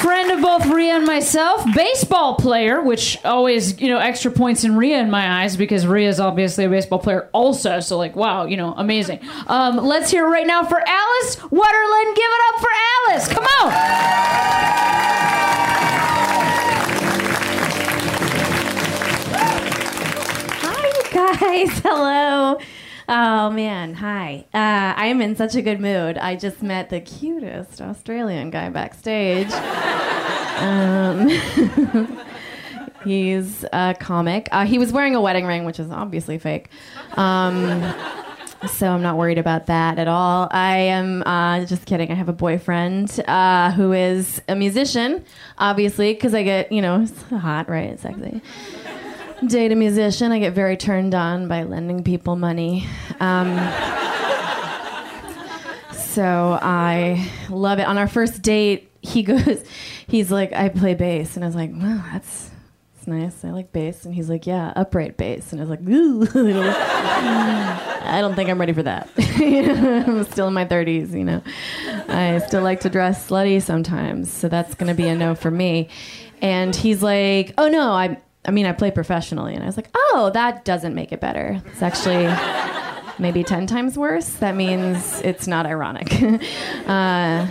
friend 0.00 0.30
of 0.30 0.40
both 0.40 0.64
Rhea 0.64 0.94
and 0.94 1.04
myself, 1.04 1.62
baseball 1.74 2.36
player, 2.36 2.80
which 2.80 3.22
always, 3.22 3.78
you 3.82 3.88
know, 3.88 3.98
extra 3.98 4.30
points 4.30 4.64
in 4.64 4.78
Rhea 4.78 4.98
in 4.98 5.10
my 5.10 5.42
eyes 5.42 5.58
because 5.58 5.86
Rhea 5.86 6.08
is 6.08 6.18
obviously 6.18 6.64
a 6.64 6.70
baseball 6.70 6.98
player 6.98 7.28
also. 7.32 7.80
So, 7.80 7.98
like, 7.98 8.16
wow, 8.16 8.46
you 8.46 8.56
know, 8.56 8.72
amazing. 8.74 9.20
Um, 9.46 9.76
let's 9.76 10.10
hear 10.10 10.26
right 10.26 10.46
now 10.46 10.64
for 10.64 10.80
Alice 10.80 11.36
Wetterlund. 11.36 12.16
Give 12.16 12.30
it 12.30 12.40
up 12.48 12.60
for 12.62 12.70
Alice. 13.10 13.28
Come 13.28 13.44
on. 13.44 13.72
Hi, 20.62 21.12
guys. 21.12 21.78
Hello. 21.84 22.58
Oh 23.08 23.50
man, 23.50 23.94
hi. 23.94 24.46
Uh, 24.52 24.98
I 24.98 25.06
am 25.06 25.20
in 25.20 25.36
such 25.36 25.54
a 25.54 25.62
good 25.62 25.80
mood. 25.80 26.18
I 26.18 26.34
just 26.34 26.60
met 26.60 26.90
the 26.90 27.00
cutest 27.00 27.80
Australian 27.80 28.50
guy 28.50 28.68
backstage. 28.68 29.52
Um, 30.58 31.28
he's 33.04 33.64
a 33.72 33.94
comic. 34.00 34.48
Uh, 34.50 34.66
he 34.66 34.78
was 34.78 34.90
wearing 34.90 35.14
a 35.14 35.20
wedding 35.20 35.46
ring, 35.46 35.64
which 35.64 35.78
is 35.78 35.88
obviously 35.88 36.38
fake. 36.38 36.68
Um, 37.12 37.94
so 38.66 38.88
I'm 38.88 39.02
not 39.02 39.16
worried 39.16 39.38
about 39.38 39.66
that 39.66 40.00
at 40.00 40.08
all. 40.08 40.48
I 40.50 40.76
am 40.78 41.22
uh, 41.22 41.64
just 41.64 41.86
kidding. 41.86 42.10
I 42.10 42.14
have 42.14 42.28
a 42.28 42.32
boyfriend 42.32 43.20
uh, 43.28 43.70
who 43.70 43.92
is 43.92 44.42
a 44.48 44.56
musician, 44.56 45.24
obviously, 45.58 46.12
because 46.12 46.34
I 46.34 46.42
get, 46.42 46.72
you 46.72 46.82
know, 46.82 47.06
hot, 47.30 47.68
right? 47.68 48.00
Sexy 48.00 48.42
date 49.44 49.72
a 49.72 49.74
musician. 49.74 50.32
I 50.32 50.38
get 50.38 50.52
very 50.52 50.76
turned 50.76 51.14
on 51.14 51.48
by 51.48 51.64
lending 51.64 52.02
people 52.04 52.36
money. 52.36 52.86
Um, 53.20 53.56
so 55.92 56.58
I 56.60 57.30
love 57.50 57.78
it. 57.78 57.86
On 57.86 57.98
our 57.98 58.08
first 58.08 58.42
date, 58.42 58.90
he 59.02 59.22
goes, 59.22 59.64
he's 60.06 60.30
like, 60.30 60.52
I 60.52 60.68
play 60.68 60.94
bass. 60.94 61.36
And 61.36 61.44
I 61.44 61.46
was 61.46 61.54
like, 61.54 61.70
wow, 61.72 62.02
that's, 62.12 62.50
that's 62.94 63.06
nice. 63.06 63.44
I 63.44 63.50
like 63.50 63.72
bass. 63.72 64.04
And 64.04 64.14
he's 64.14 64.30
like, 64.30 64.46
yeah, 64.46 64.72
upright 64.74 65.16
bass. 65.16 65.52
And 65.52 65.60
I 65.60 65.64
was 65.64 65.70
like, 65.70 65.86
ooh. 65.86 66.26
I 68.06 68.20
don't 68.20 68.34
think 68.34 68.48
I'm 68.48 68.58
ready 68.58 68.72
for 68.72 68.84
that. 68.84 69.10
I'm 69.18 70.24
still 70.24 70.48
in 70.48 70.54
my 70.54 70.64
30s, 70.64 71.12
you 71.12 71.24
know. 71.24 71.42
I 72.08 72.38
still 72.46 72.62
like 72.62 72.80
to 72.80 72.88
dress 72.88 73.28
slutty 73.28 73.60
sometimes. 73.60 74.32
So 74.32 74.48
that's 74.48 74.74
going 74.74 74.88
to 74.88 74.94
be 74.94 75.08
a 75.08 75.14
no 75.14 75.34
for 75.34 75.50
me. 75.50 75.88
And 76.40 76.74
he's 76.74 77.02
like, 77.02 77.52
oh 77.58 77.68
no, 77.68 77.90
I, 77.90 78.18
I 78.46 78.50
mean, 78.50 78.66
I 78.66 78.72
play 78.72 78.90
professionally. 78.90 79.54
And 79.54 79.62
I 79.62 79.66
was 79.66 79.76
like, 79.76 79.88
oh, 79.94 80.30
that 80.34 80.64
doesn't 80.64 80.94
make 80.94 81.12
it 81.12 81.20
better. 81.20 81.60
It's 81.66 81.82
actually 81.82 82.26
maybe 83.18 83.42
10 83.42 83.66
times 83.66 83.98
worse. 83.98 84.28
That 84.34 84.54
means 84.54 85.20
it's 85.20 85.46
not 85.46 85.66
ironic. 85.66 86.12
uh, 86.86 87.46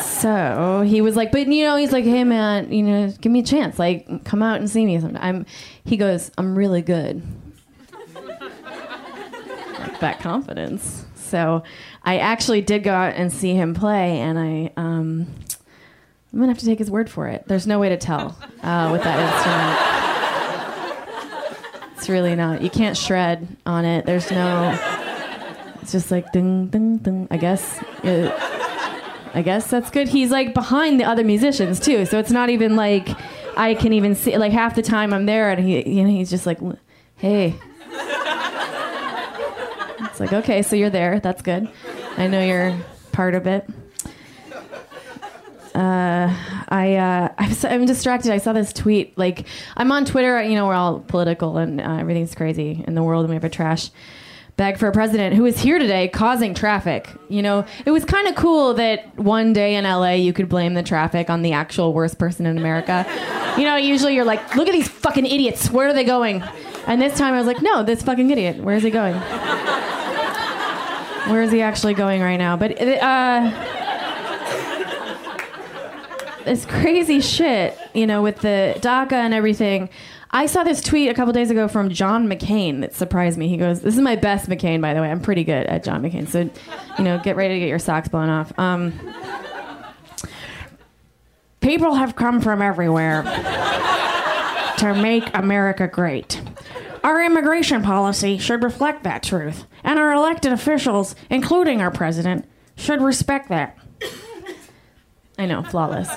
so 0.00 0.82
he 0.82 1.00
was 1.00 1.16
like, 1.16 1.30
but 1.30 1.46
you 1.46 1.64
know, 1.64 1.76
he's 1.76 1.92
like, 1.92 2.04
hey 2.04 2.24
man, 2.24 2.72
you 2.72 2.82
know, 2.82 3.12
give 3.20 3.30
me 3.30 3.40
a 3.40 3.44
chance. 3.44 3.78
Like, 3.78 4.24
come 4.24 4.42
out 4.42 4.58
and 4.58 4.68
see 4.68 4.84
me 4.84 4.98
sometime. 5.00 5.22
I'm, 5.22 5.46
he 5.84 5.96
goes, 5.96 6.30
I'm 6.36 6.56
really 6.56 6.82
good. 6.82 7.22
like 9.78 10.00
that 10.00 10.18
confidence. 10.20 11.04
So 11.14 11.62
I 12.02 12.18
actually 12.18 12.62
did 12.62 12.82
go 12.82 12.92
out 12.92 13.14
and 13.14 13.32
see 13.32 13.54
him 13.54 13.74
play, 13.74 14.18
and 14.18 14.38
I, 14.38 14.72
um, 14.76 15.26
I'm 16.32 16.38
gonna 16.38 16.52
have 16.52 16.58
to 16.58 16.66
take 16.66 16.78
his 16.78 16.90
word 16.90 17.08
for 17.08 17.26
it. 17.28 17.44
There's 17.46 17.66
no 17.66 17.78
way 17.78 17.88
to 17.88 17.96
tell 17.96 18.38
uh, 18.62 18.90
with 18.92 19.02
that 19.02 19.18
instrument. 19.34 19.98
It's 21.96 22.08
really 22.08 22.36
not. 22.36 22.62
You 22.62 22.70
can't 22.70 22.96
shred 22.96 23.48
on 23.66 23.84
it. 23.84 24.06
There's 24.06 24.30
no. 24.30 24.78
It's 25.82 25.92
just 25.92 26.10
like 26.10 26.30
ding 26.32 26.68
ding 26.68 26.98
ding. 26.98 27.28
I 27.30 27.36
guess. 27.38 27.82
Uh, 28.04 28.30
I 29.34 29.42
guess 29.42 29.68
that's 29.68 29.90
good. 29.90 30.08
He's 30.08 30.30
like 30.30 30.54
behind 30.54 31.00
the 31.00 31.04
other 31.04 31.24
musicians 31.24 31.80
too, 31.80 32.06
so 32.06 32.18
it's 32.18 32.30
not 32.30 32.50
even 32.50 32.76
like 32.76 33.08
I 33.56 33.74
can 33.74 33.92
even 33.92 34.14
see. 34.14 34.36
Like 34.38 34.52
half 34.52 34.74
the 34.74 34.82
time 34.82 35.12
I'm 35.12 35.26
there, 35.26 35.50
and 35.50 35.66
he, 35.66 35.88
you 35.88 36.04
know, 36.04 36.10
he's 36.10 36.30
just 36.30 36.46
like, 36.46 36.58
"Hey." 37.16 37.54
It's 40.00 40.20
like, 40.20 40.32
okay, 40.32 40.62
so 40.62 40.74
you're 40.74 40.90
there. 40.90 41.20
That's 41.20 41.42
good. 41.42 41.68
I 42.16 42.26
know 42.26 42.44
you're 42.44 42.76
part 43.12 43.36
of 43.36 43.46
it. 43.46 43.68
Uh, 45.74 46.34
I 46.68 46.96
uh, 46.96 47.28
I'm, 47.38 47.56
I'm 47.64 47.86
distracted. 47.86 48.32
I 48.32 48.38
saw 48.38 48.52
this 48.52 48.72
tweet. 48.72 49.16
Like 49.16 49.46
I'm 49.76 49.92
on 49.92 50.04
Twitter. 50.04 50.42
You 50.42 50.54
know, 50.54 50.66
we're 50.66 50.74
all 50.74 51.00
political 51.00 51.58
and 51.58 51.80
uh, 51.80 51.96
everything's 51.98 52.34
crazy 52.34 52.84
in 52.86 52.94
the 52.94 53.02
world, 53.02 53.24
and 53.24 53.30
we 53.30 53.34
have 53.34 53.44
a 53.44 53.48
trash 53.48 53.90
bag 54.58 54.76
for 54.76 54.88
a 54.88 54.92
president 54.92 55.36
who 55.36 55.46
is 55.46 55.60
here 55.60 55.78
today 55.78 56.08
causing 56.08 56.52
traffic. 56.52 57.08
You 57.28 57.42
know, 57.42 57.64
it 57.86 57.92
was 57.92 58.04
kind 58.04 58.26
of 58.26 58.34
cool 58.34 58.74
that 58.74 59.16
one 59.16 59.52
day 59.52 59.76
in 59.76 59.84
LA 59.84 60.14
you 60.14 60.32
could 60.32 60.48
blame 60.48 60.74
the 60.74 60.82
traffic 60.82 61.30
on 61.30 61.42
the 61.42 61.52
actual 61.52 61.94
worst 61.94 62.18
person 62.18 62.44
in 62.44 62.58
America. 62.58 63.06
You 63.56 63.64
know, 63.64 63.76
usually 63.76 64.14
you're 64.16 64.24
like, 64.24 64.56
look 64.56 64.68
at 64.68 64.72
these 64.72 64.88
fucking 64.88 65.26
idiots. 65.26 65.70
Where 65.70 65.88
are 65.88 65.92
they 65.92 66.04
going? 66.04 66.42
And 66.88 67.00
this 67.00 67.16
time 67.16 67.34
I 67.34 67.38
was 67.38 67.46
like, 67.46 67.62
no, 67.62 67.84
this 67.84 68.02
fucking 68.02 68.30
idiot. 68.30 68.56
Where 68.62 68.74
is 68.74 68.82
he 68.82 68.90
going? 68.90 69.14
Where 71.30 71.42
is 71.42 71.52
he 71.52 71.62
actually 71.62 71.94
going 71.94 72.20
right 72.20 72.36
now? 72.36 72.56
But 72.56 72.80
uh, 72.80 73.77
it's 76.48 76.66
crazy 76.66 77.20
shit, 77.20 77.78
you 77.94 78.06
know, 78.06 78.22
with 78.22 78.40
the 78.40 78.74
DACA 78.78 79.12
and 79.12 79.34
everything. 79.34 79.88
I 80.30 80.46
saw 80.46 80.62
this 80.62 80.82
tweet 80.82 81.10
a 81.10 81.14
couple 81.14 81.32
days 81.32 81.50
ago 81.50 81.68
from 81.68 81.88
John 81.88 82.28
McCain 82.28 82.80
that 82.80 82.94
surprised 82.94 83.38
me. 83.38 83.48
He 83.48 83.56
goes, 83.56 83.80
"This 83.80 83.94
is 83.94 84.00
my 84.00 84.16
best 84.16 84.48
McCain, 84.48 84.80
by 84.80 84.92
the 84.92 85.00
way. 85.00 85.10
I'm 85.10 85.20
pretty 85.20 85.44
good 85.44 85.66
at 85.66 85.84
John 85.84 86.02
McCain. 86.02 86.28
So, 86.28 86.50
you 86.98 87.04
know, 87.04 87.18
get 87.22 87.36
ready 87.36 87.54
to 87.54 87.60
get 87.60 87.68
your 87.68 87.78
socks 87.78 88.08
blown 88.08 88.28
off." 88.28 88.52
Um, 88.58 88.92
People 91.60 91.94
have 91.96 92.14
come 92.14 92.40
from 92.40 92.62
everywhere 92.62 93.22
to 94.78 94.94
make 94.94 95.24
America 95.36 95.88
great. 95.88 96.40
Our 97.02 97.22
immigration 97.24 97.82
policy 97.82 98.38
should 98.38 98.62
reflect 98.62 99.02
that 99.02 99.22
truth, 99.22 99.66
and 99.82 99.98
our 99.98 100.12
elected 100.12 100.52
officials, 100.52 101.16
including 101.28 101.82
our 101.82 101.90
president, 101.90 102.44
should 102.76 103.02
respect 103.02 103.48
that. 103.48 103.76
I 105.38 105.46
know, 105.46 105.62
flawless. 105.62 106.08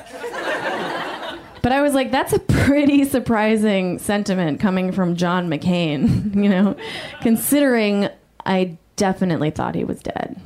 But 1.62 1.72
I 1.72 1.82
was 1.82 1.94
like, 1.94 2.10
that's 2.12 2.34
a 2.34 2.40
pretty 2.40 3.06
surprising 3.06 4.00
sentiment 4.00 4.60
coming 4.60 4.92
from 4.92 5.16
John 5.16 5.48
McCain, 5.48 6.34
you 6.44 6.50
know, 6.50 6.76
considering 7.22 8.10
I 8.46 8.78
definitely 8.96 9.52
thought 9.52 9.76
he 9.76 9.84
was 9.84 10.00
dead. 10.00 10.42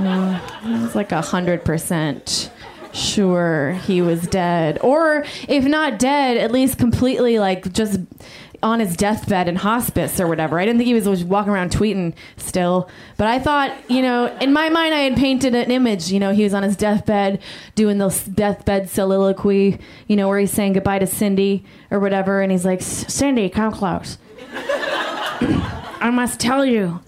I 0.00 0.82
was 0.82 0.94
like 0.94 1.12
a 1.12 1.22
hundred 1.22 1.64
percent 1.64 2.50
sure 2.92 3.72
he 3.84 4.02
was 4.02 4.26
dead, 4.26 4.78
or 4.82 5.24
if 5.46 5.64
not 5.64 5.98
dead, 5.98 6.36
at 6.36 6.50
least 6.50 6.78
completely 6.78 7.38
like 7.38 7.72
just 7.72 8.00
on 8.62 8.80
his 8.80 8.96
deathbed 8.96 9.48
in 9.48 9.56
hospice 9.56 10.20
or 10.20 10.26
whatever. 10.26 10.58
I 10.58 10.64
didn't 10.64 10.78
think 10.78 10.88
he 10.88 10.94
was, 10.94 11.08
was 11.08 11.24
walking 11.24 11.52
around 11.52 11.70
tweeting 11.70 12.14
still, 12.36 12.88
but 13.16 13.26
I 13.26 13.38
thought, 13.38 13.72
you 13.90 14.02
know, 14.02 14.26
in 14.40 14.52
my 14.52 14.68
mind, 14.68 14.94
I 14.94 15.00
had 15.00 15.16
painted 15.16 15.54
an 15.54 15.70
image. 15.70 16.10
You 16.10 16.20
know, 16.20 16.32
he 16.32 16.44
was 16.44 16.54
on 16.54 16.62
his 16.62 16.76
deathbed 16.76 17.40
doing 17.74 17.98
the 17.98 18.08
deathbed 18.34 18.88
soliloquy. 18.88 19.78
You 20.06 20.16
know, 20.16 20.28
where 20.28 20.38
he's 20.38 20.52
saying 20.52 20.72
goodbye 20.74 20.98
to 20.98 21.06
Cindy 21.06 21.64
or 21.90 22.00
whatever, 22.00 22.40
and 22.40 22.50
he's 22.50 22.64
like, 22.64 22.82
"Cindy, 22.82 23.48
come 23.48 23.72
close." 23.72 24.18
I 26.00 26.10
must 26.12 26.40
tell 26.40 26.64
you, 26.64 27.00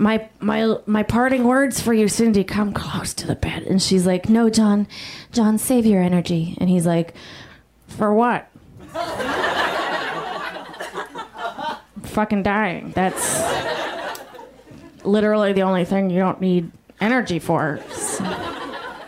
my 0.00 0.28
my 0.40 0.76
my 0.86 1.02
parting 1.02 1.44
words 1.44 1.80
for 1.80 1.92
you, 1.92 2.08
Cindy. 2.08 2.42
Come 2.42 2.72
close 2.72 3.12
to 3.14 3.26
the 3.26 3.36
bed. 3.36 3.64
And 3.64 3.82
she's 3.82 4.06
like, 4.06 4.28
No, 4.28 4.48
John, 4.48 4.88
John, 5.30 5.58
save 5.58 5.84
your 5.86 6.02
energy. 6.02 6.56
And 6.58 6.70
he's 6.70 6.86
like, 6.86 7.14
For 7.86 8.12
what? 8.14 8.48
Fucking 12.10 12.42
dying. 12.42 12.92
That's 12.92 13.40
literally 15.04 15.52
the 15.52 15.62
only 15.62 15.84
thing 15.84 16.10
you 16.10 16.18
don't 16.18 16.40
need 16.40 16.70
energy 17.00 17.38
for. 17.38 17.80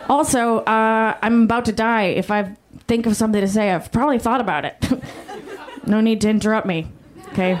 Also, 0.09 0.59
uh, 0.59 1.17
I'm 1.21 1.43
about 1.43 1.65
to 1.65 1.71
die. 1.71 2.03
If 2.03 2.31
I 2.31 2.55
think 2.87 3.05
of 3.05 3.15
something 3.15 3.41
to 3.41 3.47
say, 3.47 3.71
I've 3.71 3.91
probably 3.91 4.19
thought 4.19 4.41
about 4.41 4.65
it. 4.65 4.75
no 5.85 6.01
need 6.01 6.21
to 6.21 6.29
interrupt 6.29 6.67
me. 6.67 6.87
Okay. 7.31 7.59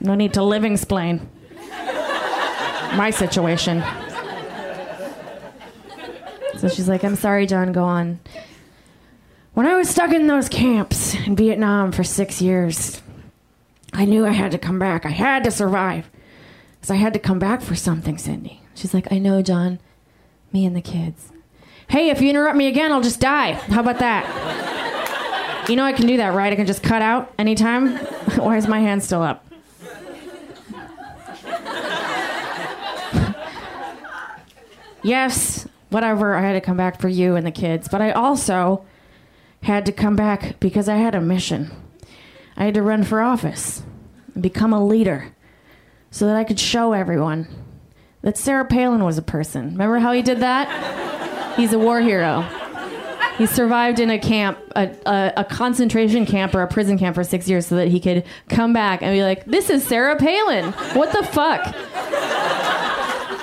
No 0.00 0.14
need 0.14 0.34
to 0.34 0.42
living 0.42 0.74
explain 0.74 1.28
my 2.96 3.10
situation. 3.10 3.82
So 6.58 6.68
she's 6.68 6.88
like, 6.88 7.04
I'm 7.04 7.16
sorry, 7.16 7.46
John, 7.46 7.72
go 7.72 7.84
on. 7.84 8.18
When 9.54 9.66
I 9.66 9.76
was 9.76 9.88
stuck 9.88 10.12
in 10.12 10.26
those 10.26 10.48
camps 10.48 11.14
in 11.14 11.36
Vietnam 11.36 11.92
for 11.92 12.04
six 12.04 12.40
years, 12.40 12.97
I 13.98 14.04
knew 14.04 14.24
I 14.24 14.30
had 14.30 14.52
to 14.52 14.58
come 14.58 14.78
back. 14.78 15.04
I 15.04 15.08
had 15.08 15.42
to 15.42 15.50
survive. 15.50 16.08
Because 16.76 16.92
I 16.92 16.94
had 16.94 17.12
to 17.14 17.18
come 17.18 17.40
back 17.40 17.60
for 17.60 17.74
something, 17.74 18.16
Cindy. 18.16 18.62
She's 18.76 18.94
like, 18.94 19.10
I 19.10 19.18
know, 19.18 19.42
John. 19.42 19.80
Me 20.52 20.64
and 20.64 20.76
the 20.76 20.80
kids. 20.80 21.32
Hey, 21.88 22.10
if 22.10 22.20
you 22.20 22.30
interrupt 22.30 22.56
me 22.56 22.68
again, 22.68 22.92
I'll 22.92 23.00
just 23.00 23.18
die. 23.18 23.54
How 23.54 23.80
about 23.80 23.98
that? 23.98 25.66
You 25.68 25.74
know 25.74 25.84
I 25.84 25.92
can 25.92 26.06
do 26.06 26.16
that, 26.18 26.32
right? 26.32 26.52
I 26.52 26.56
can 26.56 26.66
just 26.66 26.84
cut 26.84 27.02
out 27.02 27.34
anytime. 27.40 27.96
Why 28.36 28.56
is 28.56 28.68
my 28.68 28.78
hand 28.78 29.02
still 29.02 29.20
up? 29.20 29.44
yes, 35.02 35.66
whatever, 35.90 36.36
I 36.36 36.42
had 36.42 36.52
to 36.52 36.60
come 36.60 36.76
back 36.76 37.00
for 37.00 37.08
you 37.08 37.34
and 37.34 37.44
the 37.44 37.50
kids, 37.50 37.88
but 37.88 38.00
I 38.00 38.12
also 38.12 38.86
had 39.64 39.84
to 39.86 39.92
come 39.92 40.14
back 40.14 40.60
because 40.60 40.88
I 40.88 40.98
had 40.98 41.16
a 41.16 41.20
mission. 41.20 41.72
I 42.56 42.66
had 42.66 42.74
to 42.74 42.82
run 42.82 43.02
for 43.02 43.20
office 43.20 43.82
and 44.38 44.42
become 44.44 44.72
a 44.72 44.86
leader 44.86 45.32
so 46.12 46.24
that 46.26 46.36
I 46.36 46.44
could 46.44 46.60
show 46.60 46.92
everyone 46.92 47.48
that 48.22 48.38
Sarah 48.38 48.64
Palin 48.64 49.02
was 49.02 49.18
a 49.18 49.22
person. 49.22 49.72
Remember 49.72 49.98
how 49.98 50.12
he 50.12 50.22
did 50.22 50.38
that? 50.38 51.56
He's 51.56 51.72
a 51.72 51.78
war 51.78 52.00
hero. 52.00 52.42
He 53.36 53.46
survived 53.46 53.98
in 53.98 54.10
a 54.10 54.18
camp, 54.18 54.58
a, 54.76 54.90
a, 55.06 55.32
a 55.38 55.44
concentration 55.44 56.24
camp 56.24 56.54
or 56.54 56.62
a 56.62 56.68
prison 56.68 56.98
camp 56.98 57.16
for 57.16 57.24
six 57.24 57.48
years 57.48 57.66
so 57.66 57.74
that 57.74 57.88
he 57.88 57.98
could 57.98 58.22
come 58.48 58.72
back 58.72 59.02
and 59.02 59.12
be 59.12 59.24
like, 59.24 59.44
this 59.44 59.70
is 59.70 59.84
Sarah 59.84 60.14
Palin. 60.14 60.70
What 60.94 61.10
the 61.10 61.24
fuck? 61.24 61.64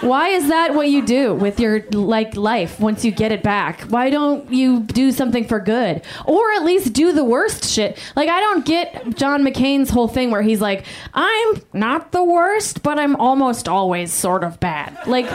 Why 0.05 0.29
is 0.29 0.49
that 0.49 0.75
what 0.75 0.87
you 0.89 1.03
do 1.03 1.33
with 1.33 1.59
your 1.59 1.81
like 1.89 2.37
life 2.37 2.79
once 2.79 3.03
you 3.03 3.11
get 3.11 3.31
it 3.31 3.41
back? 3.41 3.81
Why 3.89 4.11
don't 4.11 4.53
you 4.53 4.81
do 4.81 5.11
something 5.11 5.47
for 5.47 5.59
good? 5.59 6.03
Or 6.25 6.51
at 6.53 6.63
least 6.63 6.93
do 6.93 7.11
the 7.11 7.23
worst 7.23 7.65
shit? 7.65 7.97
Like 8.15 8.29
I 8.29 8.39
don't 8.39 8.63
get 8.63 9.15
John 9.15 9.43
McCain's 9.43 9.89
whole 9.89 10.07
thing 10.07 10.29
where 10.29 10.43
he's 10.43 10.61
like, 10.61 10.85
"I'm 11.15 11.59
not 11.73 12.11
the 12.11 12.23
worst, 12.23 12.83
but 12.83 12.99
I'm 12.99 13.15
almost 13.15 13.67
always 13.67 14.13
sort 14.13 14.43
of 14.43 14.59
bad." 14.59 14.95
Like 15.07 15.25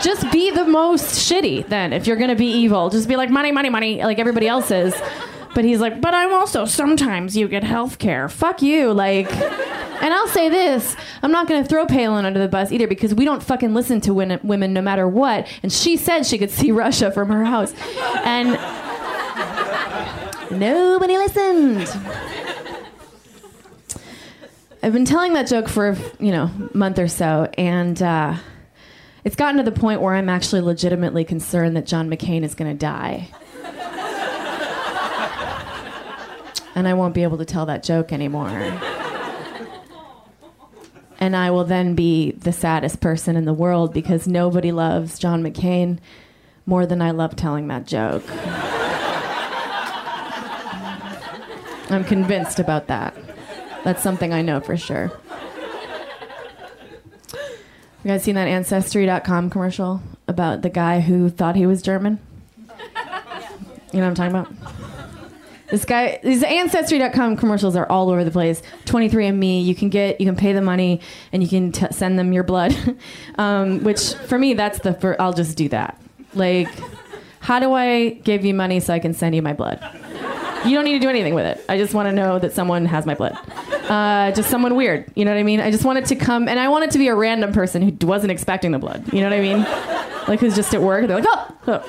just 0.00 0.30
be 0.30 0.52
the 0.52 0.64
most 0.64 1.28
shitty 1.28 1.68
then 1.68 1.92
if 1.92 2.06
you're 2.06 2.16
going 2.16 2.30
to 2.30 2.36
be 2.36 2.52
evil. 2.52 2.88
Just 2.88 3.08
be 3.08 3.16
like 3.16 3.30
money, 3.30 3.50
money, 3.50 3.68
money 3.68 4.02
like 4.04 4.20
everybody 4.20 4.46
else 4.46 4.70
is. 4.70 4.94
But 5.54 5.64
he's 5.64 5.80
like, 5.80 6.00
"But 6.00 6.14
I'm 6.14 6.32
also 6.32 6.64
sometimes 6.64 7.36
you 7.36 7.48
get 7.48 7.64
health 7.64 7.98
care." 7.98 8.28
Fuck 8.28 8.62
you, 8.62 8.92
like 8.92 9.30
and 10.02 10.12
I'll 10.12 10.28
say 10.28 10.48
this 10.48 10.96
I'm 11.22 11.30
not 11.30 11.46
going 11.46 11.62
to 11.62 11.68
throw 11.68 11.86
Palin 11.86 12.24
under 12.24 12.40
the 12.40 12.48
bus 12.48 12.72
either 12.72 12.88
because 12.88 13.14
we 13.14 13.24
don't 13.24 13.42
fucking 13.42 13.72
listen 13.72 14.00
to 14.02 14.12
win- 14.12 14.40
women 14.42 14.72
no 14.72 14.82
matter 14.82 15.06
what. 15.06 15.46
And 15.62 15.72
she 15.72 15.96
said 15.96 16.26
she 16.26 16.38
could 16.38 16.50
see 16.50 16.72
Russia 16.72 17.12
from 17.12 17.28
her 17.28 17.44
house. 17.44 17.72
And 18.24 18.58
nobody 20.58 21.16
listened. 21.16 21.88
I've 24.82 24.92
been 24.92 25.04
telling 25.04 25.34
that 25.34 25.46
joke 25.46 25.68
for, 25.68 25.96
you 26.18 26.32
know, 26.32 26.50
a 26.74 26.76
month 26.76 26.98
or 26.98 27.06
so. 27.06 27.48
And, 27.56 28.02
uh, 28.02 28.34
it's 29.24 29.36
gotten 29.36 29.58
to 29.58 29.62
the 29.62 29.78
point 29.78 30.00
where 30.00 30.14
I'm 30.14 30.28
actually 30.28 30.62
legitimately 30.62 31.24
concerned 31.24 31.76
that 31.76 31.86
John 31.86 32.10
McCain 32.10 32.42
is 32.42 32.56
going 32.56 32.72
to 32.72 32.76
die. 32.76 33.28
And 36.74 36.88
I 36.88 36.94
won't 36.94 37.14
be 37.14 37.22
able 37.22 37.38
to 37.38 37.44
tell 37.44 37.66
that 37.66 37.82
joke 37.82 38.12
anymore 38.12 38.50
and 41.22 41.36
I 41.36 41.52
will 41.52 41.62
then 41.62 41.94
be 41.94 42.32
the 42.32 42.50
saddest 42.52 43.00
person 43.00 43.36
in 43.36 43.44
the 43.44 43.52
world 43.52 43.94
because 43.94 44.26
nobody 44.26 44.72
loves 44.72 45.20
John 45.20 45.40
McCain 45.40 46.00
more 46.66 46.84
than 46.84 47.00
I 47.00 47.12
love 47.12 47.36
telling 47.36 47.68
that 47.68 47.86
joke. 47.86 48.24
I'm 51.90 52.02
convinced 52.02 52.58
about 52.58 52.88
that. 52.88 53.14
That's 53.84 54.02
something 54.02 54.32
I 54.32 54.42
know 54.42 54.58
for 54.58 54.76
sure. 54.76 55.12
You 58.02 58.08
guys 58.08 58.24
seen 58.24 58.34
that 58.34 58.48
Ancestry.com 58.48 59.48
commercial 59.48 60.02
about 60.26 60.62
the 60.62 60.70
guy 60.70 60.98
who 60.98 61.28
thought 61.28 61.54
he 61.54 61.66
was 61.66 61.82
German? 61.82 62.18
You 63.92 64.00
know 64.00 64.08
what 64.08 64.18
I'm 64.20 64.32
talking 64.32 64.34
about? 64.34 64.81
This 65.72 65.86
guy, 65.86 66.20
these 66.22 66.42
Ancestry.com 66.42 67.38
commercials 67.38 67.76
are 67.76 67.90
all 67.90 68.10
over 68.10 68.24
the 68.24 68.30
place. 68.30 68.60
23andMe, 68.84 69.64
you 69.64 69.74
can 69.74 69.88
get, 69.88 70.20
you 70.20 70.26
can 70.26 70.36
pay 70.36 70.52
the 70.52 70.60
money, 70.60 71.00
and 71.32 71.42
you 71.42 71.48
can 71.48 71.72
t- 71.72 71.86
send 71.92 72.18
them 72.18 72.34
your 72.34 72.42
blood. 72.42 72.76
um, 73.38 73.82
which 73.82 74.12
for 74.12 74.38
me, 74.38 74.52
that's 74.52 74.80
the. 74.80 74.92
Fir- 74.92 75.16
I'll 75.18 75.32
just 75.32 75.56
do 75.56 75.70
that. 75.70 75.98
Like, 76.34 76.68
how 77.40 77.58
do 77.58 77.72
I 77.72 78.10
give 78.10 78.44
you 78.44 78.52
money 78.52 78.80
so 78.80 78.92
I 78.92 78.98
can 78.98 79.14
send 79.14 79.34
you 79.34 79.40
my 79.40 79.54
blood? 79.54 79.80
You 80.66 80.74
don't 80.74 80.84
need 80.84 80.92
to 80.92 80.98
do 80.98 81.08
anything 81.08 81.34
with 81.34 81.46
it. 81.46 81.64
I 81.70 81.78
just 81.78 81.94
want 81.94 82.06
to 82.06 82.12
know 82.12 82.38
that 82.38 82.52
someone 82.52 82.84
has 82.84 83.06
my 83.06 83.14
blood. 83.14 83.38
Uh, 83.88 84.30
just 84.32 84.50
someone 84.50 84.76
weird. 84.76 85.10
You 85.14 85.24
know 85.24 85.30
what 85.30 85.40
I 85.40 85.42
mean? 85.42 85.60
I 85.60 85.70
just 85.70 85.86
want 85.86 85.98
it 85.98 86.04
to 86.06 86.16
come, 86.16 86.48
and 86.48 86.60
I 86.60 86.68
want 86.68 86.84
it 86.84 86.90
to 86.90 86.98
be 86.98 87.08
a 87.08 87.14
random 87.14 87.50
person 87.54 87.80
who 87.80 88.06
wasn't 88.06 88.30
expecting 88.30 88.72
the 88.72 88.78
blood. 88.78 89.10
You 89.10 89.22
know 89.22 89.30
what 89.30 89.38
I 89.38 89.40
mean? 89.40 89.60
Like 90.28 90.40
who's 90.40 90.54
just 90.54 90.74
at 90.74 90.82
work. 90.82 91.06
They're 91.06 91.16
like, 91.18 91.26
oh, 91.26 91.56
oh. 91.68 91.88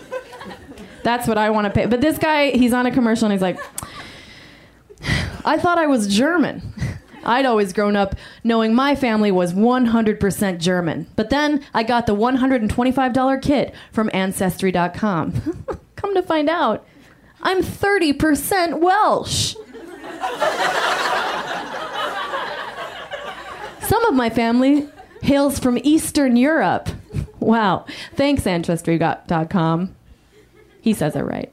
That's 1.04 1.28
what 1.28 1.38
I 1.38 1.50
want 1.50 1.66
to 1.66 1.72
pay. 1.72 1.86
But 1.86 2.02
this 2.02 2.18
guy, 2.18 2.52
he's 2.52 2.74
on 2.74 2.86
a 2.86 2.92
commercial 2.92 3.26
and 3.26 3.34
he's 3.34 3.42
like, 3.42 3.60
I 5.46 5.58
thought 5.58 5.78
I 5.78 5.88
was 5.88 6.08
German. 6.08 6.62
I'd 7.26 7.46
always 7.46 7.74
grown 7.74 7.96
up 7.96 8.16
knowing 8.44 8.74
my 8.74 8.96
family 8.96 9.32
was 9.32 9.54
100% 9.54 10.60
German. 10.60 11.08
But 11.16 11.30
then 11.30 11.64
I 11.74 11.84
got 11.84 12.06
the 12.06 12.16
$125 12.16 13.42
kit 13.42 13.74
from 13.92 14.10
Ancestry.com. 14.14 15.66
Come 15.96 16.16
to 16.16 16.22
find 16.22 16.50
out, 16.50 16.86
I'm 17.42 17.62
30% 17.62 18.80
Welsh. 18.80 19.56
Some 23.88 24.06
of 24.06 24.14
my 24.14 24.30
family 24.30 24.88
hails 25.22 25.60
from 25.60 25.78
Eastern 25.84 26.36
Europe. 26.36 26.90
Wow. 27.40 27.86
Thanks, 28.16 28.48
Ancestry.com. 28.48 29.96
He 30.84 30.94
says 30.94 31.16
it 31.16 31.22
right. 31.22 31.50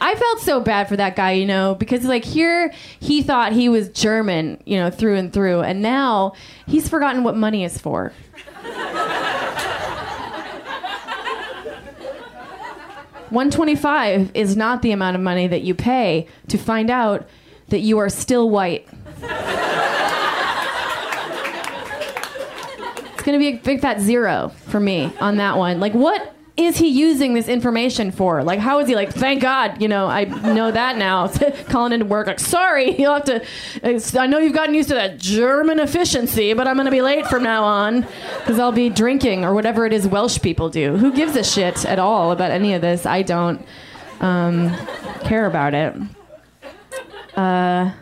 I 0.00 0.14
felt 0.14 0.40
so 0.40 0.60
bad 0.60 0.88
for 0.88 0.96
that 0.96 1.14
guy, 1.14 1.32
you 1.32 1.44
know, 1.44 1.74
because 1.74 2.04
like 2.04 2.24
here 2.24 2.72
he 2.98 3.22
thought 3.22 3.52
he 3.52 3.68
was 3.68 3.90
German, 3.90 4.62
you 4.64 4.78
know, 4.78 4.88
through 4.88 5.16
and 5.16 5.30
through, 5.30 5.60
and 5.60 5.82
now 5.82 6.32
he's 6.66 6.88
forgotten 6.88 7.24
what 7.24 7.36
money 7.36 7.64
is 7.64 7.76
for. 7.76 8.14
One 13.28 13.50
twenty-five 13.50 14.30
is 14.32 14.56
not 14.56 14.80
the 14.80 14.92
amount 14.92 15.16
of 15.16 15.20
money 15.20 15.46
that 15.48 15.60
you 15.60 15.74
pay 15.74 16.26
to 16.46 16.56
find 16.56 16.88
out 16.88 17.28
that 17.68 17.80
you 17.80 17.98
are 17.98 18.08
still 18.08 18.48
white. 18.48 18.88
It's 23.12 23.22
gonna 23.22 23.38
be 23.38 23.48
a 23.48 23.56
big 23.58 23.82
fat 23.82 24.00
zero 24.00 24.50
for 24.68 24.80
me 24.80 25.12
on 25.20 25.36
that 25.36 25.58
one. 25.58 25.78
Like, 25.78 25.92
what 25.92 26.32
is 26.58 26.76
he 26.76 26.88
using 26.88 27.34
this 27.34 27.46
information 27.46 28.10
for? 28.10 28.42
Like, 28.42 28.58
how 28.58 28.80
is 28.80 28.88
he 28.88 28.96
like? 28.96 29.12
Thank 29.12 29.40
God, 29.40 29.80
you 29.80 29.86
know, 29.86 30.06
I 30.08 30.24
know 30.24 30.72
that 30.72 30.96
now. 30.96 31.28
Calling 31.68 31.92
into 31.92 32.04
work, 32.04 32.26
like, 32.26 32.40
sorry, 32.40 32.94
you'll 32.98 33.14
have 33.14 33.24
to. 33.24 34.20
I 34.20 34.26
know 34.26 34.38
you've 34.38 34.54
gotten 34.54 34.74
used 34.74 34.88
to 34.88 34.96
that 34.96 35.18
German 35.18 35.78
efficiency, 35.78 36.52
but 36.54 36.66
I'm 36.66 36.74
going 36.74 36.86
to 36.86 36.90
be 36.90 37.00
late 37.00 37.26
from 37.28 37.44
now 37.44 37.62
on 37.62 38.06
because 38.38 38.58
I'll 38.58 38.72
be 38.72 38.90
drinking 38.90 39.44
or 39.44 39.54
whatever 39.54 39.86
it 39.86 39.92
is 39.92 40.08
Welsh 40.08 40.40
people 40.40 40.68
do. 40.68 40.96
Who 40.96 41.12
gives 41.12 41.36
a 41.36 41.44
shit 41.44 41.84
at 41.84 42.00
all 42.00 42.32
about 42.32 42.50
any 42.50 42.74
of 42.74 42.82
this? 42.82 43.06
I 43.06 43.22
don't 43.22 43.64
um, 44.20 44.74
care 45.22 45.46
about 45.46 45.74
it. 45.74 45.94
Uh, 47.36 47.92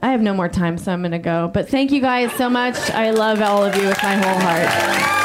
I 0.00 0.10
have 0.10 0.22
no 0.22 0.34
more 0.34 0.48
time, 0.48 0.76
so 0.76 0.92
I'm 0.92 1.02
going 1.02 1.12
to 1.12 1.18
go. 1.18 1.48
But 1.52 1.68
thank 1.68 1.92
you 1.92 2.00
guys 2.00 2.32
so 2.32 2.50
much. 2.50 2.90
I 2.90 3.10
love 3.10 3.40
all 3.42 3.64
of 3.64 3.76
you 3.76 3.86
with 3.86 4.02
my 4.02 4.16
whole 4.16 4.40
heart. 4.40 5.19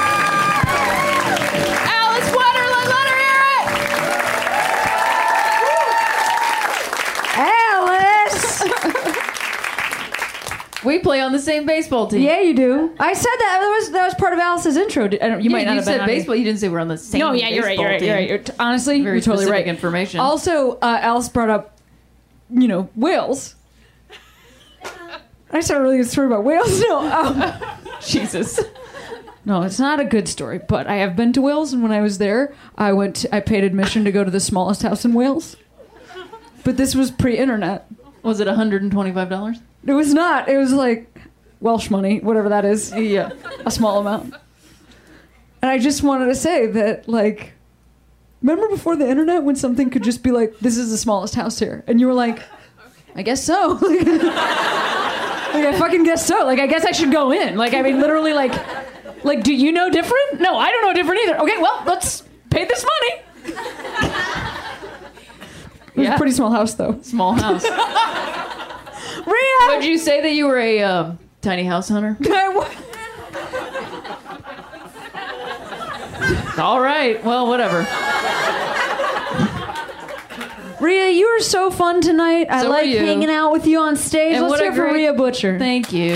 We 10.86 11.00
play 11.00 11.20
on 11.22 11.32
the 11.32 11.40
same 11.40 11.66
baseball 11.66 12.08
team. 12.08 12.22
Yeah, 12.22 12.40
you 12.42 12.54
do. 12.54 12.96
I 13.00 13.14
said 13.14 13.26
that. 13.26 13.58
That 13.62 13.70
was 13.80 13.92
that 13.92 14.06
was 14.06 14.14
part 14.16 14.34
of 14.34 14.40
Alice's 14.40 14.78
intro. 14.78 15.06
I 15.06 15.08
don't, 15.08 15.42
you 15.42 15.50
Yeah, 15.50 15.56
might 15.56 15.66
not 15.66 15.72
you 15.72 15.76
have 15.78 15.86
been 15.86 15.94
said 15.96 16.02
on 16.02 16.08
here. 16.10 16.18
baseball. 16.18 16.36
You 16.36 16.44
didn't 16.46 16.60
say 16.60 16.70
we're 16.70 16.80
on 16.80 16.88
the 16.88 16.98
same. 16.98 17.12
Team. 17.20 17.28
No, 17.28 17.34
yeah, 17.34 17.50
you're 17.50 17.64
right. 17.64 17.78
You're 17.78 17.88
right. 17.90 18.02
You're 18.02 18.16
right. 18.16 18.30
You're 18.30 18.38
t- 18.40 18.54
honestly, 18.60 19.02
Very 19.02 19.16
you're 19.18 19.22
totally 19.22 19.46
specific 19.46 19.66
right. 19.66 19.68
information. 19.68 20.20
Also, 20.20 20.74
uh, 20.78 21.00
Alice 21.02 21.30
brought 21.30 21.50
up, 21.50 21.78
you 22.50 22.68
know, 22.68 22.90
whales. 22.96 23.56
I 25.52 25.60
started 25.62 25.84
really 25.84 25.98
good 25.98 26.08
story 26.10 26.28
about 26.28 26.44
whales. 26.44 26.80
No, 26.82 27.00
um, 27.00 27.54
Jesus. 28.06 28.60
No, 29.46 29.62
it's 29.62 29.80
not 29.80 30.00
a 30.00 30.06
good 30.06 30.28
story. 30.28 30.60
But 30.60 30.88
I 30.88 30.96
have 30.96 31.16
been 31.16 31.32
to 31.34 31.42
Wales, 31.42 31.72
and 31.72 31.84
when 31.84 31.92
I 31.92 32.02
was 32.02 32.18
there, 32.18 32.54
I 32.78 32.94
went. 32.94 33.18
To, 33.18 33.36
I 33.36 33.40
paid 33.42 33.64
admission 33.64 34.04
to 34.06 34.12
go 34.12 34.24
to 34.24 34.32
the 34.32 34.40
smallest 34.40 34.82
house 34.82 35.06
in 35.06 35.14
Wales. 35.14 35.56
But 36.64 36.78
this 36.78 36.96
was 36.96 37.12
pre-internet. 37.12 37.86
Was 38.24 38.40
it 38.40 38.48
125 38.48 39.30
dollars? 39.30 39.58
It 39.86 39.94
was 39.94 40.14
not. 40.14 40.50
It 40.50 40.58
was 40.58 40.72
like 40.74 41.08
Welsh 41.60 41.90
money, 41.90 42.20
whatever 42.20 42.50
that 42.50 42.66
is. 42.66 42.92
Yeah. 42.98 43.32
a 43.66 43.72
small 43.72 44.00
amount. 44.00 44.34
And 45.62 45.72
I 45.72 45.78
just 45.80 46.04
wanted 46.04 46.26
to 46.28 46.36
say 46.36 46.68
that, 46.68 47.08
like, 47.10 47.54
remember 48.42 48.68
before 48.70 48.96
the 48.96 49.08
internet 49.10 49.44
when 49.44 49.56
something 49.56 49.90
could 49.90 50.04
just 50.04 50.22
be 50.24 50.32
like, 50.32 50.60
"This 50.60 50.78
is 50.78 50.92
the 50.92 50.98
smallest 50.98 51.34
house 51.36 51.58
here," 51.60 51.84
and 51.88 52.00
you 52.00 52.06
were 52.08 52.14
like, 52.14 52.40
"I 53.16 53.22
guess 53.24 53.44
so." 53.44 53.80
like, 53.82 55.66
I 55.66 55.76
fucking 55.80 56.04
guess 56.04 56.26
so. 56.26 56.46
Like, 56.46 56.60
I 56.60 56.68
guess 56.68 56.86
I 56.86 56.92
should 56.92 57.12
go 57.12 57.32
in. 57.32 57.56
Like, 57.58 57.74
I 57.74 57.82
mean, 57.82 58.00
literally, 58.00 58.34
like, 58.34 58.54
like, 59.24 59.44
do 59.44 59.54
you 59.54 59.72
know 59.72 59.90
different? 59.90 60.40
No, 60.42 60.56
I 60.58 60.70
don't 60.70 60.84
know 60.84 60.94
different 60.94 61.22
either. 61.24 61.40
Okay, 61.40 61.58
well, 61.60 61.82
let's 61.88 62.24
pay 62.50 62.66
this 62.66 62.84
money. 62.84 63.22
It 65.96 66.00
was 66.00 66.08
Yeah. 66.08 66.16
a 66.16 66.18
pretty 66.18 66.34
small 66.34 66.52
house, 66.52 66.74
though. 66.74 67.00
Small 67.04 67.32
house. 67.34 67.64
Rhea, 69.26 69.76
Would 69.76 69.84
you 69.86 69.98
say 69.98 70.22
that 70.22 70.32
you 70.32 70.46
were 70.48 70.60
a 70.60 70.82
um, 70.84 71.20
tiny 71.42 71.64
house 71.64 71.90
hunter? 71.90 72.18
All 76.58 76.80
right. 76.80 77.24
Well, 77.24 77.48
whatever. 77.48 77.86
Rhea, 80.80 81.10
you 81.12 81.30
were 81.34 81.40
so 81.42 81.72
fun 81.72 82.02
tonight. 82.02 82.48
I 82.50 82.62
So 82.62 82.68
were 82.68 82.74
like 82.74 82.88
you. 82.88 83.00
hanging 83.00 83.30
out 83.30 83.52
with 83.52 83.66
you 83.66 83.80
on 83.80 83.96
stage. 83.96 84.36
And 84.36 84.44
Let's 84.48 84.52
what 84.52 84.60
a 84.62 84.64
hear 84.66 84.74
for 84.74 84.82
great- 84.90 84.94
Rhea 84.96 85.14
Butcher. 85.14 85.58
Thank 85.60 85.92
you. 85.92 86.16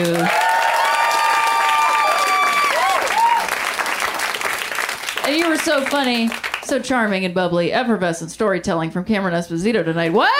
And 5.25 5.37
you 5.37 5.47
were 5.47 5.57
so 5.57 5.85
funny, 5.85 6.29
so 6.63 6.79
charming 6.79 7.23
and 7.23 7.33
bubbly, 7.35 7.71
effervescent 7.71 8.31
storytelling 8.31 8.89
from 8.89 9.05
Cameron 9.05 9.35
Esposito 9.35 9.85
tonight. 9.85 10.11
What? 10.11 10.31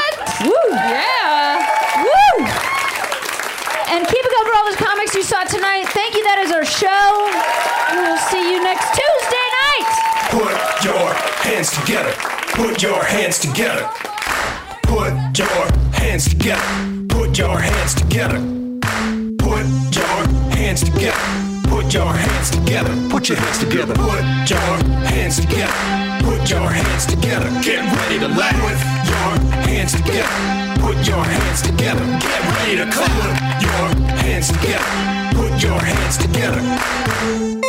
Woo! 0.44 0.52
Yeah. 0.72 1.58
Woo! 2.04 2.46
And 3.92 4.08
keep 4.08 4.18
it 4.26 4.30
you 5.16 5.24
saw 5.24 5.44
tonight. 5.44 5.86
Thank 5.90 6.14
you. 6.14 6.24
That 6.24 6.40
is 6.44 6.52
our 6.52 6.66
show. 6.66 7.06
We'll 7.96 8.18
see 8.30 8.52
you 8.52 8.62
next 8.62 8.86
Tuesday 8.94 9.48
night. 9.64 9.90
Put 10.30 10.84
your 10.84 11.14
hands 11.42 11.72
together. 11.72 12.14
Put 12.54 12.84
your 12.84 13.04
hands 13.04 13.40
together. 13.40 13.90
Put 14.84 15.38
your 15.38 15.72
hands 15.94 16.30
together. 16.30 16.62
Put 17.08 17.38
your 17.38 17.60
hands 17.60 17.96
together. 17.96 18.40
Put 19.40 19.96
your 19.96 20.10
hands 20.56 20.84
together. 20.84 21.18
Put 21.70 21.94
your 21.94 22.14
hands 22.14 22.50
together. 22.52 23.10
Put 23.10 23.30
your 23.30 23.38
hands 23.38 23.60
together. 23.60 23.96
Put 23.96 24.50
your 24.50 24.60
hands 24.60 25.40
together. 25.40 26.09
Put 26.20 26.50
your 26.50 26.70
hands 26.70 27.06
together. 27.06 27.50
Get 27.62 27.82
ready 27.98 28.20
to 28.20 28.28
laugh. 28.28 28.60
with 28.64 28.82
your 29.10 29.32
hands 29.68 29.94
together. 29.94 30.82
Put 30.82 31.08
your 31.08 31.24
hands 31.24 31.62
together. 31.62 32.06
Get 32.20 32.42
ready 32.56 32.76
to 32.78 32.86
clap. 32.92 33.12
Put 33.22 33.62
your 33.62 34.18
hands 34.18 34.48
together. 34.48 34.86
Put 35.36 35.64
your 35.64 35.80
hands 35.80 36.18
together. 36.18 37.69